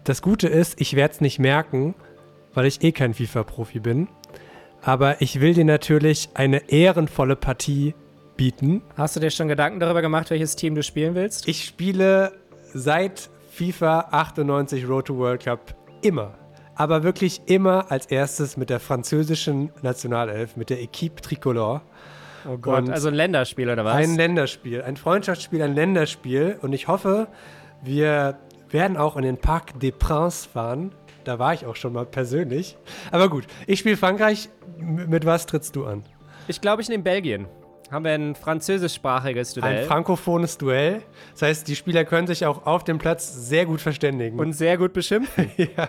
Das 0.02 0.22
Gute 0.22 0.48
ist, 0.48 0.80
ich 0.80 0.96
werde 0.96 1.12
es 1.12 1.20
nicht 1.20 1.38
merken, 1.38 1.94
weil 2.54 2.64
ich 2.64 2.82
eh 2.82 2.90
kein 2.90 3.12
FIFA-Profi 3.12 3.80
bin. 3.80 4.08
Aber 4.80 5.20
ich 5.20 5.42
will 5.42 5.52
dir 5.52 5.66
natürlich 5.66 6.30
eine 6.32 6.70
ehrenvolle 6.70 7.36
Partie 7.36 7.94
bieten. 8.34 8.80
Hast 8.96 9.16
du 9.16 9.20
dir 9.20 9.30
schon 9.30 9.48
Gedanken 9.48 9.78
darüber 9.78 10.00
gemacht, 10.00 10.30
welches 10.30 10.56
Team 10.56 10.74
du 10.74 10.82
spielen 10.82 11.14
willst? 11.14 11.46
Ich 11.48 11.66
spiele 11.66 12.32
seit 12.72 13.28
FIFA 13.60 14.08
98 14.10 14.88
Road 14.88 15.04
to 15.04 15.18
World 15.18 15.44
Cup 15.44 15.74
immer. 16.00 16.32
Aber 16.76 17.02
wirklich 17.02 17.42
immer 17.44 17.90
als 17.90 18.06
erstes 18.06 18.56
mit 18.56 18.70
der 18.70 18.80
französischen 18.80 19.70
Nationalelf, 19.82 20.56
mit 20.56 20.70
der 20.70 20.80
Equipe 20.80 21.20
Tricolore. 21.20 21.82
Oh 22.48 22.56
Gott, 22.56 22.78
Und 22.78 22.90
also 22.90 23.08
ein 23.08 23.14
Länderspiel 23.14 23.68
oder 23.68 23.84
was? 23.84 23.96
Ein 23.96 24.16
Länderspiel, 24.16 24.80
ein 24.80 24.96
Freundschaftsspiel, 24.96 25.60
ein 25.60 25.74
Länderspiel. 25.74 26.58
Und 26.62 26.72
ich 26.72 26.88
hoffe, 26.88 27.28
wir 27.82 28.38
werden 28.70 28.96
auch 28.96 29.18
in 29.18 29.24
den 29.24 29.36
Parc 29.36 29.78
des 29.78 29.92
Princes 29.92 30.46
fahren. 30.46 30.94
Da 31.24 31.38
war 31.38 31.52
ich 31.52 31.66
auch 31.66 31.76
schon 31.76 31.92
mal 31.92 32.06
persönlich. 32.06 32.78
Aber 33.10 33.28
gut, 33.28 33.44
ich 33.66 33.80
spiele 33.80 33.98
Frankreich. 33.98 34.48
M 34.78 35.10
mit 35.10 35.26
was 35.26 35.44
trittst 35.44 35.76
du 35.76 35.84
an? 35.84 36.02
Ich 36.48 36.62
glaube, 36.62 36.80
ich 36.80 36.88
nehme 36.88 37.02
Belgien. 37.02 37.46
Haben 37.90 38.04
wir 38.04 38.12
ein 38.12 38.36
französischsprachiges 38.36 39.54
Duell. 39.54 39.78
Ein 39.78 39.84
frankophones 39.86 40.58
Duell. 40.58 41.02
Das 41.32 41.42
heißt, 41.42 41.68
die 41.68 41.74
Spieler 41.74 42.04
können 42.04 42.28
sich 42.28 42.46
auch 42.46 42.64
auf 42.64 42.84
dem 42.84 42.98
Platz 42.98 43.34
sehr 43.34 43.66
gut 43.66 43.80
verständigen. 43.80 44.38
und 44.38 44.52
sehr 44.52 44.78
gut 44.78 44.92
beschimpfen. 44.92 45.50
ja. 45.56 45.88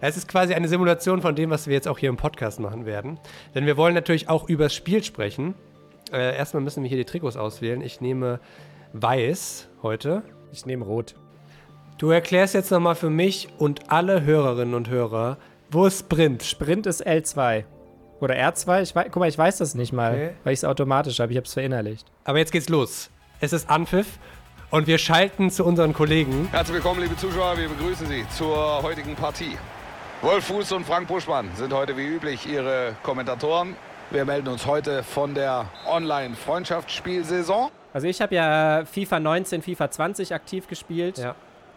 Es 0.00 0.16
ist 0.16 0.26
quasi 0.26 0.54
eine 0.54 0.68
Simulation 0.68 1.20
von 1.20 1.36
dem, 1.36 1.50
was 1.50 1.66
wir 1.66 1.74
jetzt 1.74 1.86
auch 1.86 1.98
hier 1.98 2.08
im 2.08 2.16
Podcast 2.16 2.60
machen 2.60 2.86
werden. 2.86 3.18
Denn 3.54 3.66
wir 3.66 3.76
wollen 3.76 3.94
natürlich 3.94 4.30
auch 4.30 4.48
übers 4.48 4.74
Spiel 4.74 5.04
sprechen. 5.04 5.54
Äh, 6.12 6.34
erstmal 6.34 6.62
müssen 6.62 6.82
wir 6.82 6.88
hier 6.88 6.98
die 6.98 7.04
Trikots 7.04 7.36
auswählen. 7.36 7.82
Ich 7.82 8.00
nehme 8.00 8.40
weiß 8.94 9.68
heute. 9.82 10.22
Ich 10.52 10.64
nehme 10.64 10.86
rot. 10.86 11.14
Du 11.98 12.10
erklärst 12.10 12.54
jetzt 12.54 12.70
nochmal 12.70 12.94
für 12.94 13.10
mich 13.10 13.48
und 13.58 13.92
alle 13.92 14.22
Hörerinnen 14.22 14.74
und 14.74 14.88
Hörer, 14.88 15.36
wo 15.70 15.84
ist 15.84 16.00
Sprint? 16.00 16.42
Sprint 16.42 16.86
ist 16.86 17.06
L2. 17.06 17.64
Oder 18.20 18.34
R2? 18.34 18.82
Ich 18.82 18.94
weiß, 18.96 19.06
guck 19.10 19.16
mal, 19.16 19.28
ich 19.28 19.38
weiß 19.38 19.58
das 19.58 19.74
nicht 19.74 19.92
mal, 19.92 20.12
Okay. 20.12 20.30
weil 20.44 20.52
ich 20.52 20.58
es 20.60 20.64
automatisch 20.64 21.20
habe. 21.20 21.32
Ich 21.32 21.36
habe 21.36 21.46
es 21.46 21.52
verinnerlicht. 21.54 22.06
Aber 22.24 22.38
jetzt 22.38 22.52
geht's 22.52 22.68
los. 22.68 23.10
Es 23.40 23.52
ist 23.52 23.70
Anpfiff 23.70 24.18
und 24.70 24.86
wir 24.86 24.98
schalten 24.98 25.50
zu 25.50 25.64
unseren 25.64 25.92
Kollegen. 25.92 26.48
Herzlich 26.50 26.74
willkommen, 26.74 27.00
liebe 27.00 27.16
Zuschauer. 27.16 27.56
Wir 27.56 27.68
begrüßen 27.68 28.06
Sie 28.08 28.24
zur 28.36 28.82
heutigen 28.82 29.14
Partie. 29.14 29.56
Wolf 30.22 30.46
Fuß 30.46 30.72
und 30.72 30.84
Frank 30.84 31.06
Buschmann 31.06 31.48
sind 31.54 31.72
heute 31.72 31.96
wie 31.96 32.04
üblich 32.06 32.44
Ihre 32.50 32.96
Kommentatoren. 33.04 33.76
Wir 34.10 34.24
melden 34.24 34.48
uns 34.48 34.66
heute 34.66 35.04
von 35.04 35.34
der 35.34 35.66
Online-Freundschaftsspielsaison. 35.86 37.70
Also 37.92 38.06
ich 38.08 38.20
habe 38.20 38.34
ja 38.34 38.84
FIFA 38.84 39.20
19, 39.20 39.62
FIFA 39.62 39.90
20 39.90 40.34
aktiv 40.34 40.66
gespielt. 40.66 41.18
Ja. 41.18 41.34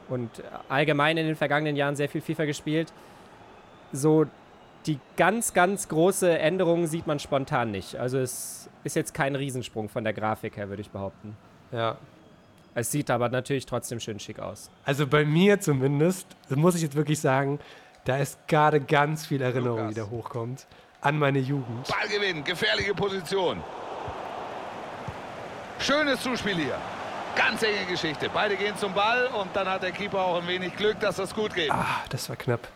und 0.09 0.29
allgemein 0.67 1.15
in 1.17 1.25
den 1.27 1.35
vergangenen 1.35 1.75
Jahren 1.75 1.95
sehr 1.95 2.09
viel 2.09 2.19
FIFA 2.21 2.45
gespielt. 2.45 2.91
So 3.93 4.25
die 4.85 4.99
ganz, 5.17 5.53
ganz 5.53 5.87
große 5.87 6.37
Änderung 6.39 6.87
sieht 6.87 7.07
man 7.07 7.19
spontan 7.19 7.71
nicht. 7.71 7.95
Also 7.95 8.19
es 8.19 8.69
ist 8.83 8.95
jetzt 8.95 9.13
kein 9.13 9.35
Riesensprung 9.35 9.89
von 9.89 10.03
der 10.03 10.13
Grafik 10.13 10.57
her, 10.57 10.69
würde 10.69 10.81
ich 10.81 10.89
behaupten. 10.89 11.37
Ja. 11.71 11.97
Es 12.73 12.89
sieht 12.91 13.11
aber 13.11 13.29
natürlich 13.29 13.65
trotzdem 13.65 13.99
schön 13.99 14.19
schick 14.19 14.39
aus. 14.39 14.69
Also 14.85 15.05
bei 15.05 15.25
mir 15.25 15.59
zumindest, 15.59 16.25
muss 16.49 16.75
ich 16.75 16.81
jetzt 16.81 16.95
wirklich 16.95 17.19
sagen, 17.19 17.59
da 18.05 18.17
ist 18.17 18.47
gerade 18.47 18.79
ganz 18.79 19.25
viel 19.25 19.41
Erinnerung, 19.41 19.79
Lukas. 19.79 19.93
die 19.93 19.99
da 20.01 20.07
hochkommt. 20.09 20.67
An 21.01 21.19
meine 21.19 21.39
Jugend. 21.39 21.87
Ballgewinn, 21.87 22.43
gefährliche 22.43 22.93
Position. 22.93 23.61
Schönes 25.79 26.21
Zuspiel 26.21 26.55
hier. 26.55 26.77
Ganz 27.35 27.63
enge 27.63 27.85
Geschichte. 27.89 28.29
Beide 28.31 28.55
gehen 28.55 28.77
zum 28.77 28.93
Ball 28.93 29.27
und 29.27 29.49
dann 29.55 29.67
hat 29.67 29.83
der 29.83 29.91
Keeper 29.91 30.19
auch 30.19 30.41
ein 30.41 30.47
wenig 30.47 30.75
Glück, 30.75 30.99
dass 30.99 31.15
das 31.15 31.33
gut 31.33 31.53
geht. 31.55 31.71
Ah, 31.71 32.01
das 32.09 32.29
war 32.29 32.35
knapp. 32.35 32.67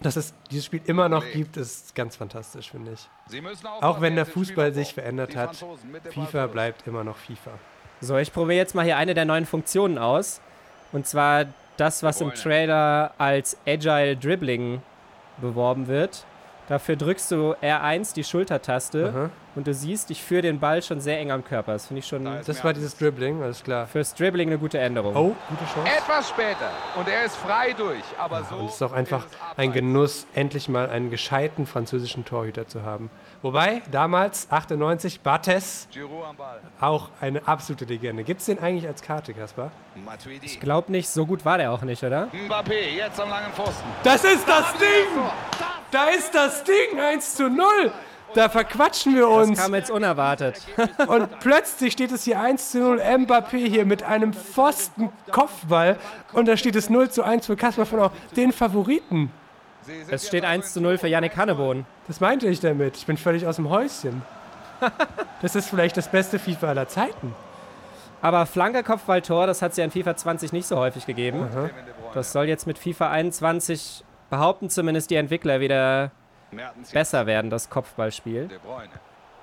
Dass 0.00 0.16
es 0.16 0.34
dieses 0.50 0.66
Spiel 0.66 0.82
immer 0.84 1.08
noch 1.08 1.24
gibt, 1.32 1.56
ist 1.56 1.94
ganz 1.94 2.16
fantastisch, 2.16 2.70
finde 2.70 2.92
ich. 2.92 3.08
Sie 3.28 3.40
müssen 3.40 3.66
Auch 3.66 4.00
wenn 4.00 4.16
der 4.16 4.26
Fußball 4.26 4.74
sich 4.74 4.92
verändert 4.92 5.34
hat, 5.34 5.64
FIFA 6.10 6.48
bleibt 6.48 6.86
immer 6.86 7.04
noch 7.04 7.16
FIFA. 7.16 7.52
So, 8.00 8.16
ich 8.18 8.32
probiere 8.32 8.58
jetzt 8.58 8.74
mal 8.74 8.84
hier 8.84 8.98
eine 8.98 9.14
der 9.14 9.24
neuen 9.24 9.46
Funktionen 9.46 9.96
aus. 9.96 10.40
Und 10.92 11.06
zwar 11.06 11.46
das, 11.76 12.02
was 12.02 12.20
im. 12.20 12.34
Trailer 12.34 13.14
als 13.18 13.56
Agile 13.66 14.16
Dribbling 14.16 14.82
beworben 15.38 15.88
wird. 15.88 16.24
Dafür 16.68 16.96
drückst 16.96 17.30
du 17.30 17.54
R1, 17.54 18.14
die 18.14 18.24
Schultertaste, 18.24 19.08
Aha. 19.08 19.30
Und 19.54 19.66
du 19.66 19.74
siehst, 19.74 20.10
ich 20.10 20.22
führe 20.22 20.42
den 20.42 20.58
Ball 20.60 20.82
schon 20.82 21.00
sehr 21.00 21.18
eng 21.18 21.30
am 21.30 21.44
Körper. 21.44 21.72
Das 21.72 21.86
finde 21.86 22.00
ich 22.00 22.06
schon 22.06 22.24
Da 22.24 22.40
Das 22.44 22.64
war 22.64 22.72
dieses 22.72 22.96
Dribbling, 22.96 23.42
alles 23.42 23.62
klar. 23.62 23.86
fürs 23.86 24.14
Dribbling 24.14 24.48
eine 24.48 24.58
gute 24.58 24.78
Änderung. 24.78 25.14
Oh, 25.14 25.36
gute 25.48 25.64
Chance. 25.72 25.90
Etwas 25.96 26.28
später 26.30 26.70
und 26.96 27.08
er 27.08 27.24
ist 27.24 27.36
frei 27.36 27.72
durch, 27.72 28.02
aber 28.18 28.44
so 28.44 28.56
Und 28.56 28.66
es 28.66 28.74
ist 28.74 28.82
auch 28.82 28.92
einfach 28.92 29.26
ein. 29.56 29.72
Genuss, 29.72 30.26
endlich 30.34 30.68
mal 30.68 30.88
einen 30.88 31.10
gescheiten 31.10 31.66
französischen 31.66 32.24
Torhüter 32.24 32.68
zu 32.68 32.82
haben. 32.82 33.10
Wobei, 33.42 33.82
damals, 33.90 34.46
98, 34.50 35.20
Bartes, 35.20 35.88
Giroud 35.90 36.24
am 36.28 36.36
Ball. 36.36 36.60
auch 36.80 37.08
eine 37.20 37.46
absolute 37.48 37.84
Legende. 37.86 38.24
Gibt 38.24 38.40
es 38.40 38.46
den 38.46 38.58
eigentlich 38.60 38.86
als 38.86 39.02
Karte, 39.02 39.34
Kaspar? 39.34 39.70
Matuidi. 40.04 40.46
Ich 40.46 40.60
glaube 40.60 40.92
nicht, 40.92 41.08
so 41.08 41.26
gut 41.26 41.44
war 41.44 41.58
der 41.58 41.72
auch 41.72 41.82
nicht, 41.82 42.02
oder? 42.04 42.28
Mbappé, 42.32 42.94
jetzt 42.96 43.20
am 43.20 43.28
langen 43.30 43.52
Pfosten. 43.52 43.84
Das 44.02 44.22
ist 44.24 44.46
das 44.48 44.72
Ding! 44.74 45.22
Da 45.90 46.04
ist 46.06 46.34
das 46.34 46.64
Ding, 46.64 46.98
1 47.00 47.36
zu 47.36 47.48
0! 47.48 47.66
Da 48.34 48.48
verquatschen 48.48 49.14
wir 49.14 49.22
Das 49.28 49.48
uns. 49.48 49.58
kam 49.60 49.74
jetzt 49.74 49.90
unerwartet. 49.90 50.60
Und 51.06 51.40
plötzlich 51.40 51.92
steht 51.92 52.10
es 52.12 52.24
hier 52.24 52.40
1 52.40 52.72
zu 52.72 52.78
0 52.78 53.00
Mbappé 53.00 53.66
hier 53.68 53.84
mit 53.86 54.02
einem 54.02 54.32
Pfosten-Kopfball. 54.32 55.96
Und 56.32 56.48
da 56.48 56.56
steht 56.56 56.76
es 56.76 56.90
0 56.90 57.10
zu 57.10 57.22
1 57.22 57.46
für 57.46 57.56
Kaspar 57.56 57.86
von 57.86 58.00
auch 58.00 58.10
den 58.36 58.52
Favoriten. 58.52 59.30
Es 60.08 60.26
steht 60.28 60.42
jetzt 60.42 60.50
1 60.50 60.72
zu 60.72 60.80
0 60.80 60.98
für 60.98 61.08
Yannick 61.08 61.36
Hannebohn. 61.36 61.84
Das 62.08 62.20
meinte 62.20 62.48
ich 62.48 62.60
damit. 62.60 62.96
Ich 62.96 63.06
bin 63.06 63.16
völlig 63.16 63.46
aus 63.46 63.56
dem 63.56 63.68
Häuschen. 63.70 64.22
Das 65.42 65.54
ist 65.54 65.68
vielleicht 65.68 65.96
das 65.96 66.10
beste 66.10 66.38
FIFA 66.38 66.68
aller 66.68 66.88
Zeiten. 66.88 67.34
Aber 68.20 68.46
Flanke-Kopfballtor, 68.46 69.46
das 69.46 69.60
hat 69.62 69.72
es 69.72 69.76
ja 69.76 69.84
in 69.84 69.90
FIFA 69.90 70.16
20 70.16 70.52
nicht 70.52 70.66
so 70.66 70.76
häufig 70.78 71.04
gegeben. 71.06 71.46
Das 72.14 72.32
soll 72.32 72.46
jetzt 72.46 72.66
mit 72.66 72.78
FIFA 72.78 73.10
21 73.10 74.02
behaupten 74.30 74.70
zumindest 74.70 75.10
die 75.10 75.16
Entwickler 75.16 75.60
wieder. 75.60 76.10
Besser 76.92 77.26
werden, 77.26 77.50
das 77.50 77.70
Kopfballspiel. 77.70 78.48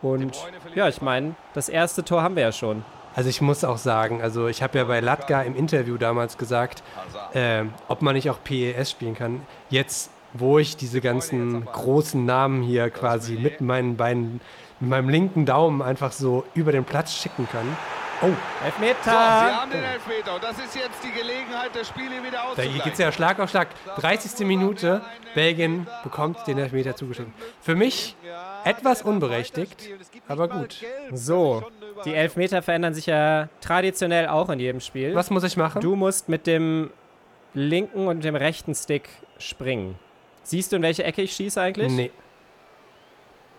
Und 0.02 0.38
ja, 0.76 0.88
ich 0.88 1.02
meine, 1.02 1.36
das 1.54 1.70
erste 1.70 2.04
Tor 2.04 2.24
haben 2.24 2.36
wir 2.36 2.44
ja 2.44 2.52
schon. 2.52 2.84
Also 3.14 3.30
ich 3.30 3.42
muss 3.42 3.64
auch 3.64 3.78
sagen, 3.78 4.22
also 4.22 4.48
ich 4.48 4.64
habe 4.64 4.78
ja 4.78 4.86
bei 4.86 5.00
Latka 5.02 5.42
im 5.42 5.56
Interview 5.56 5.98
damals 5.98 6.38
gesagt, 6.38 6.82
ähm, 7.34 7.74
ob 7.88 8.02
man 8.02 8.16
nicht 8.16 8.30
auch 8.30 8.42
PES 8.44 8.92
spielen 8.92 9.16
kann. 9.16 9.42
Jetzt, 9.70 10.12
wo 10.34 10.60
ich 10.60 10.78
diese 10.78 11.02
ganzen 11.02 11.66
großen 11.66 12.26
Namen 12.26 12.64
hier 12.64 12.90
quasi 12.90 13.34
mit 13.34 13.60
meinen 13.60 13.98
beiden, 13.98 14.40
mit 14.80 14.90
meinem 14.90 15.10
linken 15.10 15.46
Daumen 15.46 15.82
einfach 15.82 16.14
so 16.14 16.46
über 16.54 16.72
den 16.72 16.86
Platz 16.86 17.14
schicken 17.14 17.48
kann. 17.52 17.78
Oh, 18.24 18.28
So, 18.28 18.34
Sie 18.60 18.66
Elfmeter! 18.66 19.12
haben 19.12 19.72
den 19.72 19.84
Elfmeter 19.84 20.36
und 20.36 20.44
das 20.44 20.58
ist 20.60 20.76
jetzt 20.76 21.04
die 21.04 21.12
Gelegenheit, 21.12 21.72
das 21.74 21.88
Spiel 21.88 22.08
hier 22.10 22.24
wieder 22.24 22.44
auszugleichen. 22.44 22.82
geht 22.84 22.94
es 22.94 23.00
ja 23.00 23.12
Schlag 23.12 23.40
auf 23.40 23.50
Schlag. 23.50 23.70
30. 23.98 24.46
Minute, 24.46 25.02
Belgien 25.34 25.88
bekommt 26.04 26.46
den 26.46 26.60
Elfmeter 26.60 26.96
zugeschickt. 26.96 27.30
Für 27.62 27.74
mich 27.76 28.16
etwas 28.64 29.02
unberechtigt, 29.02 29.90
aber 30.28 30.48
gut. 30.50 30.84
So, 31.12 31.64
die 32.06 32.14
Elfmeter 32.14 32.62
verändern 32.62 32.94
sich 32.94 33.08
ja 33.08 33.50
traditionell 33.60 34.28
auch 34.28 34.50
in 34.50 34.60
jedem 34.60 34.82
Spiel. 34.82 35.16
Was 35.16 35.32
muss 35.32 35.44
ich 35.44 35.58
machen? 35.58 35.82
Du 35.82 35.96
musst 35.96 36.30
mit 36.30 36.46
dem 36.46 36.92
linken 37.56 38.08
und 38.08 38.24
dem 38.24 38.36
rechten 38.36 38.76
Stick 38.76 39.10
springen. 39.40 39.98
Siehst 40.44 40.72
du, 40.72 40.76
in 40.76 40.84
welche 40.84 41.04
Ecke 41.04 41.24
ich 41.24 41.34
schieße 41.34 41.60
eigentlich? 41.60 41.92
Nee. 41.92 42.12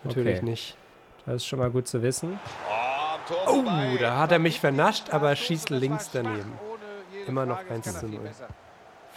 Natürlich 0.05 0.37
Okay. 0.37 0.45
nicht. 0.45 0.77
Das 1.25 1.35
ist 1.35 1.45
schon 1.47 1.59
mal 1.59 1.69
gut 1.69 1.87
zu 1.87 2.01
wissen. 2.01 2.39
Oh, 2.69 2.82
Oh, 3.47 3.63
da 3.99 4.17
hat 4.17 4.31
er 4.31 4.39
mich 4.39 4.59
vernascht, 4.59 5.11
aber 5.11 5.35
schießt 5.35 5.69
links 5.69 6.09
daneben. 6.11 6.53
Immer 7.27 7.45
noch 7.45 7.59
1 7.69 7.99
zu 7.99 8.07
0 8.07 8.19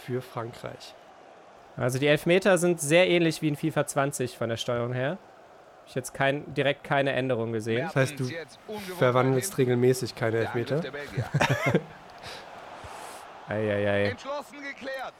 für 0.05 0.21
Frankreich. 0.21 0.93
Also 1.75 1.99
die 1.99 2.07
Elfmeter 2.07 2.57
sind 2.57 2.81
sehr 2.81 3.07
ähnlich 3.07 3.41
wie 3.41 3.49
in 3.49 3.55
FIFA 3.55 3.85
20 3.85 4.37
von 4.37 4.49
der 4.49 4.57
Steuerung 4.57 4.93
her. 4.93 5.17
Ich 5.85 5.95
jetzt 5.95 6.13
kein, 6.13 6.53
direkt 6.53 6.83
keine 6.83 7.13
Änderung 7.13 7.53
gesehen. 7.53 7.85
Das 7.85 7.95
heißt, 7.95 8.19
du 8.19 8.29
verwandelst 8.97 9.57
regelmäßig 9.57 10.15
keine 10.15 10.37
Elfmeter. 10.39 10.81
Eieiei. 13.47 14.09
Entschlossen 14.09 14.57
geklärt. 14.57 15.13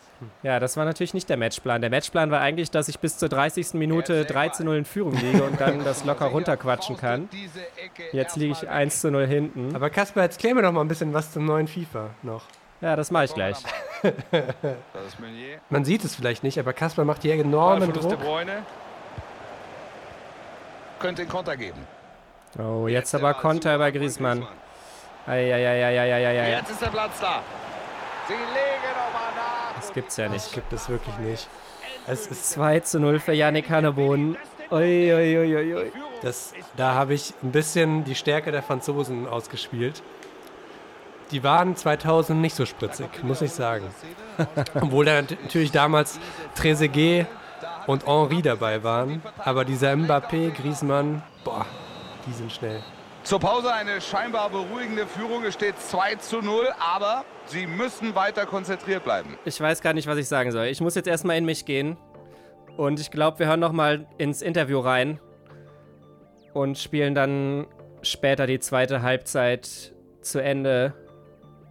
Ja, 0.43 0.59
das 0.59 0.75
war 0.75 0.83
natürlich 0.83 1.13
nicht 1.13 1.29
der 1.29 1.37
Matchplan. 1.37 1.79
Der 1.79 1.89
Matchplan 1.89 2.29
war 2.29 2.41
eigentlich, 2.41 2.71
dass 2.71 2.89
ich 2.89 2.99
bis 2.99 3.17
zur 3.17 3.29
30. 3.29 3.75
Minute 3.75 4.25
3 4.25 4.49
zu 4.49 4.65
0 4.65 4.77
in 4.77 4.85
Führung 4.85 5.13
liege 5.13 5.43
und 5.43 5.61
dann 5.61 5.83
das 5.85 6.03
locker 6.03 6.25
runterquatschen 6.25 6.97
kann. 6.97 7.29
Jetzt 8.11 8.35
liege 8.35 8.51
ich 8.51 8.67
1 8.67 9.01
zu 9.01 9.11
0 9.11 9.27
hinten. 9.27 9.75
Aber 9.75 9.89
Kasper, 9.89 10.23
jetzt 10.23 10.39
klär 10.39 10.55
mir 10.55 10.61
doch 10.61 10.71
mal 10.71 10.81
ein 10.81 10.87
bisschen 10.87 11.13
was 11.13 11.31
zum 11.31 11.45
neuen 11.45 11.67
FIFA 11.67 12.09
noch. 12.23 12.43
Ja, 12.81 12.95
das 12.95 13.11
mache 13.11 13.25
ich 13.25 13.33
gleich. 13.33 13.57
Man 15.69 15.85
sieht 15.85 16.03
es 16.03 16.15
vielleicht 16.15 16.43
nicht, 16.43 16.59
aber 16.59 16.73
Kasper 16.73 17.05
macht 17.05 17.21
hier 17.21 17.35
enormen 17.35 17.93
Druck. 17.93 18.17
Könnte 20.99 21.21
den 21.23 21.29
Konter 21.29 21.55
geben. 21.55 21.79
Oh, 22.59 22.87
jetzt 22.87 23.13
aber 23.15 23.33
Konter 23.35 23.77
bei 23.77 23.91
Griezmann. 23.91 24.47
Eieieiei. 25.27 26.51
Jetzt 26.51 26.71
ist 26.71 26.81
der 26.81 26.87
Platz 26.87 27.19
da. 27.19 27.41
Sie 27.41 27.41
legen 27.41 27.43
nochmal 27.43 27.43
nach. 27.43 27.45
Das 29.75 29.93
gibt's 29.93 30.17
ja 30.17 30.25
Das 30.25 30.33
nicht. 30.33 30.53
gibt 30.53 30.73
es 30.73 30.89
wirklich 30.89 31.17
nicht. 31.19 31.47
Es 32.07 32.27
ist 32.27 32.51
2 32.51 32.79
zu 32.81 32.99
0 32.99 33.19
für 33.19 33.33
Yannick 33.33 33.69
Hannebohn. 33.69 34.37
Uiuiuiui. 34.71 35.91
das, 36.21 36.53
da 36.75 36.93
habe 36.93 37.13
ich 37.13 37.33
ein 37.41 37.51
bisschen 37.51 38.03
die 38.03 38.15
Stärke 38.15 38.51
der 38.51 38.61
Franzosen 38.63 39.27
ausgespielt. 39.27 40.01
Die 41.31 41.43
waren 41.43 41.75
2000 41.75 42.39
nicht 42.39 42.55
so 42.55 42.65
spritzig, 42.65 43.07
muss 43.23 43.41
ich 43.41 43.51
sagen. 43.51 43.85
Obwohl 44.75 45.05
da 45.05 45.21
nat- 45.21 45.31
natürlich 45.43 45.71
damals 45.71 46.19
Trezeguet 46.55 47.27
und 47.85 48.05
Henri 48.05 48.41
dabei 48.41 48.83
waren. 48.83 49.21
Aber 49.39 49.63
dieser 49.65 49.91
Mbappé, 49.93 50.51
Griezmann, 50.51 51.21
boah, 51.43 51.65
die 52.25 52.33
sind 52.33 52.51
schnell. 52.51 52.81
Zur 53.27 53.41
Pause 53.41 53.73
eine 53.73 53.99
scheinbar 53.99 54.49
beruhigende 54.49 55.05
Führung. 55.05 55.43
Es 55.43 55.55
steht 55.55 55.77
2 55.77 56.15
zu 56.15 56.41
0, 56.41 56.65
aber 56.79 57.25
sie 57.47 57.67
müssen 57.67 58.15
weiter 58.15 58.45
konzentriert 58.45 59.03
bleiben. 59.03 59.37
Ich 59.43 59.59
weiß 59.59 59.81
gar 59.81 59.91
nicht, 59.91 60.07
was 60.07 60.17
ich 60.17 60.29
sagen 60.29 60.53
soll. 60.53 60.67
Ich 60.67 60.79
muss 60.79 60.95
jetzt 60.95 61.09
erstmal 61.09 61.35
in 61.35 61.43
mich 61.43 61.65
gehen. 61.65 61.97
Und 62.77 63.01
ich 63.01 63.11
glaube, 63.11 63.39
wir 63.39 63.47
hören 63.47 63.59
nochmal 63.59 64.07
ins 64.17 64.41
Interview 64.41 64.79
rein. 64.79 65.19
Und 66.53 66.77
spielen 66.77 67.15
dann 67.15 67.67
später 68.01 68.47
die 68.47 68.59
zweite 68.59 69.01
Halbzeit 69.01 69.93
zu 70.21 70.41
Ende. 70.41 70.93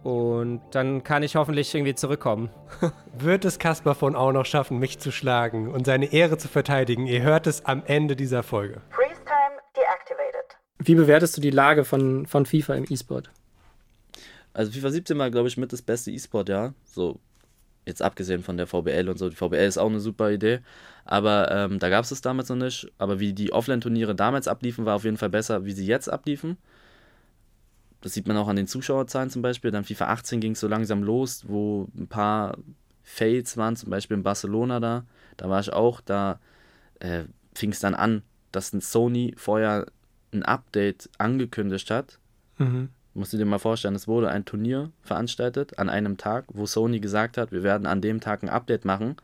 Und 0.03 0.61
dann 0.73 1.03
kann 1.03 1.23
ich 1.23 1.35
hoffentlich 1.35 1.73
irgendwie 1.73 1.95
zurückkommen. 1.95 2.51
Wird 3.17 3.45
es 3.45 3.57
Kaspar 3.57 3.95
von 3.95 4.15
Au 4.15 4.31
noch 4.31 4.45
schaffen, 4.45 4.77
mich 4.77 4.99
zu 4.99 5.11
schlagen 5.11 5.71
und 5.71 5.87
seine 5.87 6.13
Ehre 6.13 6.37
zu 6.37 6.49
verteidigen? 6.49 7.07
Ihr 7.07 7.23
hört 7.23 7.47
es 7.47 7.65
am 7.65 7.81
Ende 7.87 8.15
dieser 8.15 8.43
Folge. 8.43 8.83
Deactivated. 8.91 9.06
Wie 10.79 10.95
bewertest 10.95 11.35
du 11.37 11.41
die 11.41 11.49
Lage 11.49 11.83
von, 11.83 12.25
von 12.25 12.45
FIFA 12.45 12.75
im 12.75 12.85
E-Sport? 12.89 13.29
Also 14.53 14.71
FIFA 14.71 14.91
17 14.91 15.17
war, 15.17 15.31
glaube 15.31 15.47
ich, 15.47 15.57
mit 15.57 15.73
das 15.73 15.81
beste 15.81 16.11
E-Sport, 16.11 16.49
ja. 16.49 16.73
So, 16.85 17.19
jetzt 17.85 18.01
abgesehen 18.01 18.43
von 18.43 18.57
der 18.57 18.67
VBL 18.67 19.09
und 19.09 19.17
so. 19.17 19.29
Die 19.29 19.35
VBL 19.35 19.67
ist 19.67 19.77
auch 19.77 19.89
eine 19.89 19.99
super 19.99 20.31
Idee. 20.31 20.59
Aber 21.05 21.49
ähm, 21.51 21.79
da 21.79 21.89
gab 21.89 22.03
es 22.03 22.11
es 22.11 22.21
damals 22.21 22.49
noch 22.49 22.57
nicht. 22.57 22.91
Aber 22.97 23.19
wie 23.19 23.33
die 23.33 23.53
Offline-Turniere 23.53 24.13
damals 24.13 24.47
abliefen, 24.47 24.85
war 24.85 24.95
auf 24.95 25.03
jeden 25.03 25.17
Fall 25.17 25.29
besser, 25.29 25.65
wie 25.65 25.71
sie 25.71 25.85
jetzt 25.85 26.09
abliefen. 26.09 26.57
Das 28.01 28.13
sieht 28.13 28.27
man 28.27 28.37
auch 28.37 28.47
an 28.47 28.55
den 28.55 28.67
Zuschauerzahlen 28.67 29.29
zum 29.29 29.41
Beispiel. 29.41 29.71
Dann 29.71 29.83
FIFA 29.83 30.07
18 30.07 30.39
ging 30.39 30.51
es 30.51 30.59
so 30.59 30.67
langsam 30.67 31.01
los, 31.01 31.45
wo 31.47 31.87
ein 31.97 32.07
paar 32.07 32.57
Fails 33.03 33.57
waren, 33.57 33.75
zum 33.75 33.89
Beispiel 33.89 34.17
in 34.17 34.23
Barcelona 34.23 34.79
da. 34.79 35.05
Da 35.37 35.49
war 35.49 35.59
ich 35.59 35.71
auch. 35.71 36.01
Da 36.01 36.39
äh, 36.99 37.23
fing 37.55 37.71
es 37.71 37.79
dann 37.79 37.95
an, 37.95 38.21
dass 38.51 38.73
ein 38.73 38.81
Sony 38.81 39.33
vorher 39.37 39.87
ein 40.31 40.43
Update 40.43 41.09
angekündigt 41.17 41.89
hat. 41.91 42.19
Mhm. 42.57 42.89
Musst 43.13 43.33
du 43.33 43.37
dir 43.37 43.45
mal 43.45 43.59
vorstellen, 43.59 43.95
es 43.95 44.07
wurde 44.07 44.29
ein 44.29 44.45
Turnier 44.45 44.91
veranstaltet 45.01 45.79
an 45.79 45.89
einem 45.89 46.17
Tag, 46.17 46.45
wo 46.49 46.65
Sony 46.65 46.99
gesagt 46.99 47.37
hat, 47.37 47.51
wir 47.51 47.63
werden 47.63 47.87
an 47.87 48.01
dem 48.01 48.19
Tag 48.19 48.43
ein 48.43 48.49
Update 48.49 48.85
machen. 48.85 49.15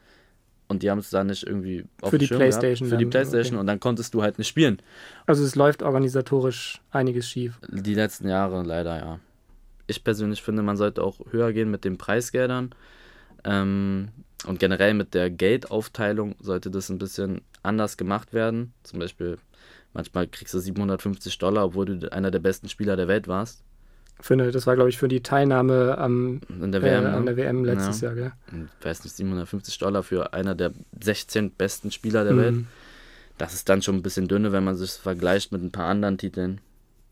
Und 0.68 0.82
die 0.82 0.89
haben 0.89 0.99
es 0.99 1.12
dann 1.12 1.28
nicht 1.28 1.45
irgendwie 1.45 1.86
auf 2.01 2.10
Für 2.10 2.18
die 2.18 2.26
Schirm 2.26 2.39
PlayStation 2.39 2.88
Gehabt, 2.88 2.99
für 2.99 3.06
die 3.06 3.10
Playstation 3.10 3.56
okay. 3.56 3.60
und 3.60 3.68
dann 3.68 3.80
konntest 3.80 4.14
du 4.14 4.24
halt 4.24 4.39
nicht 4.39 4.47
spielen. 4.47 4.82
Also 5.28 5.43
es 5.43 5.56
läuft 5.56 5.84
organisatorisch 5.84 6.82
einiges 6.89 7.30
schief. 7.30 7.60
Die 7.70 7.93
letzten 7.93 8.28
Jahre 8.28 8.64
leider, 8.64 8.97
ja. 8.97 9.20
Ich 9.86 10.04
persönlich 10.04 10.41
finde, 10.41 10.64
man 10.64 10.78
sollte 10.78 11.04
auch 11.04 11.20
höher 11.30 11.51
gehen 11.54 11.70
mit 11.70 11.84
den 11.84 11.97
Preisgeldern. 11.97 12.74
Ähm, 13.43 14.10
und 14.47 14.60
generell 14.60 14.93
mit 14.93 15.14
der 15.14 15.30
Geldaufteilung 15.30 16.36
sollte 16.39 16.72
das 16.72 16.89
ein 16.89 16.97
bisschen 16.97 17.41
anders 17.62 17.97
gemacht 17.97 18.34
werden. 18.34 18.74
Zum 18.84 18.99
Beispiel, 18.99 19.38
manchmal 19.94 20.28
kriegst 20.28 20.54
du 20.54 20.60
750 20.60 21.38
Dollar, 21.38 21.66
obwohl 21.66 21.86
du 21.86 22.12
einer 22.12 22.32
der 22.32 22.39
besten 22.39 22.70
Spieler 22.70 22.96
der 22.96 23.08
Welt 23.08 23.28
warst. 23.28 23.64
Für 24.20 24.36
eine, 24.36 24.52
das 24.52 24.68
war, 24.68 24.76
glaube 24.76 24.89
ich, 24.89 24.98
für 24.98 25.08
die 25.08 25.22
Teilnahme 25.24 25.98
am, 25.98 26.39
der 26.50 26.82
äh, 26.82 26.84
WM. 26.84 27.06
an 27.08 27.20
ne? 27.26 27.34
der 27.34 27.38
WM 27.38 27.66
letztes 27.66 28.02
Ja. 28.02 28.10
Jahr, 28.10 28.16
gell? 28.16 28.32
Und, 28.52 28.70
weiß 28.82 29.04
nicht, 29.04 29.16
750 29.16 29.78
Dollar 29.80 30.04
für 30.04 30.34
einer 30.34 30.56
der 30.56 30.72
16 31.02 31.52
besten 31.52 31.91
Spieler 31.91 32.24
der 32.24 32.38
Welt. 32.38 32.56
Mhm. 32.56 32.68
Das 33.38 33.54
ist 33.54 33.68
dann 33.68 33.82
schon 33.82 33.96
ein 33.96 34.04
bisschen 34.04 34.28
dünne, 34.28 34.52
wenn 34.52 34.64
man 34.64 34.76
sich 34.76 34.91
vergleicht 34.91 35.52
mit 35.52 35.62
ein 35.64 35.72
paar 35.72 35.88
anderen 35.88 36.18
Titeln. 36.20 36.62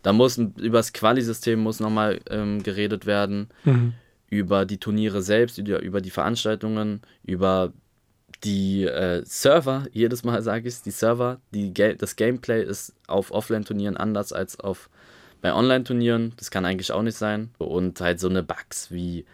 Da 0.03 0.13
muss 0.13 0.37
über 0.37 0.77
das 0.79 0.93
Quali-System 0.93 1.59
muss 1.59 1.79
nochmal 1.79 2.19
ähm, 2.29 2.61
geredet 2.63 3.05
werden, 3.05 3.49
Mhm. 3.65 3.93
über 4.29 4.65
die 4.65 4.77
Turniere 4.77 5.21
selbst, 5.21 5.57
über 5.57 6.01
die 6.01 6.09
Veranstaltungen, 6.11 7.01
über 7.23 7.73
die 8.43 8.85
äh, 8.85 9.23
Server. 9.25 9.85
Jedes 9.91 10.23
Mal 10.23 10.41
sage 10.41 10.67
ich 10.67 10.81
die 10.81 10.91
Server. 10.91 11.39
Die 11.53 11.73
Ga 11.73 11.93
das 11.93 12.15
Gameplay 12.15 12.63
ist 12.63 12.93
auf 13.07 13.31
Offline-Turnieren 13.31 13.97
anders 13.97 14.33
als 14.33 14.59
auf 14.59 14.89
bei 15.41 15.53
Online-Turnieren. 15.53 16.33
Das 16.37 16.51
kann 16.51 16.65
eigentlich 16.65 16.91
auch 16.91 17.03
nicht 17.03 17.17
sein. 17.17 17.51
Und 17.57 17.99
halt 18.01 18.19
so 18.19 18.29
eine 18.29 18.43
Bugs 18.43 18.91
wie, 18.91 19.25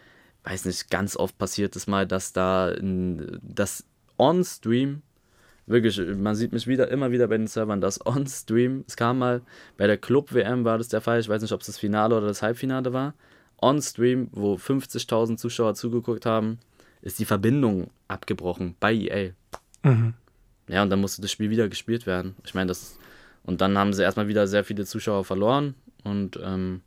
weiß 0.44 0.66
nicht, 0.66 0.90
ganz 0.90 1.16
oft 1.18 1.38
passiert 1.38 1.76
es 1.76 1.88
mal, 1.88 2.08
dass 2.08 2.34
da 2.34 2.74
das 2.82 3.86
On-Stream 4.18 5.02
Wirklich, 5.68 6.00
man 6.00 6.34
sieht 6.34 6.54
mich 6.54 6.66
wieder, 6.66 6.88
immer 6.90 7.12
wieder 7.12 7.28
bei 7.28 7.38
den 7.38 7.48
Servern, 7.48 7.82
das 7.82 8.06
On-Stream, 8.06 8.86
es 8.88 8.96
kam 8.96 9.20
mal, 9.20 9.42
bei 9.76 9.86
der 9.86 9.98
Club-WM 9.98 10.64
war 10.64 10.78
das 10.78 10.88
der 10.88 11.02
Fall, 11.02 11.20
ich 11.20 11.28
weiß 11.28 11.42
nicht, 11.42 11.52
ob 11.52 11.60
es 11.60 11.68
das 11.68 11.78
Finale 11.78 12.16
oder 12.16 12.28
das 12.28 12.42
Halbfinale 12.42 12.94
war, 12.94 13.16
On-Stream, 13.62 14.30
wo 14.32 14.56
50.000 14.56 15.36
Zuschauer 15.36 15.74
zugeguckt 15.76 16.26
haben, 16.26 16.60
ist 17.02 17.20
die 17.20 17.26
Verbindung 17.26 17.90
abgebrochen 18.08 18.76
bei 18.80 18.94
EA. 18.94 19.32
Mhm. 19.84 20.14
Ja, 20.68 20.84
und 20.84 20.90
dann 20.90 21.02
musste 21.02 21.22
das 21.22 21.32
Spiel 21.32 21.50
wieder 21.50 21.70
gespielt 21.70 22.06
werden. 22.06 22.36
Ich 22.46 22.54
meine, 22.54 22.68
das, 22.68 22.98
und 23.44 23.62
dann 23.62 23.78
haben 23.78 23.94
sie 23.94 24.04
erstmal 24.04 24.28
wieder 24.28 24.48
sehr 24.48 24.64
viele 24.64 24.86
Zuschauer 24.86 25.24
verloren 25.24 25.76
und 26.04 26.40
ähm, 26.44 26.82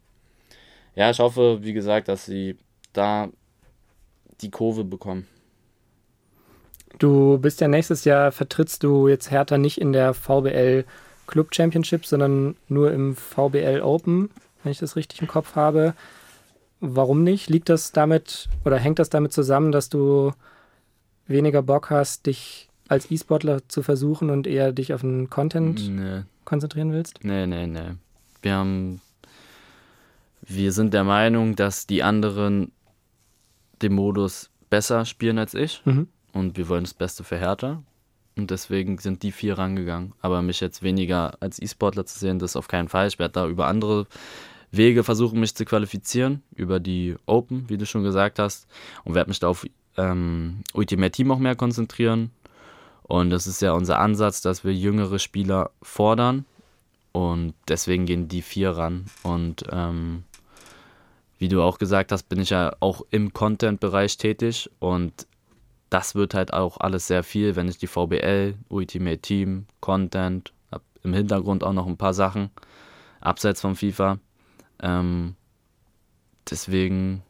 ja, 0.95 1.11
ich 1.11 1.19
hoffe, 1.19 1.61
wie 1.63 1.73
gesagt, 1.73 2.09
dass 2.09 2.27
sie 2.27 2.57
da 2.93 3.29
die 4.41 4.51
Kurve 4.51 4.85
bekommen. 4.85 5.27
Du 6.99 7.39
bist 7.39 7.61
ja 7.61 7.69
nächstes 7.69 8.05
Jahr, 8.05 8.33
vertrittst 8.33 8.83
du 8.83 9.09
jetzt 9.09 9.31
Hertha 9.31 9.57
nicht 9.57 9.81
in 9.81 9.93
der 9.93 10.13
VBL 10.13 10.85
Club 11.27 11.55
Championship, 11.55 12.05
sondern 12.05 12.57
nur 12.69 12.93
im 12.93 13.15
VBL 13.15 13.81
Open, 13.83 14.31
wenn 14.63 14.73
ich 14.73 14.79
das 14.79 14.97
richtig 14.97 15.21
im 15.23 15.29
Kopf 15.29 15.55
habe. 15.55 15.95
Warum 16.81 17.23
nicht? 17.23 17.51
Liegt 17.51 17.69
das 17.69 17.93
damit 17.93 18.49
oder 18.65 18.79
hängt 18.79 18.99
das 18.99 19.11
damit 19.11 19.33
zusammen, 19.33 19.71
dass 19.73 19.89
du 19.89 20.33
weniger 21.27 21.63
Bock 21.63 21.91
hast, 21.91 22.27
dich 22.27 22.69
als 22.89 23.11
E-Sportler 23.11 23.69
zu 23.69 23.83
versuchen 23.83 24.31
und 24.31 24.47
eher 24.47 24.73
dich 24.73 24.93
auf 24.95 25.03
den 25.03 25.31
Content 25.31 25.89
Nee. 25.89 26.23
konzentrieren 26.45 26.93
willst? 26.93 27.21
Nee, 27.23 27.47
nee, 27.47 27.67
nee. 27.67 27.93
Wir 28.43 28.55
haben. 28.55 29.01
Wir 30.43 30.73
sind 30.73 30.95
der 30.95 31.05
Meinung, 31.05 31.55
dass 31.55 31.87
die 31.87 32.03
anderen 32.03 32.73
den 33.83 33.93
Modus 33.93 34.51
besser 34.71 35.05
spielen 35.05 35.39
als 35.39 35.55
ich. 35.55 35.83
Mhm. 35.85 36.09
Und 36.33 36.57
wir 36.57 36.69
wollen 36.69 36.85
das 36.85 36.95
Beste 36.95 37.25
für 37.25 37.37
Hertha. 37.39 37.83
Und 38.37 38.51
deswegen 38.51 38.99
sind 38.99 39.23
die 39.23 39.33
vier 39.33 39.59
rangegangen. 39.59 40.15
Aber 40.23 40.41
mich 40.43 40.61
jetzt 40.61 40.83
weniger 40.83 41.35
als 41.41 41.61
E-Sportler 41.61 42.07
zu 42.07 42.19
sehen, 42.19 42.39
das 42.39 42.57
auf 42.57 42.69
keinen 42.69 42.89
Fall. 42.89 43.07
Ich 43.09 43.19
werde 43.19 43.33
da 43.33 43.47
über 43.47 43.67
andere 43.67 44.07
Wege 44.71 45.05
versuchen, 45.05 45.41
mich 45.41 45.55
zu 45.55 45.65
qualifizieren. 45.65 46.43
Über 46.55 46.81
die 46.81 47.17
Open, 47.27 47.69
wie 47.69 47.79
du 47.79 47.87
schon 47.87 48.03
gesagt 48.03 48.39
hast. 48.39 48.67
Und 49.05 49.15
werde 49.15 49.31
mich 49.31 49.41
da 49.41 49.49
auf 49.49 49.67
ähm, 49.97 50.63
Ultimate 50.73 51.11
Team 51.11 51.31
auch 51.31 51.39
mehr 51.39 51.57
konzentrieren. 51.57 52.31
Und 53.03 53.31
das 53.31 53.47
ist 53.47 53.61
ja 53.61 53.73
unser 53.73 53.99
Ansatz, 53.99 54.41
dass 54.41 54.65
wir 54.65 54.73
jüngere 54.73 55.19
Spieler 55.19 55.71
fordern. 55.83 56.45
Und 57.13 57.55
deswegen 57.69 58.07
gehen 58.07 58.29
die 58.29 58.43
vier 58.43 58.71
ran. 58.71 59.07
Und 59.23 59.65
ähm, 59.73 60.23
wie 61.39 61.49
du 61.49 61.63
auch 61.63 61.79
gesagt 61.79 62.13
hast, 62.13 62.29
bin 62.29 62.41
ich 62.41 62.51
ja 62.51 62.73
auch 62.81 63.03
im 63.11 63.33
Content-Bereich 63.33 64.17
tätig. 64.17 64.71
Und 64.79 65.27
das 65.89 66.15
wird 66.15 66.35
halt 66.35 66.53
auch 66.53 66.79
alles 66.79 67.09
sehr 67.09 67.25
viel, 67.25 67.57
wenn 67.57 67.69
ich 67.69 67.79
die 67.79 67.89
VBL, 67.89 68.55
Ultimate 68.69 69.19
Team, 69.19 69.67
Content, 69.81 70.53
im 71.03 71.13
Hintergrund 71.13 71.65
auch 71.65 71.73
noch 71.73 71.87
ein 71.87 71.97
paar 71.97 72.15
Sachen, 72.15 72.51
abseits 73.21 73.61
von 73.61 73.75
FIFA. 73.75 74.19
Ähm, 74.83 75.35
deswegen 76.51 77.23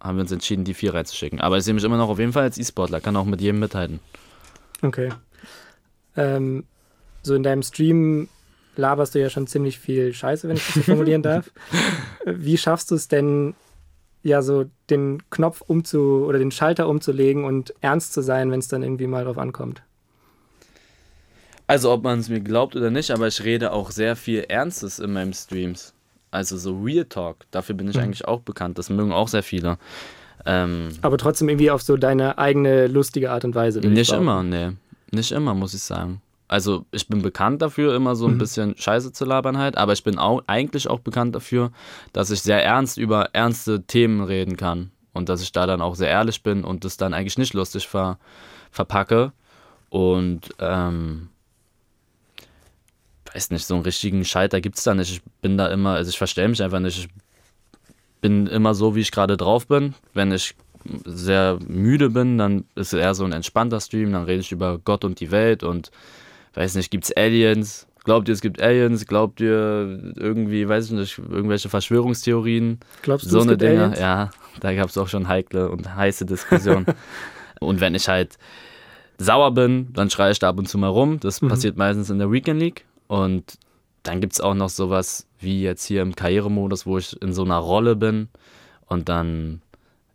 haben 0.00 0.18
wir 0.18 0.22
uns 0.22 0.32
entschieden, 0.32 0.64
die 0.64 0.74
vier 0.74 0.94
reinzuschicken. 0.94 1.40
Aber 1.40 1.56
ich 1.56 1.64
sehe 1.64 1.74
mich 1.74 1.84
immer 1.84 1.96
noch 1.96 2.10
auf 2.10 2.18
jeden 2.18 2.32
Fall 2.32 2.42
als 2.42 2.58
E-Sportler, 2.58 3.00
kann 3.00 3.16
auch 3.16 3.24
mit 3.24 3.40
jedem 3.40 3.58
mithalten. 3.58 4.00
Okay. 4.82 5.10
Ähm, 6.16 6.64
so 7.22 7.34
in 7.34 7.42
deinem 7.42 7.62
Stream 7.62 8.28
laberst 8.76 9.14
du 9.14 9.20
ja 9.20 9.30
schon 9.30 9.46
ziemlich 9.46 9.78
viel 9.78 10.12
Scheiße, 10.12 10.48
wenn 10.48 10.56
ich 10.56 10.66
das 10.66 10.74
so 10.74 10.82
formulieren 10.82 11.22
darf. 11.22 11.50
Wie 12.26 12.58
schaffst 12.58 12.90
du 12.90 12.96
es 12.96 13.08
denn, 13.08 13.54
ja, 14.22 14.42
so 14.42 14.66
den 14.90 15.22
Knopf 15.30 15.62
umzu 15.62 16.24
oder 16.26 16.38
den 16.38 16.50
Schalter 16.50 16.88
umzulegen 16.88 17.44
und 17.44 17.74
ernst 17.80 18.12
zu 18.12 18.22
sein, 18.22 18.50
wenn 18.50 18.58
es 18.58 18.68
dann 18.68 18.82
irgendwie 18.82 19.06
mal 19.06 19.24
drauf 19.24 19.38
ankommt? 19.38 19.82
Also 21.66 21.90
ob 21.92 22.02
man 22.02 22.18
es 22.18 22.28
mir 22.28 22.40
glaubt 22.40 22.76
oder 22.76 22.90
nicht, 22.90 23.10
aber 23.10 23.26
ich 23.26 23.42
rede 23.42 23.72
auch 23.72 23.90
sehr 23.90 24.16
viel 24.16 24.44
Ernstes 24.48 24.98
in 24.98 25.14
meinen 25.14 25.32
Streams. 25.32 25.94
Also 26.34 26.56
so 26.58 26.76
Real 26.82 27.04
Talk, 27.04 27.36
dafür 27.50 27.74
bin 27.74 27.88
ich 27.88 27.96
Mhm. 27.96 28.02
eigentlich 28.02 28.26
auch 28.26 28.40
bekannt. 28.40 28.76
Das 28.78 28.90
mögen 28.90 29.12
auch 29.12 29.28
sehr 29.28 29.42
viele. 29.42 29.78
Ähm, 30.46 30.88
Aber 31.00 31.16
trotzdem 31.16 31.48
irgendwie 31.48 31.70
auf 31.70 31.82
so 31.82 31.96
deine 31.96 32.36
eigene 32.38 32.86
lustige 32.88 33.30
Art 33.30 33.44
und 33.44 33.54
Weise. 33.54 33.80
Nicht 33.80 34.12
immer, 34.12 34.42
nee. 34.42 34.72
Nicht 35.12 35.32
immer, 35.32 35.54
muss 35.54 35.74
ich 35.74 35.82
sagen. 35.82 36.20
Also 36.48 36.84
ich 36.90 37.08
bin 37.08 37.22
bekannt 37.22 37.62
dafür, 37.62 37.94
immer 37.94 38.14
so 38.16 38.26
ein 38.26 38.34
Mhm. 38.34 38.38
bisschen 38.38 38.76
Scheiße 38.76 39.12
zu 39.12 39.24
labern 39.24 39.56
halt, 39.58 39.78
aber 39.78 39.92
ich 39.94 40.04
bin 40.04 40.18
auch, 40.18 40.42
eigentlich 40.46 40.88
auch 40.88 41.00
bekannt 41.00 41.34
dafür, 41.34 41.70
dass 42.12 42.30
ich 42.30 42.42
sehr 42.42 42.62
ernst 42.62 42.98
über 42.98 43.30
ernste 43.32 43.82
Themen 43.84 44.22
reden 44.22 44.56
kann 44.56 44.90
und 45.14 45.28
dass 45.30 45.40
ich 45.40 45.52
da 45.52 45.66
dann 45.66 45.80
auch 45.80 45.94
sehr 45.94 46.08
ehrlich 46.10 46.42
bin 46.42 46.62
und 46.64 46.84
das 46.84 46.96
dann 46.98 47.14
eigentlich 47.14 47.38
nicht 47.38 47.54
lustig 47.54 47.88
ver, 47.88 48.18
verpacke 48.70 49.32
und 49.88 50.50
ähm, 50.58 51.28
weiß 53.34 53.50
nicht, 53.50 53.64
so 53.66 53.74
einen 53.74 53.82
richtigen 53.84 54.24
Scheiter 54.24 54.60
gibt 54.60 54.78
es 54.78 54.84
da 54.84 54.94
nicht. 54.94 55.10
Ich 55.10 55.22
bin 55.42 55.58
da 55.58 55.68
immer, 55.68 55.90
also 55.94 56.08
ich 56.08 56.18
verstelle 56.18 56.48
mich 56.48 56.62
einfach 56.62 56.80
nicht. 56.80 56.98
Ich 56.98 57.08
bin 58.20 58.46
immer 58.46 58.74
so, 58.74 58.94
wie 58.94 59.00
ich 59.00 59.10
gerade 59.10 59.36
drauf 59.36 59.66
bin. 59.66 59.94
Wenn 60.14 60.32
ich 60.32 60.54
sehr 61.04 61.58
müde 61.66 62.10
bin, 62.10 62.38
dann 62.38 62.64
ist 62.74 62.92
es 62.92 63.00
eher 63.00 63.14
so 63.14 63.24
ein 63.24 63.32
entspannter 63.32 63.80
Stream, 63.80 64.12
dann 64.12 64.24
rede 64.24 64.40
ich 64.40 64.52
über 64.52 64.78
Gott 64.78 65.04
und 65.04 65.20
die 65.20 65.30
Welt 65.30 65.62
und 65.62 65.90
weiß 66.54 66.74
nicht, 66.76 66.90
gibt's 66.90 67.12
Aliens, 67.16 67.86
Glaubt 68.04 68.28
ihr, 68.28 68.34
es 68.34 68.42
gibt 68.42 68.60
Aliens? 68.60 69.06
Glaubt 69.06 69.40
ihr 69.40 70.12
irgendwie, 70.16 70.68
weiß 70.68 70.84
ich 70.86 70.90
nicht, 70.90 71.18
irgendwelche 71.18 71.70
Verschwörungstheorien? 71.70 72.78
Glaubst 73.00 73.24
du, 73.24 73.30
so 73.30 73.38
es 73.38 73.42
eine 73.44 73.52
gibt 73.52 73.62
Dinge? 73.62 73.80
Aliens? 73.84 73.98
Ja, 73.98 74.30
da 74.60 74.74
gab 74.74 74.90
es 74.90 74.98
auch 74.98 75.08
schon 75.08 75.26
heikle 75.26 75.70
und 75.70 75.96
heiße 75.96 76.26
Diskussionen. 76.26 76.84
und 77.60 77.80
wenn 77.80 77.94
ich 77.94 78.06
halt 78.06 78.36
sauer 79.16 79.54
bin, 79.54 79.90
dann 79.94 80.10
schreie 80.10 80.32
ich 80.32 80.38
da 80.38 80.50
ab 80.50 80.58
und 80.58 80.68
zu 80.68 80.76
mal 80.76 80.88
rum. 80.88 81.18
Das 81.18 81.40
Mhm. 81.40 81.48
passiert 81.48 81.78
meistens 81.78 82.10
in 82.10 82.18
der 82.18 82.30
Weekend 82.30 82.60
League. 82.60 82.84
Und 83.06 83.58
dann 84.02 84.20
gibt 84.20 84.34
es 84.34 84.40
auch 84.40 84.54
noch 84.54 84.68
sowas 84.68 85.26
wie 85.38 85.62
jetzt 85.62 85.84
hier 85.84 86.02
im 86.02 86.14
Karrieremodus, 86.14 86.86
wo 86.86 86.98
ich 86.98 87.20
in 87.22 87.32
so 87.32 87.44
einer 87.44 87.58
Rolle 87.58 87.96
bin 87.96 88.28
und 88.86 89.08
dann 89.08 89.62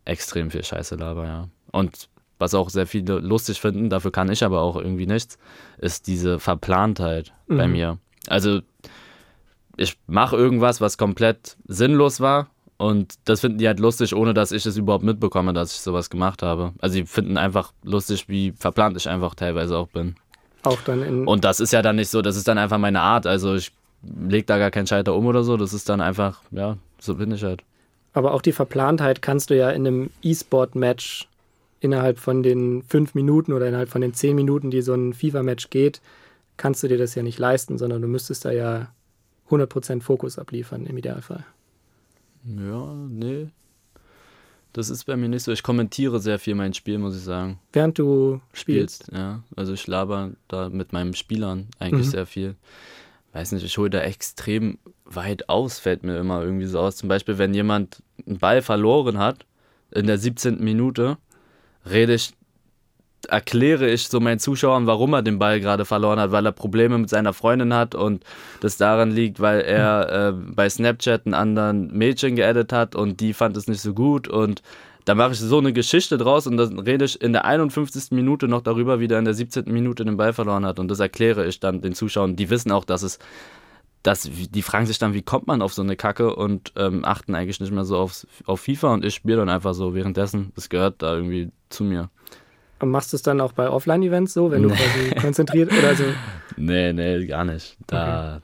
extrem 0.04 0.50
viel 0.50 0.64
Scheiße 0.64 0.96
laber, 0.96 1.26
ja. 1.26 1.48
Und 1.72 2.08
was 2.38 2.54
auch 2.54 2.70
sehr 2.70 2.86
viele 2.86 3.18
lustig 3.18 3.60
finden, 3.60 3.90
dafür 3.90 4.10
kann 4.10 4.30
ich 4.30 4.42
aber 4.42 4.62
auch 4.62 4.76
irgendwie 4.76 5.06
nichts, 5.06 5.38
ist 5.78 6.06
diese 6.06 6.38
Verplantheit 6.38 7.32
bei 7.46 7.66
Mhm. 7.66 7.72
mir. 7.72 7.98
Also 8.28 8.60
ich 9.76 9.96
mache 10.06 10.36
irgendwas, 10.36 10.80
was 10.80 10.98
komplett 10.98 11.56
sinnlos 11.66 12.20
war 12.20 12.48
und 12.76 13.14
das 13.24 13.40
finden 13.40 13.58
die 13.58 13.66
halt 13.66 13.78
lustig, 13.78 14.14
ohne 14.14 14.34
dass 14.34 14.52
ich 14.52 14.64
es 14.66 14.76
überhaupt 14.76 15.04
mitbekomme, 15.04 15.52
dass 15.52 15.72
ich 15.74 15.80
sowas 15.80 16.10
gemacht 16.10 16.42
habe. 16.42 16.72
Also 16.80 16.96
die 16.96 17.06
finden 17.06 17.36
einfach 17.36 17.72
lustig, 17.82 18.28
wie 18.28 18.52
verplant 18.52 18.96
ich 18.96 19.08
einfach 19.08 19.34
teilweise 19.34 19.76
auch 19.76 19.88
bin. 19.88 20.14
Auch 20.62 20.80
dann 20.82 21.02
in. 21.02 21.26
Und 21.26 21.44
das 21.44 21.60
ist 21.60 21.72
ja 21.72 21.82
dann 21.82 21.96
nicht 21.96 22.08
so, 22.08 22.22
das 22.22 22.36
ist 22.36 22.48
dann 22.48 22.58
einfach 22.58 22.78
meine 22.78 23.00
Art. 23.00 23.26
Also 23.26 23.54
ich 23.54 23.72
leg 24.02 24.46
da 24.46 24.58
gar 24.58 24.70
keinen 24.70 24.86
Scheiter 24.86 25.14
um 25.14 25.26
oder 25.26 25.42
so. 25.42 25.56
Das 25.56 25.72
ist 25.72 25.88
dann 25.88 26.00
einfach, 26.00 26.42
ja, 26.50 26.76
so 26.98 27.14
bin 27.14 27.32
ich 27.32 27.42
halt. 27.44 27.62
Aber 28.12 28.34
auch 28.34 28.42
die 28.42 28.52
Verplantheit 28.52 29.22
kannst 29.22 29.50
du 29.50 29.56
ja 29.56 29.70
in 29.70 29.86
einem 29.86 30.10
E-Sport-Match 30.22 31.28
innerhalb 31.80 32.18
von 32.18 32.42
den 32.42 32.82
fünf 32.82 33.14
Minuten 33.14 33.52
oder 33.52 33.68
innerhalb 33.68 33.88
von 33.88 34.00
den 34.00 34.14
zehn 34.14 34.36
Minuten, 34.36 34.70
die 34.70 34.82
so 34.82 34.94
ein 34.94 35.14
FIFA-Match 35.14 35.70
geht, 35.70 36.00
kannst 36.56 36.82
du 36.82 36.88
dir 36.88 36.98
das 36.98 37.14
ja 37.14 37.22
nicht 37.22 37.38
leisten, 37.38 37.78
sondern 37.78 38.02
du 38.02 38.08
müsstest 38.08 38.44
da 38.44 38.50
ja 38.50 38.88
100% 39.48 40.02
Fokus 40.02 40.38
abliefern 40.38 40.86
im 40.86 40.96
Idealfall. 40.98 41.44
Ja, 42.44 42.94
nee. 43.08 43.48
Das 44.72 44.88
ist 44.88 45.04
bei 45.04 45.16
mir 45.16 45.28
nicht 45.28 45.42
so. 45.42 45.52
Ich 45.52 45.62
kommentiere 45.62 46.20
sehr 46.20 46.38
viel 46.38 46.54
mein 46.54 46.74
Spiel, 46.74 46.98
muss 46.98 47.16
ich 47.16 47.22
sagen. 47.22 47.58
Während 47.72 47.98
du 47.98 48.40
spielst. 48.52 49.02
Spielst, 49.04 49.12
ja. 49.12 49.42
Also 49.56 49.72
ich 49.72 49.86
laber 49.86 50.30
da 50.48 50.68
mit 50.68 50.92
meinen 50.92 51.14
Spielern 51.14 51.66
eigentlich 51.78 52.06
Mhm. 52.06 52.10
sehr 52.10 52.26
viel. 52.26 52.54
Weiß 53.32 53.52
nicht, 53.52 53.64
ich 53.64 53.76
hole 53.78 53.90
da 53.90 54.00
extrem 54.00 54.78
weit 55.04 55.48
aus, 55.48 55.78
fällt 55.78 56.02
mir 56.04 56.18
immer 56.18 56.42
irgendwie 56.42 56.66
so 56.66 56.78
aus. 56.80 56.96
Zum 56.96 57.08
Beispiel, 57.08 57.38
wenn 57.38 57.54
jemand 57.54 58.02
einen 58.26 58.38
Ball 58.38 58.62
verloren 58.62 59.18
hat, 59.18 59.44
in 59.92 60.06
der 60.06 60.18
17. 60.18 60.62
Minute, 60.62 61.16
rede 61.88 62.14
ich, 62.14 62.32
erkläre 63.28 63.88
ich 63.90 64.08
so 64.08 64.20
meinen 64.20 64.38
Zuschauern, 64.38 64.86
warum 64.86 65.12
er 65.12 65.22
den 65.22 65.38
Ball 65.38 65.60
gerade 65.60 65.84
verloren 65.84 66.18
hat, 66.18 66.32
weil 66.32 66.46
er 66.46 66.52
Probleme 66.52 66.98
mit 66.98 67.10
seiner 67.10 67.32
Freundin 67.32 67.74
hat 67.74 67.94
und 67.94 68.24
das 68.60 68.76
daran 68.76 69.10
liegt, 69.10 69.40
weil 69.40 69.60
er 69.60 70.28
äh, 70.28 70.32
bei 70.32 70.68
Snapchat 70.68 71.26
einen 71.26 71.34
anderen 71.34 71.96
Mädchen 71.96 72.36
geaddet 72.36 72.72
hat 72.72 72.94
und 72.94 73.20
die 73.20 73.32
fand 73.32 73.56
es 73.56 73.68
nicht 73.68 73.80
so 73.80 73.94
gut 73.94 74.28
und 74.28 74.62
da 75.04 75.14
mache 75.14 75.32
ich 75.32 75.40
so 75.40 75.58
eine 75.58 75.72
Geschichte 75.72 76.18
draus 76.18 76.46
und 76.46 76.56
dann 76.56 76.78
rede 76.78 77.04
ich 77.04 77.20
in 77.20 77.32
der 77.32 77.44
51. 77.44 78.12
Minute 78.12 78.48
noch 78.48 78.62
darüber, 78.62 79.00
wie 79.00 79.08
der 79.08 79.18
in 79.18 79.24
der 79.24 79.34
17. 79.34 79.64
Minute 79.66 80.04
den 80.04 80.16
Ball 80.16 80.32
verloren 80.32 80.64
hat. 80.66 80.78
Und 80.78 80.88
das 80.88 81.00
erkläre 81.00 81.46
ich 81.46 81.58
dann 81.58 81.80
den 81.80 81.94
Zuschauern. 81.94 82.36
Die 82.36 82.50
wissen 82.50 82.70
auch, 82.70 82.84
dass 82.84 83.02
es, 83.02 83.18
dass, 84.02 84.30
die 84.30 84.62
fragen 84.62 84.86
sich 84.86 84.98
dann, 84.98 85.14
wie 85.14 85.22
kommt 85.22 85.46
man 85.46 85.62
auf 85.62 85.72
so 85.72 85.82
eine 85.82 85.96
Kacke 85.96 86.36
und 86.36 86.72
ähm, 86.76 87.04
achten 87.04 87.34
eigentlich 87.34 87.60
nicht 87.60 87.72
mehr 87.72 87.84
so 87.84 87.96
auf, 87.96 88.26
auf 88.44 88.60
FIFA 88.60 88.94
und 88.94 89.04
ich 89.04 89.14
spiele 89.14 89.38
dann 89.38 89.48
einfach 89.48 89.74
so 89.74 89.94
währenddessen. 89.94 90.52
Das 90.54 90.68
gehört 90.68 91.02
da 91.02 91.14
irgendwie 91.14 91.50
zu 91.70 91.84
mir. 91.84 92.10
Machst 92.82 93.12
du 93.12 93.16
es 93.16 93.22
dann 93.22 93.40
auch 93.40 93.52
bei 93.52 93.68
Offline-Events 93.68 94.32
so, 94.34 94.50
wenn 94.50 94.62
du 94.62 94.68
Nee. 94.70 94.74
quasi 94.76 95.14
konzentriert 95.20 95.72
oder 95.72 95.94
so? 95.94 96.04
Nee, 96.56 96.92
nee, 96.92 97.24
gar 97.26 97.44
nicht. 97.44 97.76
Da, 97.86 98.42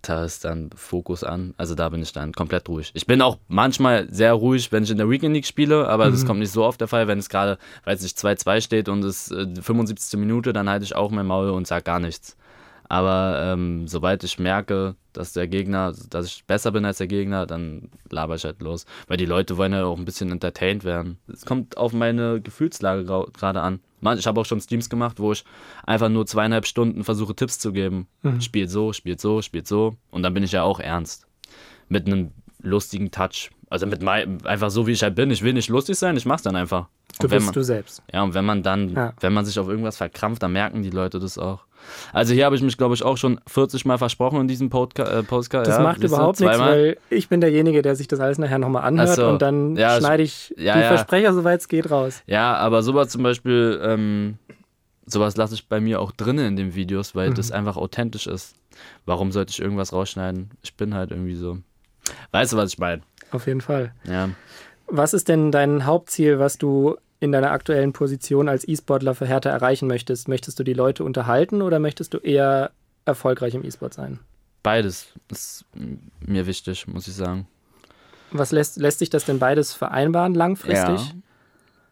da 0.00 0.24
ist 0.24 0.44
dann 0.46 0.70
Fokus 0.74 1.22
an. 1.22 1.52
Also 1.58 1.74
da 1.74 1.88
bin 1.90 2.00
ich 2.00 2.12
dann 2.12 2.32
komplett 2.32 2.66
ruhig. 2.68 2.90
Ich 2.94 3.06
bin 3.06 3.20
auch 3.20 3.36
manchmal 3.48 4.08
sehr 4.10 4.32
ruhig, 4.32 4.72
wenn 4.72 4.84
ich 4.84 4.90
in 4.90 4.96
der 4.96 5.10
Weekend 5.10 5.34
League 5.34 5.44
spiele, 5.46 5.86
aber 5.88 6.10
das 6.10 6.24
kommt 6.24 6.40
nicht 6.40 6.52
so 6.52 6.64
oft 6.64 6.80
der 6.80 6.88
Fall. 6.88 7.08
Wenn 7.08 7.18
es 7.18 7.28
gerade, 7.28 7.58
weiß 7.84 8.00
nicht, 8.02 8.16
2-2 8.16 8.60
steht 8.62 8.88
und 8.88 9.04
es 9.04 9.30
äh, 9.30 9.46
die 9.46 9.60
75. 9.60 10.18
Minute, 10.18 10.54
dann 10.54 10.70
halte 10.70 10.84
ich 10.84 10.96
auch 10.96 11.10
mein 11.10 11.26
Maul 11.26 11.50
und 11.50 11.66
sage 11.66 11.82
gar 11.82 12.00
nichts. 12.00 12.36
Aber 12.88 13.40
ähm, 13.52 13.86
sobald 13.86 14.24
ich 14.24 14.38
merke, 14.38 14.94
dass 15.12 15.32
der 15.32 15.48
Gegner, 15.48 15.94
dass 16.10 16.26
ich 16.26 16.44
besser 16.44 16.72
bin 16.72 16.84
als 16.84 16.98
der 16.98 17.06
Gegner, 17.06 17.46
dann 17.46 17.90
laber 18.10 18.34
ich 18.34 18.44
halt 18.44 18.60
los. 18.60 18.86
Weil 19.06 19.16
die 19.16 19.26
Leute 19.26 19.56
wollen 19.56 19.72
ja 19.72 19.84
auch 19.84 19.98
ein 19.98 20.04
bisschen 20.04 20.30
entertained 20.30 20.84
werden. 20.84 21.18
Es 21.32 21.44
kommt 21.44 21.76
auf 21.76 21.92
meine 21.92 22.40
Gefühlslage 22.40 23.04
gerade 23.04 23.60
an. 23.60 23.80
Man, 24.00 24.18
ich 24.18 24.26
habe 24.26 24.40
auch 24.40 24.46
schon 24.46 24.60
Streams 24.60 24.88
gemacht, 24.88 25.20
wo 25.20 25.32
ich 25.32 25.44
einfach 25.84 26.08
nur 26.08 26.26
zweieinhalb 26.26 26.66
Stunden 26.66 27.04
versuche, 27.04 27.34
Tipps 27.34 27.58
zu 27.58 27.72
geben. 27.72 28.08
Spielt 28.40 28.70
so, 28.70 28.92
spielt 28.92 29.20
so, 29.20 29.42
spielt 29.42 29.66
so. 29.66 29.96
Und 30.10 30.22
dann 30.22 30.32
bin 30.32 30.42
ich 30.42 30.52
ja 30.52 30.62
auch 30.62 30.80
ernst. 30.80 31.26
Mit 31.88 32.06
einem 32.06 32.32
lustigen 32.62 33.10
Touch. 33.10 33.50
Also 33.68 33.86
mit 33.86 34.02
mein, 34.02 34.44
einfach 34.46 34.70
so, 34.70 34.86
wie 34.86 34.92
ich 34.92 35.02
halt 35.02 35.14
bin. 35.14 35.30
Ich 35.30 35.42
will 35.42 35.52
nicht 35.52 35.68
lustig 35.68 35.96
sein, 35.96 36.16
ich 36.16 36.26
mach's 36.26 36.42
dann 36.42 36.56
einfach. 36.56 36.86
Du 37.20 37.28
bist 37.28 37.44
man, 37.46 37.52
du 37.54 37.62
selbst. 37.62 38.02
ja, 38.12 38.22
und 38.22 38.34
wenn 38.34 38.44
man 38.44 38.62
dann, 38.62 38.88
Ja. 38.94 39.12
wenn 39.20 39.32
man 39.32 39.44
sich 39.44 39.58
auf 39.58 39.68
irgendwas 39.68 39.96
verkrampft, 39.96 40.42
dann 40.42 40.52
merken 40.52 40.82
die 40.82 40.90
Leute 40.90 41.18
das 41.18 41.38
auch. 41.38 41.64
Also 42.12 42.34
hier 42.34 42.44
habe 42.44 42.56
ich 42.56 42.62
mich, 42.62 42.76
glaube 42.76 42.94
ich, 42.94 43.02
auch 43.02 43.16
schon 43.16 43.40
40 43.46 43.84
Mal 43.84 43.98
versprochen 43.98 44.40
in 44.40 44.48
diesem 44.48 44.66
äh, 44.66 44.70
Postcard. 44.70 45.66
Das 45.66 45.76
ja, 45.76 45.82
macht 45.82 46.02
überhaupt 46.02 46.40
nichts, 46.40 46.58
weil 46.58 46.96
ich 47.10 47.28
bin 47.28 47.40
derjenige, 47.40 47.82
der 47.82 47.96
sich 47.96 48.06
das 48.08 48.20
alles 48.20 48.38
nachher 48.38 48.58
nochmal 48.58 48.82
anhört 48.84 49.16
so. 49.16 49.28
und 49.28 49.40
dann 49.42 49.76
Ja, 49.76 49.98
schneide 49.98 50.22
ich 50.22 50.54
ja, 50.56 50.76
die. 50.76 50.82
Versprecher, 50.84 51.32
soweit 51.32 51.60
es 51.60 51.68
geht, 51.68 51.90
raus. 51.90 52.22
Ja, 52.26 52.54
aber 52.56 52.82
sowas 52.82 53.08
zum 53.08 53.22
Beispiel, 53.22 53.80
ähm, 53.82 54.38
sowas 55.06 55.36
lasse 55.36 55.54
ich 55.54 55.68
bei 55.68 55.80
mir 55.80 56.00
auch 56.00 56.12
drinnen 56.12 56.46
in 56.46 56.56
den 56.56 56.74
Videos, 56.74 57.14
weil 57.14 57.30
Mhm. 57.30 57.34
das 57.34 57.50
einfach 57.50 57.76
authentisch 57.76 58.26
ist. 58.26 58.54
Warum 59.06 59.32
sollte 59.32 59.50
ich 59.50 59.60
irgendwas 59.60 59.92
rausschneiden? 59.92 60.50
Ich 60.62 60.74
bin 60.76 60.94
halt 60.94 61.10
irgendwie 61.10 61.34
so. 61.34 61.58
Weißt 62.32 62.52
du, 62.52 62.56
was 62.56 62.72
ich 62.72 62.78
meine? 62.78 63.02
Auf 63.30 63.46
jeden 63.46 63.60
Fall. 63.60 63.92
Ja. 64.04 64.30
Was 64.86 65.14
ist 65.14 65.28
denn 65.28 65.52
dein 65.52 65.86
Hauptziel, 65.86 66.38
was 66.38 66.58
du 66.58 66.96
in 67.20 67.32
deiner 67.32 67.52
aktuellen 67.52 67.92
Position 67.92 68.48
als 68.48 68.66
E-Sportler 68.66 69.14
für 69.14 69.26
Hertha 69.26 69.50
erreichen 69.50 69.86
möchtest? 69.86 70.28
Möchtest 70.28 70.58
du 70.58 70.64
die 70.64 70.72
Leute 70.72 71.04
unterhalten 71.04 71.62
oder 71.62 71.78
möchtest 71.78 72.14
du 72.14 72.18
eher 72.18 72.72
erfolgreich 73.04 73.54
im 73.54 73.64
E-Sport 73.64 73.94
sein? 73.94 74.18
Beides 74.62 75.08
ist 75.30 75.64
mir 76.26 76.46
wichtig, 76.46 76.86
muss 76.86 77.06
ich 77.08 77.14
sagen. 77.14 77.46
Was 78.32 78.52
lässt, 78.52 78.76
lässt 78.76 78.98
sich 78.98 79.10
das 79.10 79.24
denn 79.24 79.38
beides 79.38 79.74
vereinbaren 79.74 80.34
langfristig? 80.34 81.00
Ja. 81.00 81.12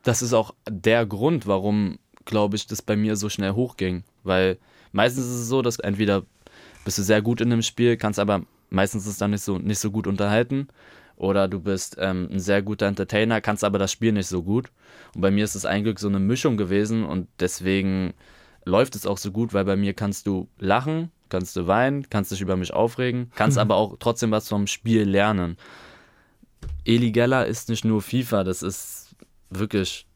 Das 0.03 0.23
ist 0.23 0.33
auch 0.33 0.55
der 0.69 1.07
Grund, 1.07 1.47
warum, 1.47 1.99
glaube 2.25 2.57
ich, 2.57 2.67
das 2.67 2.83
bei 2.83 2.97
mir 2.97 3.17
so 3.17 3.29
schnell 3.29 3.53
hochging. 3.53 4.05
Weil 4.23 4.59
meistens 4.93 5.25
ist 5.27 5.41
es 5.41 5.49
so, 5.49 5.63
dass 5.63 5.79
entweder 5.79 6.23
bist 6.85 6.99
du 6.99 7.03
sehr 7.03 7.23
gut 7.23 7.41
in 7.41 7.53
einem 7.53 7.63
Spiel, 7.63 7.97
kannst 7.97 8.19
aber 8.19 8.43
meistens 8.71 9.05
ist 9.05 9.13
es 9.13 9.19
dann 9.19 9.31
nicht 9.31 9.43
so, 9.43 9.59
nicht 9.59 9.79
so 9.79 9.91
gut 9.91 10.07
unterhalten. 10.07 10.69
Oder 11.17 11.49
du 11.49 11.59
bist 11.59 11.97
ähm, 11.99 12.29
ein 12.31 12.39
sehr 12.39 12.63
guter 12.63 12.87
Entertainer, 12.87 13.41
kannst 13.41 13.65
aber 13.65 13.79
das 13.79 13.91
Spiel 13.91 14.13
nicht 14.13 14.29
so 14.29 14.43
gut. 14.43 14.71
Und 15.15 15.21
bei 15.21 15.33
mir 15.33 15.45
ist 15.45 15.57
es 15.57 15.67
ein 15.67 15.83
Glück 15.83 15.99
so 15.99 16.09
eine 16.09 16.21
Mischung 16.21 16.57
gewesen 16.57 17.05
und 17.05 17.27
deswegen 17.41 18.15
läuft 18.65 18.95
es 18.95 19.07
auch 19.07 19.19
so 19.19 19.33
gut, 19.33 19.53
weil 19.53 19.65
bei 19.65 19.77
mir 19.77 19.95
kannst 19.95 20.29
du 20.29 20.49
lachen, 20.59 21.11
kannst 21.29 21.57
du 21.57 21.67
weinen, 21.67 22.09
kannst 22.09 22.31
dich 22.31 22.41
über 22.41 22.57
mich 22.57 22.73
aufregen, 22.73 23.33
kannst 23.35 23.59
aber 23.59 23.77
auch 23.77 23.97
trotzdem 23.99 24.31
was 24.31 24.49
vom 24.49 24.69
Spiel 24.69 25.03
lernen. 25.03 25.57
Eli 26.85 27.11
Geller 27.11 27.47
ist 27.47 27.69
nicht 27.69 27.85
nur 27.85 28.01
FIFA, 28.01 28.45
das 28.45 28.63
ist 28.63 29.17
wirklich, 29.51 30.07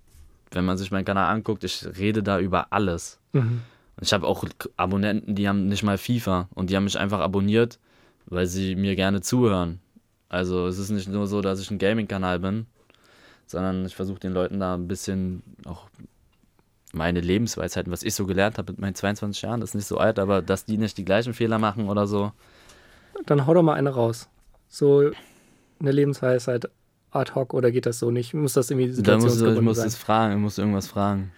wenn 0.52 0.64
man 0.64 0.78
sich 0.78 0.90
meinen 0.90 1.04
Kanal 1.04 1.34
anguckt, 1.34 1.64
ich 1.64 1.84
rede 1.98 2.22
da 2.22 2.38
über 2.38 2.72
alles. 2.72 3.18
Mhm. 3.32 3.62
Ich 4.00 4.12
habe 4.12 4.26
auch 4.26 4.44
Abonnenten, 4.76 5.34
die 5.34 5.48
haben 5.48 5.66
nicht 5.66 5.82
mal 5.82 5.98
FIFA 5.98 6.48
und 6.54 6.70
die 6.70 6.76
haben 6.76 6.84
mich 6.84 6.98
einfach 6.98 7.20
abonniert, 7.20 7.78
weil 8.26 8.46
sie 8.46 8.74
mir 8.76 8.96
gerne 8.96 9.20
zuhören. 9.20 9.80
Also 10.28 10.66
es 10.66 10.78
ist 10.78 10.90
nicht 10.90 11.08
nur 11.08 11.26
so, 11.26 11.40
dass 11.40 11.60
ich 11.60 11.70
ein 11.70 11.78
Gaming-Kanal 11.78 12.38
bin, 12.38 12.66
sondern 13.46 13.84
ich 13.84 13.94
versuche 13.94 14.20
den 14.20 14.32
Leuten 14.32 14.60
da 14.60 14.74
ein 14.74 14.88
bisschen 14.88 15.42
auch 15.66 15.88
meine 16.92 17.20
Lebensweisheiten, 17.20 17.92
was 17.92 18.02
ich 18.02 18.14
so 18.14 18.26
gelernt 18.26 18.58
habe 18.58 18.72
mit 18.72 18.80
meinen 18.80 18.94
22 18.94 19.42
Jahren, 19.42 19.60
das 19.60 19.70
ist 19.70 19.74
nicht 19.74 19.86
so 19.86 19.98
alt, 19.98 20.18
aber 20.18 20.42
dass 20.42 20.64
die 20.64 20.76
nicht 20.76 20.98
die 20.98 21.04
gleichen 21.04 21.34
Fehler 21.34 21.58
machen 21.58 21.88
oder 21.88 22.06
so. 22.06 22.32
Dann 23.26 23.46
hau 23.46 23.54
doch 23.54 23.62
mal 23.62 23.74
eine 23.74 23.90
raus. 23.90 24.28
So 24.68 25.10
eine 25.80 25.92
Lebensweisheit 25.92 26.68
ad 27.10 27.32
hoc 27.34 27.54
oder 27.54 27.70
geht 27.70 27.86
das 27.86 27.98
so 27.98 28.10
nicht? 28.10 28.34
Muss 28.34 28.54
das 28.54 28.70
irgendwie 28.70 28.86
Da 28.86 28.88
muss, 28.88 28.96
ich 28.96 29.30
situationsgebunden 29.30 29.64
muss 29.64 29.76
sein? 29.78 29.86
es 29.86 29.96
fragen, 29.96 30.32
ich 30.34 30.40
muss 30.40 30.58
irgendwas 30.58 30.86
fragen. 30.86 31.32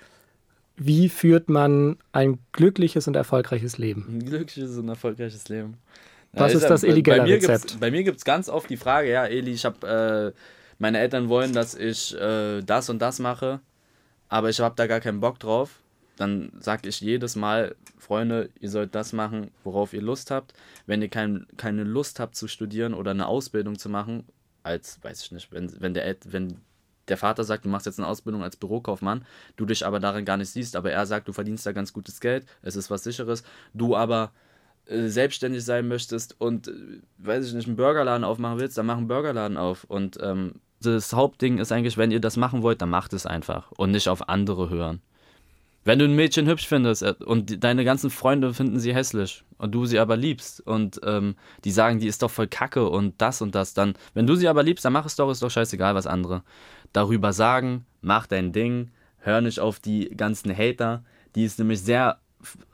Wie 0.77 1.09
führt 1.09 1.49
man 1.49 1.97
ein 2.13 2.39
glückliches 2.53 3.07
und 3.07 3.15
erfolgreiches 3.15 3.79
Leben? 3.79 4.07
Ein 4.09 4.25
glückliches 4.25 4.77
und 4.77 4.89
erfolgreiches 4.89 5.49
Leben. 5.49 5.77
Was 6.37 6.55
ist 6.55 6.63
ja- 6.63 6.69
das 6.69 6.83
bei 6.83 6.89
mir 6.89 7.39
gibt's- 7.39 7.49
Rezept? 7.49 7.81
Bei 7.81 7.91
mir 7.91 8.03
gibt 8.05 8.19
es 8.19 8.25
ganz 8.25 8.49
oft 8.49 8.69
die 8.71 8.77
Frage, 8.77 9.11
ja, 9.11 9.25
Eli, 9.27 9.53
ich 9.53 9.65
habe, 9.65 10.33
äh, 10.35 10.39
meine 10.79 10.99
Eltern 10.99 11.29
wollen, 11.29 11.53
dass 11.53 11.75
ich 11.75 12.15
äh, 12.19 12.61
das 12.63 12.89
und 12.91 13.01
das 13.01 13.19
mache, 13.19 13.61
aber 14.29 14.49
ich 14.51 14.61
habe 14.61 14.75
da 14.77 14.87
gar 14.87 15.01
keinen 15.01 15.21
Bock 15.21 15.39
drauf. 15.39 15.81
Dann 16.17 16.53
sage 16.61 16.89
ich 16.89 17.01
jedes 17.01 17.35
Mal, 17.35 17.75
Freunde, 17.99 18.51
ihr 18.61 18.71
sollt 18.71 18.95
das 18.95 19.13
machen, 19.13 19.51
worauf 19.65 19.93
ihr 19.93 20.03
Lust 20.03 20.31
habt. 20.31 20.53
Wenn 20.87 21.03
ihr 21.03 21.09
kein, 21.09 21.47
keine 21.57 21.83
Lust 21.85 22.21
habt 22.21 22.37
zu 22.37 22.47
studieren 22.49 22.95
oder 22.95 23.11
eine 23.11 23.27
Ausbildung 23.27 23.79
zu 23.79 23.89
machen, 23.89 24.25
als, 24.63 24.99
weiß 25.03 25.23
ich 25.25 25.33
nicht, 25.33 25.51
wenn, 25.53 25.73
wenn, 25.81 25.93
der, 25.95 26.15
wenn 26.27 26.59
der 27.09 27.17
Vater 27.17 27.43
sagt, 27.45 27.65
du 27.65 27.69
machst 27.69 27.87
jetzt 27.87 27.99
eine 27.99 28.07
Ausbildung 28.09 28.43
als 28.45 28.57
Bürokaufmann, 28.57 29.25
du 29.57 29.67
dich 29.67 29.85
aber 29.85 29.99
darin 30.01 30.25
gar 30.25 30.37
nicht 30.37 30.51
siehst, 30.51 30.77
aber 30.77 30.93
er 30.93 31.05
sagt, 31.07 31.27
du 31.29 31.33
verdienst 31.33 31.67
da 31.67 31.73
ganz 31.73 31.93
gutes 31.93 32.21
Geld, 32.21 32.47
es 32.63 32.77
ist 32.77 32.91
was 32.91 33.03
Sicheres, 33.05 33.43
du 33.75 33.97
aber 33.97 34.31
selbstständig 34.87 35.65
sein 35.65 35.89
möchtest 35.89 36.41
und, 36.41 36.69
äh, 36.69 36.73
weiß 37.19 37.47
ich 37.47 37.55
nicht, 37.55 37.67
einen 37.67 37.77
Burgerladen 37.77 38.25
aufmachen 38.25 38.59
willst, 38.59 38.77
dann 38.77 38.87
mach 38.87 38.97
einen 38.97 39.09
Burgerladen 39.09 39.57
auf. 39.57 39.85
Und 39.85 40.19
ähm, 40.21 40.61
das 40.81 41.13
Hauptding 41.13 41.59
ist 41.59 41.73
eigentlich, 41.73 41.97
wenn 41.97 42.11
ihr 42.11 42.21
das 42.21 42.37
machen 42.37 42.63
wollt, 42.63 42.83
dann 42.83 42.91
macht 42.91 43.13
es 43.13 43.27
einfach 43.27 43.71
und 43.73 43.91
nicht 43.91 44.09
auf 44.09 44.29
andere 44.29 44.69
hören. 44.71 45.01
Wenn 45.87 45.99
du 45.99 46.07
ein 46.07 46.15
Mädchen 46.15 46.47
hübsch 46.47 46.67
findest 46.67 47.03
äh, 47.03 47.15
und 47.25 47.63
deine 47.63 47.85
ganzen 47.85 48.11
Freunde 48.11 48.55
finden 48.55 48.79
sie 48.79 48.95
hässlich 48.95 49.45
und 49.59 49.73
du 49.75 49.87
sie 49.87 49.99
aber 49.99 50.17
liebst 50.17 50.67
und 50.67 51.01
ähm, 51.05 51.37
die 51.65 51.71
sagen, 51.71 51.99
die 51.99 52.07
ist 52.07 52.23
doch 52.23 52.31
voll 52.31 52.49
kacke 52.49 52.89
und 52.89 53.21
das 53.21 53.43
und 53.43 53.55
das, 53.55 53.75
dann, 53.75 53.95
wenn 54.15 54.27
du 54.27 54.35
sie 54.35 54.49
aber 54.49 54.63
liebst, 54.63 54.85
dann 54.85 54.93
mach 54.93 55.07
es 55.07 55.17
doch, 55.17 55.31
ist 55.31 55.43
doch 55.43 55.51
scheißegal, 55.51 55.95
was 55.95 56.07
andere 56.07 56.43
darüber 56.95 57.33
sagen, 57.33 57.85
mach 58.01 58.27
dein 58.27 58.53
Ding, 58.53 58.91
hör 59.19 59.43
nicht 59.43 59.61
auf 59.61 59.81
die 59.81 60.11
ganzen 60.17 60.57
Hater, 60.57 61.05
die 61.35 61.45
es 61.45 61.59
nämlich 61.59 61.83
sehr, 61.83 62.21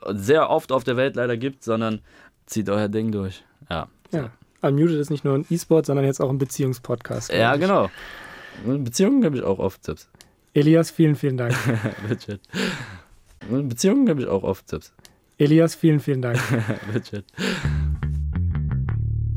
sehr 0.07 0.49
oft 0.49 0.71
auf 0.71 0.83
der 0.83 0.97
Welt 0.97 1.15
leider 1.15 1.37
gibt, 1.37 1.63
sondern 1.63 2.01
zieht 2.45 2.69
euer 2.69 2.89
Ding 2.89 3.11
durch. 3.11 3.43
Ja. 3.69 3.87
Ja. 4.11 4.31
Unmuted 4.61 4.97
ist 4.97 5.09
nicht 5.09 5.25
nur 5.25 5.35
ein 5.35 5.45
E-Sport, 5.49 5.87
sondern 5.87 6.05
jetzt 6.05 6.21
auch 6.21 6.29
ein 6.29 6.37
Beziehungspodcast. 6.37 7.33
Ja, 7.33 7.55
ich. 7.55 7.61
genau. 7.61 7.89
Beziehungen 8.65 9.25
habe 9.25 9.37
ich 9.37 9.43
auch 9.43 9.59
oft 9.59 9.81
Tipps. 9.83 10.09
Elias, 10.53 10.91
vielen, 10.91 11.15
vielen 11.15 11.37
Dank. 11.37 11.55
In 13.49 13.69
Beziehungen 13.69 14.07
habe 14.09 14.21
ich 14.21 14.27
auch 14.27 14.43
oft 14.43 14.67
Tipps. 14.67 14.93
Elias, 15.37 15.73
vielen, 15.73 15.99
vielen 15.99 16.21
Dank. 16.21 16.37
Legit. 16.93 17.25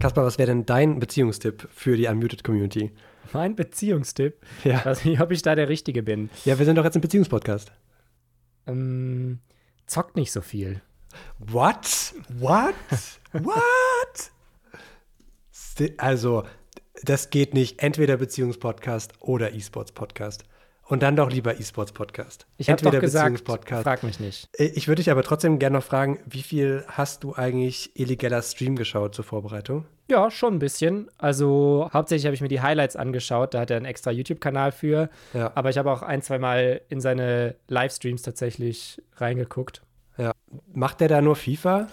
Kaspar, 0.01 0.25
was 0.25 0.39
wäre 0.39 0.49
denn 0.49 0.67
dein 0.67 0.99
Beziehungstipp 0.99 1.67
für 1.73 1.97
die 1.97 2.07
Unmuted 2.07 2.45
Community? 2.45 2.91
Mein 3.33 3.57
Beziehungstipp. 3.57 4.37
Ja. 4.65 4.79
Ich 4.79 4.85
weiß 4.85 5.05
nicht, 5.07 5.21
ob 5.21 5.31
ich 5.31 5.41
da 5.41 5.55
der 5.55 5.71
Richtige 5.71 6.03
bin. 6.03 6.29
Ja, 6.45 6.59
wir 6.59 6.67
sind 6.67 6.77
doch 6.77 6.85
jetzt 6.85 6.97
ein 6.97 7.01
Beziehungspodcast. 7.01 7.73
Ähm, 8.67 9.39
zockt 9.87 10.17
nicht 10.17 10.33
so 10.33 10.41
viel. 10.41 10.83
What? 11.39 12.15
What? 12.39 12.75
What? 13.33 13.55
Also, 15.97 16.45
das 17.03 17.31
geht 17.31 17.53
nicht. 17.53 17.83
Entweder 17.83 18.17
Beziehungspodcast 18.17 19.15
oder 19.19 19.55
E-Sports-Podcast. 19.55 20.45
Und 20.87 21.03
dann 21.03 21.17
doch 21.17 21.31
lieber 21.31 21.59
E-Sports-Podcast. 21.59 22.47
Ich 22.59 22.69
habe 22.69 22.83
doch 22.83 22.99
gesagt, 23.01 23.43
frag 23.47 24.03
mich 24.03 24.21
nicht. 24.21 24.49
Äh, 24.53 24.67
Ich 24.75 24.87
würde 24.87 25.01
dich 25.01 25.11
aber 25.11 25.23
trotzdem 25.23 25.59
gerne 25.59 25.79
noch 25.79 25.85
fragen, 25.85 26.19
wie 26.27 26.43
viel 26.43 26.85
hast 26.89 27.25
du 27.25 27.35
eigentlich 27.35 27.99
illegaler 27.99 28.43
Stream 28.43 28.77
geschaut 28.77 29.15
zur 29.15 29.25
Vorbereitung? 29.25 29.87
Ja, 30.11 30.31
schon 30.31 30.55
ein 30.55 30.59
bisschen. 30.59 31.09
Also 31.17 31.89
hauptsächlich 31.93 32.27
habe 32.27 32.35
ich 32.35 32.43
mir 32.43 32.49
die 32.49 32.61
Highlights 32.61 32.97
angeschaut. 32.97 33.55
Da 33.55 33.61
hat 33.61 33.71
er 33.71 33.79
einen 33.79 33.87
extra 33.87 34.11
YouTube-Kanal 34.11 34.73
für. 34.73 35.09
Ja. 35.33 35.53
Aber 35.55 35.71
ich 35.71 35.79
habe 35.79 35.91
auch 35.91 36.03
ein, 36.03 36.21
zwei 36.21 36.39
Mal 36.39 36.83
in 36.91 37.01
seine 37.01 37.55
Livestreams 37.69 38.21
tatsächlich 38.21 39.01
reingeguckt. 39.17 39.81
Ja. 40.19 40.33
Macht 40.75 41.01
der 41.01 41.09
da 41.09 41.23
nur 41.23 41.37
FIFA? 41.37 41.89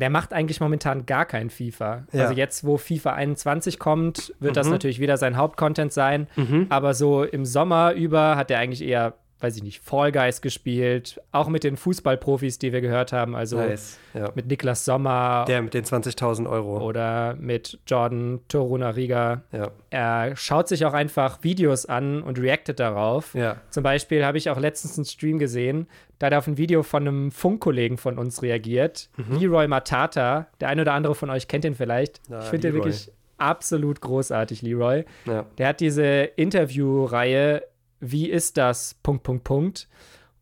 Der 0.00 0.10
macht 0.10 0.32
eigentlich 0.32 0.60
momentan 0.60 1.04
gar 1.06 1.26
kein 1.26 1.50
FIFA. 1.50 2.04
Ja. 2.12 2.22
Also 2.22 2.34
jetzt, 2.34 2.64
wo 2.64 2.78
FIFA 2.78 3.12
21 3.12 3.78
kommt, 3.78 4.34
wird 4.40 4.56
das 4.56 4.68
natürlich 4.68 4.98
wieder 4.98 5.16
sein 5.18 5.36
Hauptcontent 5.36 5.92
sein. 5.92 6.26
Mhm. 6.36 6.66
Aber 6.70 6.94
so 6.94 7.22
im 7.22 7.44
Sommer 7.44 7.92
über 7.92 8.36
hat 8.36 8.50
er 8.50 8.58
eigentlich 8.58 8.82
eher, 8.82 9.14
weiß 9.40 9.56
ich 9.56 9.62
nicht, 9.62 9.82
Fall 9.82 10.12
Guys 10.12 10.40
gespielt. 10.40 11.20
Auch 11.32 11.48
mit 11.48 11.64
den 11.64 11.76
Fußballprofis, 11.76 12.58
die 12.58 12.72
wir 12.72 12.80
gehört 12.80 13.12
haben. 13.12 13.34
Also 13.34 13.56
Nice. 13.58 13.98
Ja. 14.14 14.30
mit 14.34 14.46
Niklas 14.46 14.84
Sommer 14.84 15.44
Der 15.48 15.62
mit 15.62 15.74
den 15.74 15.84
20.000 15.84 16.48
Euro. 16.48 16.80
oder 16.84 17.36
mit 17.38 17.78
Jordan 17.86 18.40
Torunariga. 18.48 19.42
Ja. 19.52 19.70
Er 19.90 20.36
schaut 20.36 20.68
sich 20.68 20.84
auch 20.84 20.92
einfach 20.94 21.42
Videos 21.42 21.86
an 21.86 22.22
und 22.22 22.38
reactet 22.38 22.80
darauf. 22.80 23.34
Ja. 23.34 23.56
Zum 23.70 23.82
Beispiel 23.82 24.24
habe 24.24 24.38
ich 24.38 24.50
auch 24.50 24.58
letztens 24.58 24.98
einen 24.98 25.04
Stream 25.04 25.38
gesehen, 25.38 25.86
da 26.18 26.26
hat 26.26 26.32
er 26.34 26.38
auf 26.40 26.46
ein 26.46 26.58
Video 26.58 26.82
von 26.82 27.08
einem 27.08 27.30
Funkkollegen 27.30 27.96
von 27.96 28.18
uns 28.18 28.42
reagiert. 28.42 29.08
Mhm. 29.16 29.38
Leroy 29.38 29.68
Matata. 29.68 30.48
Der 30.60 30.68
eine 30.68 30.82
oder 30.82 30.92
andere 30.92 31.14
von 31.14 31.30
euch 31.30 31.48
kennt 31.48 31.64
ihn 31.64 31.74
vielleicht. 31.74 32.20
Na, 32.28 32.40
ich 32.40 32.44
finde 32.44 32.68
den 32.68 32.74
wirklich 32.74 33.10
absolut 33.38 34.02
großartig, 34.02 34.60
Leroy. 34.60 35.06
Ja. 35.24 35.46
Der 35.56 35.68
hat 35.68 35.80
diese 35.80 36.04
Interviewreihe 36.36 37.62
Wie 38.00 38.28
ist 38.28 38.56
das? 38.56 38.94
Punkt, 39.02 39.22
Punkt, 39.22 39.44
Punkt. 39.44 39.88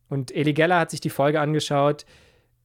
Und 0.09 0.35
Eli 0.35 0.53
Geller 0.53 0.79
hat 0.79 0.91
sich 0.91 1.01
die 1.01 1.09
Folge 1.09 1.39
angeschaut, 1.39 2.05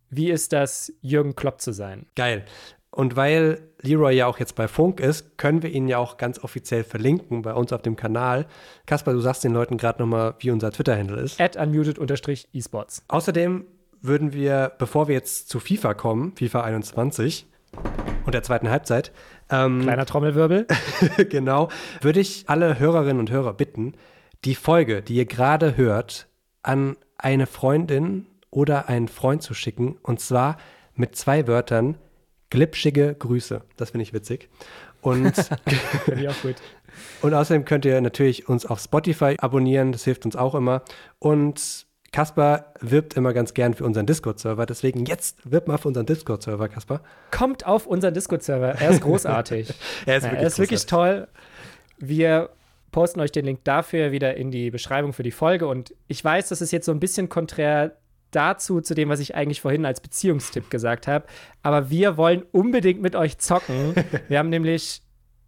wie 0.08 0.30
ist 0.30 0.52
das, 0.52 0.92
Jürgen 1.02 1.34
Klopp 1.34 1.60
zu 1.60 1.72
sein? 1.72 2.06
Geil. 2.14 2.44
Und 2.90 3.16
weil 3.16 3.60
Leroy 3.82 4.14
ja 4.14 4.26
auch 4.26 4.38
jetzt 4.38 4.54
bei 4.54 4.68
Funk 4.68 5.00
ist, 5.00 5.36
können 5.36 5.64
wir 5.64 5.70
ihn 5.70 5.88
ja 5.88 5.98
auch 5.98 6.16
ganz 6.16 6.38
offiziell 6.38 6.84
verlinken 6.84 7.42
bei 7.42 7.52
uns 7.52 7.72
auf 7.72 7.82
dem 7.82 7.96
Kanal. 7.96 8.46
Kaspar, 8.86 9.14
du 9.14 9.20
sagst 9.20 9.42
den 9.42 9.52
Leuten 9.52 9.78
gerade 9.78 10.00
nochmal, 10.00 10.34
wie 10.38 10.52
unser 10.52 10.70
Twitter-Handle 10.70 11.20
ist. 11.20 11.40
At 11.40 11.56
unmuted-esports. 11.56 13.04
Außerdem 13.08 13.64
würden 14.00 14.32
wir, 14.32 14.72
bevor 14.78 15.08
wir 15.08 15.14
jetzt 15.16 15.48
zu 15.48 15.58
FIFA 15.58 15.94
kommen, 15.94 16.36
FIFA 16.36 16.62
21 16.62 17.46
und 18.24 18.34
der 18.34 18.44
zweiten 18.44 18.70
Halbzeit, 18.70 19.10
ähm, 19.50 19.82
Kleiner 19.82 20.06
Trommelwirbel. 20.06 20.68
genau, 21.28 21.70
würde 22.00 22.20
ich 22.20 22.44
alle 22.46 22.78
Hörerinnen 22.78 23.18
und 23.18 23.30
Hörer 23.30 23.54
bitten, 23.54 23.94
die 24.44 24.54
Folge, 24.54 25.02
die 25.02 25.14
ihr 25.16 25.26
gerade 25.26 25.76
hört, 25.76 26.28
an 26.62 26.96
eine 27.18 27.46
Freundin 27.46 28.26
oder 28.50 28.88
einen 28.88 29.08
Freund 29.08 29.42
zu 29.42 29.54
schicken. 29.54 29.96
Und 30.02 30.20
zwar 30.20 30.56
mit 30.94 31.16
zwei 31.16 31.46
Wörtern 31.46 31.96
glitschige 32.50 33.14
Grüße. 33.14 33.62
Das 33.76 33.90
finde 33.90 34.02
ich 34.02 34.12
witzig. 34.12 34.48
Und, 35.00 35.32
ich 36.16 36.28
auch 36.28 36.40
gut. 36.42 36.56
und 37.22 37.34
außerdem 37.34 37.64
könnt 37.64 37.84
ihr 37.84 38.00
natürlich 38.00 38.48
uns 38.48 38.64
auf 38.64 38.80
Spotify 38.80 39.36
abonnieren. 39.38 39.92
Das 39.92 40.04
hilft 40.04 40.24
uns 40.24 40.36
auch 40.36 40.54
immer. 40.54 40.82
Und 41.18 41.86
Kaspar 42.12 42.72
wirbt 42.80 43.14
immer 43.16 43.32
ganz 43.32 43.54
gern 43.54 43.74
für 43.74 43.84
unseren 43.84 44.06
Discord-Server. 44.06 44.66
Deswegen 44.66 45.04
jetzt 45.04 45.50
wirb 45.50 45.66
mal 45.66 45.78
für 45.78 45.88
unseren 45.88 46.06
Discord-Server, 46.06 46.68
Kaspar. 46.68 47.00
Kommt 47.32 47.66
auf 47.66 47.86
unseren 47.86 48.14
Discord-Server. 48.14 48.80
Er 48.80 48.90
ist 48.90 49.00
großartig. 49.00 49.74
Er 50.06 50.18
ist 50.18 50.22
Ja, 50.22 50.30
wirklich 50.30 50.40
er 50.42 50.46
ist 50.46 50.58
wirklich 50.58 50.86
toll. 50.86 51.28
Wir 51.98 52.50
posten 52.94 53.18
euch 53.18 53.32
den 53.32 53.44
Link 53.44 53.64
dafür 53.64 54.12
wieder 54.12 54.36
in 54.36 54.52
die 54.52 54.70
Beschreibung 54.70 55.12
für 55.12 55.24
die 55.24 55.32
Folge. 55.32 55.66
Und 55.66 55.96
ich 56.06 56.24
weiß, 56.24 56.48
das 56.48 56.62
ist 56.62 56.70
jetzt 56.70 56.86
so 56.86 56.92
ein 56.92 57.00
bisschen 57.00 57.28
konträr 57.28 57.96
dazu, 58.30 58.80
zu 58.80 58.94
dem, 58.94 59.08
was 59.08 59.18
ich 59.18 59.34
eigentlich 59.34 59.60
vorhin 59.60 59.84
als 59.84 60.00
Beziehungstipp 60.00 60.70
gesagt 60.70 61.08
habe. 61.08 61.26
Aber 61.64 61.90
wir 61.90 62.16
wollen 62.16 62.44
unbedingt 62.52 63.02
mit 63.02 63.16
euch 63.16 63.38
zocken. 63.38 63.96
Wir 64.28 64.38
haben 64.38 64.48
nämlich 64.48 65.02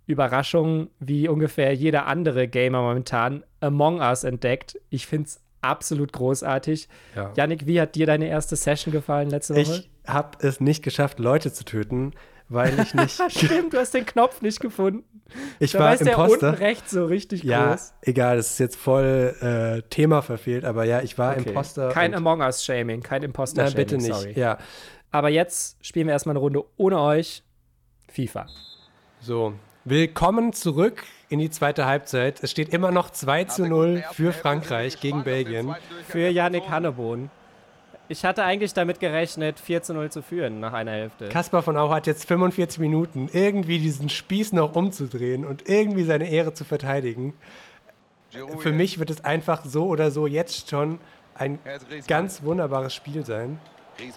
Überraschung, 0.07 0.88
wie 0.99 1.28
ungefähr 1.28 1.72
jeder 1.72 2.07
andere 2.07 2.49
Gamer 2.49 2.80
momentan, 2.82 3.44
Among 3.61 4.01
Us 4.01 4.24
entdeckt. 4.24 4.80
Ich 4.90 5.07
finde 5.07 5.28
es 5.28 5.40
absolut 5.61 6.12
großartig. 6.12 6.88
Ja. 7.14 7.32
Yannick, 7.36 7.68
wie 7.68 7.80
hat 7.80 7.94
dir 7.94 8.07
deine 8.07 8.26
erste 8.26 8.57
Session 8.57 8.92
gefallen 8.92 9.30
letzte 9.30 9.55
Woche? 9.55 9.84
Ich 9.84 9.90
habe 10.05 10.36
es 10.44 10.61
nicht 10.61 10.82
geschafft, 10.82 11.20
Leute 11.20 11.53
zu 11.53 11.64
töten, 11.64 12.12
weil 12.49 12.76
ich 12.80 12.92
nicht. 12.94 13.22
Stimmt, 13.28 13.72
du 13.72 13.78
hast 13.78 13.94
den 13.94 14.05
Knopf 14.05 14.42
nicht 14.42 14.59
gefunden. 14.59 15.05
Ich 15.59 15.72
Da 15.72 15.79
war 15.81 15.95
ist 15.95 16.05
der 16.05 16.18
unten 16.18 16.35
Imposter. 16.35 16.61
rechts 16.61 16.91
so 16.91 17.05
richtig 17.07 17.43
Ja, 17.43 17.70
groß. 17.70 17.95
egal, 18.03 18.37
das 18.37 18.53
ist 18.53 18.59
jetzt 18.59 18.77
voll 18.77 19.35
äh, 19.41 19.83
Thema 19.91 20.22
verfehlt, 20.22 20.64
aber 20.64 20.85
ja, 20.85 21.01
ich 21.03 21.18
war 21.18 21.33
Okay. 21.37 21.49
Imposter. 21.49 21.89
Kein 21.89 22.14
Among 22.14 22.41
Us-Shaming, 22.41 23.03
kein 23.03 23.20
Nein, 23.20 23.31
Imposter-Shaming. 23.31 23.74
bitte 23.77 23.97
nicht. 23.97 24.14
Sorry. 24.14 24.33
Ja, 24.35 24.59
Aber 25.11 25.29
jetzt 25.29 25.77
spielen 25.85 26.07
wir 26.07 26.12
erstmal 26.12 26.33
eine 26.35 26.41
Runde 26.41 26.64
ohne 26.77 27.01
euch. 27.01 27.43
FIFA. 28.09 28.47
so. 29.20 29.53
Willkommen 29.89 30.53
zurück 30.53 31.05
in 31.29 31.39
die 31.39 31.49
zweite 31.49 31.87
Halbzeit. 31.87 32.43
Es 32.43 32.51
steht 32.51 32.70
immer 32.70 32.91
noch 32.91 33.11
2 33.11 33.45
zu 33.45 33.66
0 33.68 34.03
für 34.12 34.33
Frankreich 34.33 35.01
gegen 35.01 35.22
Belgien. 35.22 35.77
Für 36.09 36.29
Yannick 36.29 36.68
Hannebohn. 36.68 37.31
Ich 38.09 38.25
hatte 38.25 38.45
eigentlich 38.45 38.73
damit 38.73 39.01
gerechnet, 39.01 39.59
4 39.59 39.83
zu 39.83 39.95
0 39.95 40.11
zu 40.11 40.23
führen 40.23 40.61
nach 40.61 40.73
einer 40.73 40.93
Hälfte. 40.93 41.29
Kaspar 41.29 41.63
von 41.63 41.77
Au 41.77 41.91
hat 41.91 42.07
jetzt 42.07 42.27
45 42.27 42.79
Minuten, 42.79 43.29
irgendwie 43.33 43.79
diesen 43.79 44.09
Spieß 44.09 44.53
noch 44.53 44.77
umzudrehen 44.77 45.45
und 45.45 45.69
irgendwie 45.69 46.05
seine 46.05 46.29
Ehre 46.29 46.55
zu 46.55 46.65
verteidigen. 46.65 47.35
Für 48.59 48.73
mich 48.73 48.99
wird 48.99 49.11
es 49.11 49.25
einfach 49.25 49.65
so 49.65 49.87
oder 49.87 50.11
so 50.11 50.27
jetzt 50.27 50.69
schon 50.69 50.99
ein 51.35 51.59
ganz 52.07 52.43
wunderbares 52.43 52.95
Spiel 52.95 53.25
sein. 53.25 53.59
Den 53.99 54.13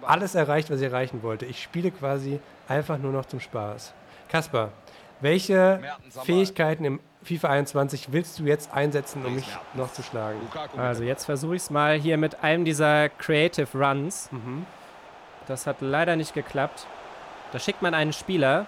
Ball. 0.00 0.08
alles 0.08 0.34
erreicht, 0.34 0.70
was 0.70 0.80
ich 0.80 0.86
erreichen 0.86 1.22
wollte. 1.22 1.44
Ich 1.44 1.62
spiele 1.62 1.90
quasi 1.90 2.40
einfach 2.68 2.96
nur 2.98 3.12
noch 3.12 3.26
zum 3.26 3.38
Spaß. 3.38 3.92
Kaspar, 4.28 4.72
welche 5.20 5.80
Fähigkeiten 6.24 6.84
im 6.84 7.00
FIFA 7.24 7.48
21 7.48 8.12
willst 8.12 8.38
du 8.38 8.44
jetzt 8.44 8.72
einsetzen, 8.72 9.24
um 9.24 9.34
mich 9.34 9.46
noch 9.74 9.92
zu 9.92 10.02
schlagen? 10.02 10.38
Also 10.76 11.02
jetzt 11.02 11.24
versuche 11.24 11.56
ich 11.56 11.62
es 11.62 11.70
mal 11.70 11.98
hier 11.98 12.16
mit 12.16 12.42
einem 12.44 12.64
dieser 12.64 13.08
Creative 13.08 13.66
Runs. 13.76 14.28
Mhm. 14.30 14.66
Das 15.46 15.66
hat 15.66 15.76
leider 15.80 16.16
nicht 16.16 16.34
geklappt. 16.34 16.86
Da 17.52 17.58
schickt 17.58 17.82
man 17.82 17.94
einen 17.94 18.12
Spieler. 18.12 18.66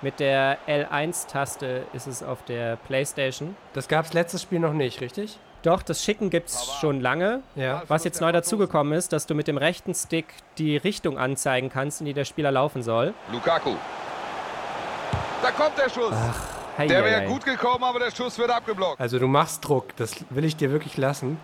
Mit 0.00 0.20
der 0.20 0.58
L1-Taste 0.68 1.82
ist 1.92 2.06
es 2.06 2.22
auf 2.22 2.44
der 2.44 2.76
Playstation. 2.76 3.56
Das 3.72 3.88
gab 3.88 4.04
es 4.04 4.12
letztes 4.12 4.42
Spiel 4.42 4.60
noch 4.60 4.72
nicht, 4.72 5.00
richtig? 5.00 5.38
Doch, 5.62 5.82
das 5.82 6.04
Schicken 6.04 6.30
gibt 6.30 6.50
es 6.50 6.72
schon 6.80 7.00
lange. 7.00 7.42
Ja. 7.56 7.82
Was 7.88 8.04
jetzt 8.04 8.20
neu 8.20 8.30
dazugekommen 8.30 8.92
ist, 8.92 9.12
dass 9.12 9.26
du 9.26 9.34
mit 9.34 9.48
dem 9.48 9.56
rechten 9.56 9.92
Stick 9.94 10.26
die 10.56 10.76
Richtung 10.76 11.18
anzeigen 11.18 11.68
kannst, 11.68 12.00
in 12.00 12.06
die 12.06 12.14
der 12.14 12.24
Spieler 12.24 12.52
laufen 12.52 12.84
soll. 12.84 13.12
Lukaku. 13.32 13.74
Da 15.42 15.50
kommt 15.50 15.76
der 15.76 15.90
Schuss. 15.90 16.12
Hei, 16.12 16.57
der 16.86 17.04
wäre 17.04 17.24
gut 17.26 17.44
gekommen, 17.44 17.84
aber 17.84 17.98
der 17.98 18.10
Schuss 18.10 18.38
wird 18.38 18.50
abgeblockt. 18.50 19.00
Also 19.00 19.18
du 19.18 19.26
machst 19.26 19.66
Druck, 19.66 19.96
das 19.96 20.14
will 20.30 20.44
ich 20.44 20.56
dir 20.56 20.70
wirklich 20.70 20.96
lassen. 20.96 21.38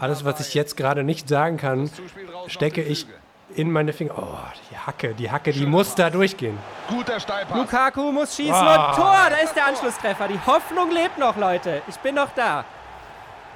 Alles, 0.00 0.24
was 0.24 0.40
ich 0.46 0.54
jetzt 0.54 0.76
gerade 0.76 1.04
nicht 1.04 1.28
sagen 1.28 1.56
kann, 1.58 1.90
stecke 2.48 2.82
ich 2.82 3.06
in 3.54 3.70
meine 3.70 3.92
Finger. 3.92 4.14
Oh, 4.18 4.36
die 4.70 4.76
Hacke, 4.76 5.14
die 5.14 5.30
Hacke, 5.30 5.52
die 5.52 5.66
muss 5.66 5.94
da 5.94 6.10
durchgehen. 6.10 6.58
Guter 6.88 7.20
Steilpass. 7.20 7.56
Lukaku 7.56 8.10
muss 8.12 8.34
schießen 8.34 8.52
Ah. 8.52 8.88
und 8.90 8.96
Tor. 8.96 9.16
Da 9.30 9.36
ist 9.36 9.54
der 9.54 9.66
Anschlusstreffer. 9.66 10.26
Die 10.28 10.40
Hoffnung 10.44 10.90
lebt 10.90 11.18
noch, 11.18 11.36
Leute. 11.36 11.82
Ich 11.88 11.96
bin 11.96 12.16
noch 12.16 12.30
da. 12.34 12.64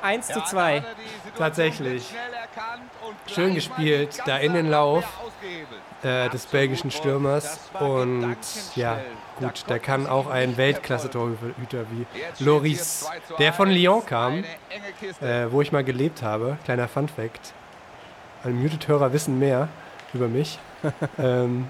1 0.02 0.28
zu 0.28 0.40
2. 0.42 0.82
Tatsächlich. 1.36 2.14
Schön 3.26 3.54
gespielt, 3.54 4.18
da 4.24 4.38
in 4.38 4.54
den 4.54 4.70
Lauf 4.70 5.04
äh, 6.03 6.28
des 6.30 6.46
belgischen 6.46 6.90
Stürmers. 6.90 7.59
Und 7.78 8.36
ja, 8.76 9.01
gut, 9.38 9.64
da 9.66 9.78
kann 9.78 10.07
auch 10.07 10.28
ein 10.28 10.57
Weltklasse-Torhüter 10.57 11.86
wie 11.90 12.07
Loris, 12.44 13.09
der 13.38 13.53
von 13.53 13.70
Lyon 13.70 14.05
kam, 14.05 14.44
äh, 15.20 15.46
wo 15.51 15.62
ich 15.62 15.72
mal 15.72 15.84
gelebt 15.84 16.22
habe. 16.22 16.59
Kleiner 16.64 16.88
Fun-Fact. 16.88 17.53
Unmuted-Hörer 18.44 19.12
wissen 19.12 19.38
mehr 19.38 19.68
über 20.14 20.28
mich. 20.28 20.59
ähm, 21.18 21.68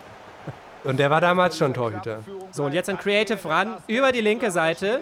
und 0.85 0.99
der 0.99 1.11
war 1.11 1.21
damals 1.21 1.59
schon 1.59 1.75
Torhüter. 1.75 2.21
So, 2.53 2.65
und 2.65 2.73
jetzt 2.73 2.89
ein 2.89 2.99
Creative 2.99 3.49
ran 3.49 3.77
über 3.87 4.13
die 4.13 4.21
linke 4.21 4.51
Seite 4.51 5.01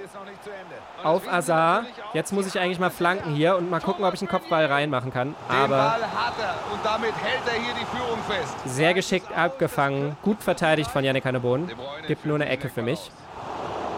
auf 1.03 1.29
Azar. 1.31 1.85
Jetzt 2.13 2.33
muss 2.33 2.47
ich 2.47 2.59
eigentlich 2.59 2.79
mal 2.79 2.91
flanken 2.91 3.35
hier 3.35 3.57
und 3.57 3.71
mal 3.71 3.81
gucken, 3.81 4.05
ob 4.05 4.15
ich 4.15 4.21
einen 4.21 4.29
Kopfball 4.29 4.67
reinmachen 4.67 5.13
kann. 5.13 5.35
Den 5.49 5.57
Aber 5.57 5.69
Ball 5.77 6.03
hat 6.03 6.35
er 6.41 6.73
und 6.73 6.85
damit 6.85 7.13
hält 7.23 7.43
er 7.47 7.61
hier 7.61 7.75
die 7.75 7.97
Führung 7.97 8.19
fest. 8.29 8.55
sehr 8.65 8.95
geschickt 8.95 9.31
abgefangen. 9.37 10.17
Gut 10.23 10.43
verteidigt 10.43 10.91
von 10.91 11.05
Yannick 11.05 11.25
Hannebohn. 11.25 11.71
Gibt 12.07 12.25
nur 12.27 12.37
eine 12.37 12.49
Ecke 12.49 12.69
für 12.69 12.83
mich. 12.83 13.11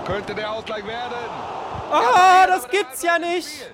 Könnte 0.07 0.35
der 0.35 0.51
Ausgleich 0.53 0.87
werden. 0.87 1.15
Oh, 1.93 2.47
das 2.47 2.69
gibt's 2.69 3.03
ja 3.03 3.19
nicht! 3.19 3.71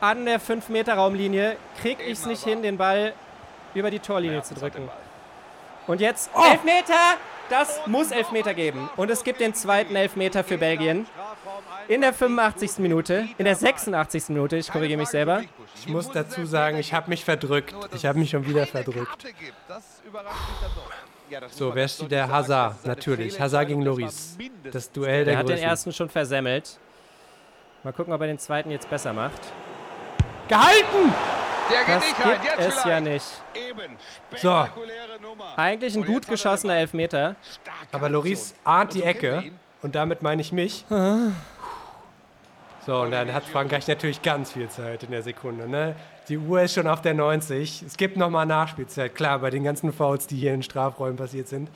An 0.00 0.26
der 0.26 0.40
5-Meter-Raumlinie 0.40 1.56
krieg 1.80 1.98
ich's 2.06 2.26
nicht 2.26 2.44
hin, 2.44 2.62
den 2.62 2.76
Ball 2.76 3.14
über 3.74 3.90
die 3.90 3.98
Torlinie 3.98 4.42
zu 4.42 4.54
drücken. 4.54 4.88
Und 5.86 6.00
jetzt 6.00 6.30
Elfmeter! 6.34 7.16
Das 7.48 7.80
muss 7.86 8.10
Elfmeter 8.10 8.54
geben. 8.54 8.90
Und 8.96 9.08
es 9.10 9.22
gibt 9.22 9.40
den 9.40 9.54
zweiten 9.54 9.94
Elfmeter 9.94 10.42
für 10.42 10.58
Belgien. 10.58 11.06
In 11.88 12.00
der 12.00 12.12
85. 12.12 12.78
Minute, 12.78 13.28
in 13.38 13.44
der 13.44 13.54
86. 13.54 14.28
Minute, 14.30 14.56
ich 14.56 14.70
korrigiere 14.70 14.98
mich 14.98 15.08
selber. 15.08 15.42
Ich 15.76 15.88
muss 15.88 16.10
dazu 16.10 16.44
sagen, 16.44 16.78
ich 16.78 16.92
habe 16.92 17.08
mich 17.10 17.24
verdrückt. 17.24 17.74
Ich 17.94 18.06
habe 18.06 18.18
mich 18.18 18.30
schon 18.30 18.46
wieder 18.46 18.66
verdrückt. 18.66 19.26
So, 21.50 21.74
wer 21.74 21.88
steht 21.88 22.10
der? 22.10 22.28
Hazard, 22.28 22.84
natürlich. 22.86 23.40
Hazard 23.40 23.68
gegen 23.68 23.82
Loris. 23.82 24.36
Das 24.70 24.90
Duell 24.90 25.24
der, 25.24 25.34
Der 25.34 25.38
hat 25.38 25.48
den 25.48 25.58
ersten 25.58 25.92
schon 25.92 26.08
versemmelt. 26.08 26.78
Mal 27.82 27.92
gucken, 27.92 28.12
ob 28.12 28.20
er 28.20 28.26
den 28.26 28.38
zweiten 28.38 28.70
jetzt 28.70 28.88
besser 28.90 29.12
macht. 29.12 29.40
Gehalten! 30.48 31.12
Der 31.70 31.84
geht 31.84 32.16
Das 32.18 32.42
gibt 32.42 32.58
Jetzt 32.58 32.78
es 32.78 32.84
ja 32.84 33.00
nicht. 33.00 33.26
So. 34.36 34.66
Eigentlich 35.56 35.96
ein 35.96 36.04
gut 36.04 36.26
er 36.26 36.30
geschossener. 36.30 36.76
Elfmeter. 36.76 37.36
Aber 37.92 38.08
Loris 38.08 38.54
ahnt 38.64 38.94
die 38.94 39.02
Und 39.02 39.04
so 39.04 39.20
kennt 39.20 39.24
er 39.24 39.40
Ecke. 39.40 39.52
Und 39.82 39.94
damit 39.94 40.22
meine 40.22 40.40
ich 40.42 40.52
mich. 40.52 40.84
So, 42.86 43.00
und 43.00 43.10
dann 43.10 43.32
hat 43.32 43.44
Frankreich 43.44 43.88
natürlich 43.88 44.22
ganz 44.22 44.52
viel 44.52 44.68
Zeit 44.68 45.02
in 45.02 45.10
der 45.10 45.22
Sekunde. 45.22 45.68
Ne? 45.68 45.96
Die 46.28 46.38
Uhr 46.38 46.62
ist 46.62 46.74
schon 46.74 46.86
auf 46.86 47.02
der 47.02 47.14
90. 47.14 47.82
Es 47.82 47.96
gibt 47.96 48.16
nochmal 48.16 48.46
Nachspielzeit. 48.46 49.14
Klar, 49.14 49.40
bei 49.40 49.50
den 49.50 49.64
ganzen 49.64 49.92
Fouls, 49.92 50.26
die 50.26 50.36
hier 50.36 50.54
in 50.54 50.62
Strafräumen 50.62 51.16
passiert 51.16 51.48
sind. 51.48 51.68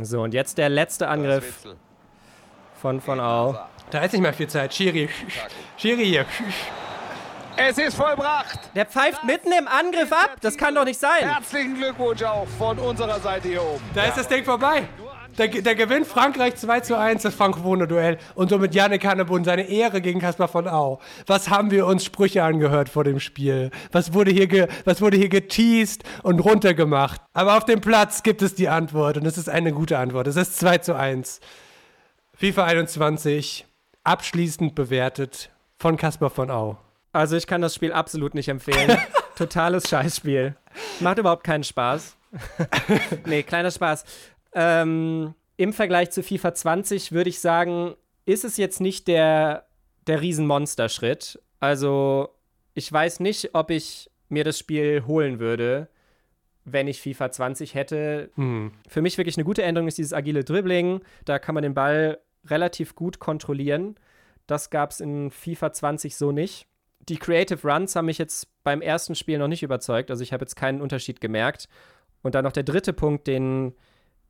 So, 0.00 0.22
und 0.22 0.34
jetzt 0.34 0.58
der 0.58 0.68
letzte 0.68 1.08
Angriff 1.08 1.64
von 2.80 3.00
von 3.00 3.18
Au. 3.18 3.58
Da 3.90 4.00
ist 4.00 4.12
nicht 4.12 4.20
mehr 4.20 4.34
viel 4.34 4.48
Zeit. 4.48 4.74
Schiri. 4.74 5.08
Schiri 5.78 6.04
hier. 6.04 6.26
Es 7.56 7.76
ist 7.76 7.96
vollbracht. 7.96 8.70
Der 8.74 8.86
pfeift 8.86 9.24
mitten 9.24 9.50
im 9.50 9.66
Angriff 9.66 10.12
ab. 10.12 10.36
Das 10.42 10.56
kann 10.56 10.74
doch 10.74 10.84
nicht 10.84 11.00
sein. 11.00 11.28
Herzlichen 11.28 11.74
Glückwunsch 11.74 12.22
auch 12.22 12.46
von 12.58 12.78
unserer 12.78 13.18
Seite 13.18 13.48
hier 13.48 13.62
oben. 13.62 13.82
Da 13.94 14.04
ist 14.04 14.18
das 14.18 14.28
Ding 14.28 14.44
vorbei. 14.44 14.84
Da, 15.38 15.46
da 15.46 15.74
gewinnt 15.74 16.04
Frankreich 16.04 16.56
2 16.56 16.80
zu 16.80 16.98
1 16.98 17.22
das 17.22 17.32
frankophone 17.32 17.86
Duell 17.86 18.18
und 18.34 18.50
somit 18.50 18.74
Yannick 18.74 19.06
Hannebund 19.06 19.44
seine 19.44 19.68
Ehre 19.68 20.00
gegen 20.00 20.18
Kaspar 20.18 20.48
von 20.48 20.66
Au. 20.66 20.98
Was 21.28 21.48
haben 21.48 21.70
wir 21.70 21.86
uns 21.86 22.04
Sprüche 22.04 22.42
angehört 22.42 22.88
vor 22.88 23.04
dem 23.04 23.20
Spiel? 23.20 23.70
Was 23.92 24.12
wurde 24.12 24.32
hier, 24.32 24.48
ge, 24.48 24.66
was 24.84 25.00
wurde 25.00 25.16
hier 25.16 25.28
geteased 25.28 26.02
und 26.24 26.40
runtergemacht? 26.40 27.20
Aber 27.34 27.56
auf 27.56 27.64
dem 27.64 27.80
Platz 27.80 28.24
gibt 28.24 28.42
es 28.42 28.56
die 28.56 28.68
Antwort 28.68 29.16
und 29.16 29.26
es 29.26 29.38
ist 29.38 29.48
eine 29.48 29.70
gute 29.70 29.96
Antwort. 29.96 30.26
Es 30.26 30.34
ist 30.34 30.58
2 30.58 30.78
zu 30.78 30.96
1. 30.96 31.38
FIFA 32.34 32.64
21 32.64 33.64
abschließend 34.02 34.74
bewertet 34.74 35.50
von 35.78 35.96
Kaspar 35.96 36.30
von 36.30 36.50
Au. 36.50 36.78
Also 37.12 37.36
ich 37.36 37.46
kann 37.46 37.60
das 37.60 37.76
Spiel 37.76 37.92
absolut 37.92 38.34
nicht 38.34 38.48
empfehlen. 38.48 38.98
Totales 39.36 39.88
Scheißspiel. 39.88 40.56
Macht 40.98 41.18
überhaupt 41.18 41.44
keinen 41.44 41.62
Spaß. 41.62 42.16
nee, 43.24 43.44
kleiner 43.44 43.70
Spaß. 43.70 44.04
Ähm, 44.52 45.34
Im 45.56 45.72
Vergleich 45.72 46.10
zu 46.10 46.22
FIFA 46.22 46.54
20 46.54 47.12
würde 47.12 47.30
ich 47.30 47.40
sagen, 47.40 47.94
ist 48.26 48.44
es 48.44 48.56
jetzt 48.56 48.80
nicht 48.80 49.08
der, 49.08 49.66
der 50.06 50.20
Riesenmonsterschritt. 50.20 51.40
Also 51.60 52.28
ich 52.74 52.92
weiß 52.92 53.20
nicht, 53.20 53.54
ob 53.54 53.70
ich 53.70 54.10
mir 54.28 54.44
das 54.44 54.58
Spiel 54.58 55.04
holen 55.06 55.38
würde, 55.38 55.88
wenn 56.64 56.86
ich 56.86 57.00
FIFA 57.00 57.30
20 57.30 57.74
hätte. 57.74 58.30
Hm. 58.34 58.72
Für 58.86 59.02
mich 59.02 59.18
wirklich 59.18 59.36
eine 59.36 59.44
gute 59.44 59.62
Änderung 59.62 59.88
ist 59.88 59.98
dieses 59.98 60.12
agile 60.12 60.44
Dribbling. 60.44 61.00
Da 61.24 61.38
kann 61.38 61.54
man 61.54 61.62
den 61.62 61.74
Ball 61.74 62.18
relativ 62.44 62.94
gut 62.94 63.18
kontrollieren. 63.18 63.96
Das 64.46 64.70
gab 64.70 64.90
es 64.90 65.00
in 65.00 65.30
FIFA 65.30 65.72
20 65.72 66.16
so 66.16 66.32
nicht. 66.32 66.66
Die 67.08 67.16
Creative 67.16 67.66
Runs 67.66 67.96
haben 67.96 68.06
mich 68.06 68.18
jetzt 68.18 68.48
beim 68.64 68.82
ersten 68.82 69.14
Spiel 69.14 69.38
noch 69.38 69.48
nicht 69.48 69.62
überzeugt. 69.62 70.10
Also 70.10 70.22
ich 70.22 70.32
habe 70.32 70.42
jetzt 70.42 70.56
keinen 70.56 70.80
Unterschied 70.80 71.20
gemerkt. 71.20 71.68
Und 72.22 72.34
dann 72.34 72.44
noch 72.44 72.52
der 72.52 72.64
dritte 72.64 72.92
Punkt, 72.92 73.26
den 73.26 73.74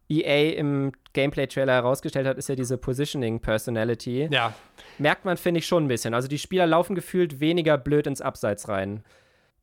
EA 0.08 0.54
im 0.56 0.92
Gameplay-Trailer 1.12 1.72
herausgestellt 1.74 2.26
hat, 2.26 2.38
ist 2.38 2.48
ja 2.48 2.54
diese 2.54 2.78
Positioning 2.78 3.40
Personality. 3.40 4.28
Ja, 4.30 4.54
Merkt 4.98 5.24
man, 5.24 5.36
finde 5.36 5.58
ich, 5.58 5.66
schon 5.66 5.84
ein 5.84 5.88
bisschen. 5.88 6.14
Also 6.14 6.28
die 6.28 6.38
Spieler 6.38 6.66
laufen 6.66 6.94
gefühlt 6.94 7.40
weniger 7.40 7.76
blöd 7.78 8.06
ins 8.06 8.20
Abseits 8.20 8.68
rein. 8.68 9.04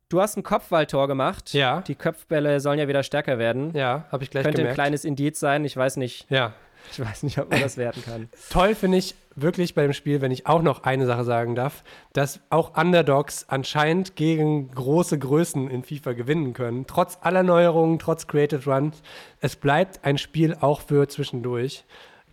Du 0.08 0.20
hast 0.20 0.36
ein 0.36 0.44
Kopfballtor 0.44 1.08
gemacht. 1.08 1.52
Ja. 1.52 1.80
Die 1.80 1.96
Köpfbälle 1.96 2.60
sollen 2.60 2.78
ja 2.78 2.86
wieder 2.86 3.02
stärker 3.02 3.38
werden. 3.38 3.72
ja, 3.74 4.04
habe 4.12 4.22
ich 4.22 4.30
gleich 4.30 4.44
Könnte 4.44 4.60
ein 4.60 4.64
gemerkt. 4.64 4.76
kleines 4.76 5.04
Indiz 5.04 5.40
sein. 5.40 5.64
Ich 5.64 5.76
weiß 5.76 5.96
nicht, 5.96 6.30
ja. 6.30 6.52
Ich 6.92 7.00
weiß 7.00 7.22
nicht, 7.22 7.38
ob 7.38 7.50
man 7.50 7.60
das 7.60 7.76
werten 7.76 8.02
kann. 8.02 8.28
Toll 8.50 8.74
finde 8.74 8.98
ich 8.98 9.14
wirklich 9.34 9.74
bei 9.74 9.82
dem 9.82 9.92
Spiel, 9.92 10.20
wenn 10.20 10.30
ich 10.30 10.46
auch 10.46 10.62
noch 10.62 10.84
eine 10.84 11.06
Sache 11.06 11.24
sagen 11.24 11.54
darf, 11.54 11.84
dass 12.12 12.40
auch 12.50 12.76
Underdogs 12.76 13.46
anscheinend 13.48 14.16
gegen 14.16 14.70
große 14.70 15.18
Größen 15.18 15.68
in 15.68 15.82
FIFA 15.82 16.12
gewinnen 16.14 16.52
können. 16.52 16.86
Trotz 16.86 17.18
aller 17.20 17.42
Neuerungen, 17.42 17.98
trotz 17.98 18.26
Creative 18.26 18.70
Runs. 18.70 19.02
Es 19.40 19.56
bleibt 19.56 20.04
ein 20.04 20.18
Spiel 20.18 20.56
auch 20.60 20.80
für 20.80 21.06
zwischendurch. 21.08 21.84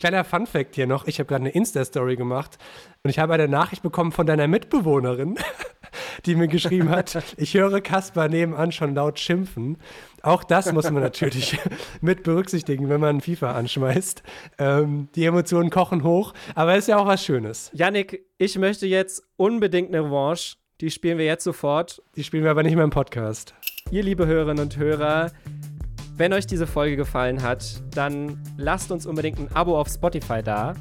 Kleiner 0.04 0.26
Fun-Fact 0.26 0.76
hier 0.76 0.86
noch: 0.86 1.08
Ich 1.08 1.20
habe 1.20 1.28
gerade 1.28 1.44
eine 1.44 1.52
Insta-Story 1.52 2.18
gemacht 2.18 2.58
und 3.04 3.10
ich 3.10 3.20
habe 3.20 3.36
eine 3.36 3.48
Nachricht 3.48 3.84
bekommen 3.84 4.12
von 4.12 4.28
deiner 4.28 4.50
Mitbewohnerin, 4.50 5.38
die 6.26 6.36
mir 6.36 6.50
geschrieben 6.50 6.90
hat: 6.90 7.24
Ich 7.38 7.54
höre 7.54 7.80
Kaspar 7.80 8.28
nebenan 8.28 8.74
schon 8.74 8.96
laut 8.96 9.18
schimpfen. 9.18 9.78
Auch 10.22 10.44
das 10.44 10.74
muss 10.74 10.92
man 10.92 11.02
natürlich 11.04 11.58
mit 12.02 12.24
berücksichtigen, 12.24 12.90
wenn 12.90 13.00
man 13.00 13.22
FIFA 13.22 13.54
anschmeißt. 13.54 14.24
Ähm, 14.60 15.08
die 15.16 15.24
Emotionen 15.24 15.70
kochen 15.70 16.04
hoch, 16.04 16.34
aber 16.54 16.76
ist 16.76 16.90
ja 16.90 16.98
auch 16.98 17.08
was 17.08 17.24
Schönes. 17.24 17.72
Yannick, 17.74 18.26
ich 18.38 18.58
möchte 18.58 18.86
jetzt 18.86 19.24
unbedingt 19.38 19.96
eine 19.96 20.04
Revanche. 20.04 20.58
Die 20.82 20.92
spielen 20.92 21.18
wir 21.18 21.26
jetzt 21.26 21.46
sofort. 21.46 22.04
Die 22.18 22.26
spielen 22.26 22.44
wir 22.44 22.52
aber 22.52 22.64
nicht 22.64 22.76
mehr 22.76 22.84
im 22.84 22.90
Podcast. 22.90 23.54
Ihr 23.90 24.04
liebe 24.04 24.26
Hörerinnen 24.26 24.66
und 24.66 24.76
Hörer, 24.76 25.32
wenn 26.16 26.34
euch 26.34 26.46
diese 26.46 26.68
Folge 26.68 26.96
gefallen 26.96 27.42
hat, 27.42 27.82
dann 27.96 28.40
lasst 28.58 28.92
uns 28.92 29.06
unbedingt 29.06 29.40
ein 29.40 29.48
Abo 29.56 29.80
auf 29.80 29.88
Spotify 29.90 30.42
da. 30.44 30.74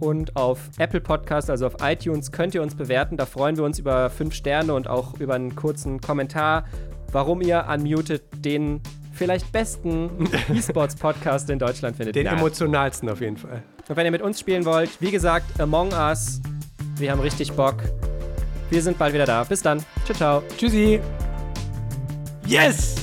Und 0.00 0.36
auf 0.36 0.58
Apple 0.78 1.00
Podcast, 1.00 1.50
also 1.50 1.66
auf 1.66 1.74
iTunes, 1.82 2.30
könnt 2.30 2.54
ihr 2.54 2.62
uns 2.62 2.76
bewerten. 2.76 3.16
Da 3.16 3.26
freuen 3.26 3.56
wir 3.56 3.64
uns 3.64 3.80
über 3.80 4.10
fünf 4.10 4.32
Sterne 4.32 4.72
und 4.74 4.86
auch 4.88 5.18
über 5.18 5.34
einen 5.34 5.56
kurzen 5.56 6.00
Kommentar, 6.00 6.64
warum 7.10 7.40
ihr 7.40 7.66
Unmuted 7.68 8.22
den 8.44 8.80
vielleicht 9.12 9.50
besten 9.50 10.08
E-Sports-Podcast 10.54 11.50
in 11.50 11.58
Deutschland 11.58 11.96
findet. 11.96 12.14
Den 12.14 12.26
Ja. 12.26 12.32
emotionalsten 12.34 13.08
auf 13.08 13.20
jeden 13.20 13.36
Fall. 13.36 13.64
Und 13.88 13.96
wenn 13.96 14.04
ihr 14.06 14.12
mit 14.12 14.22
uns 14.22 14.38
spielen 14.38 14.64
wollt, 14.64 14.90
wie 15.00 15.10
gesagt, 15.10 15.60
Among 15.60 15.90
Us. 15.92 16.40
Wir 16.96 17.10
haben 17.10 17.20
richtig 17.20 17.50
Bock. 17.52 17.76
Wir 18.70 18.80
sind 18.82 18.98
bald 18.98 19.14
wieder 19.14 19.26
da. 19.26 19.42
Bis 19.42 19.62
dann. 19.62 19.84
Ciao, 20.04 20.16
ciao. 20.16 20.42
Tschüssi. 20.56 21.00
Yes! 22.46 22.94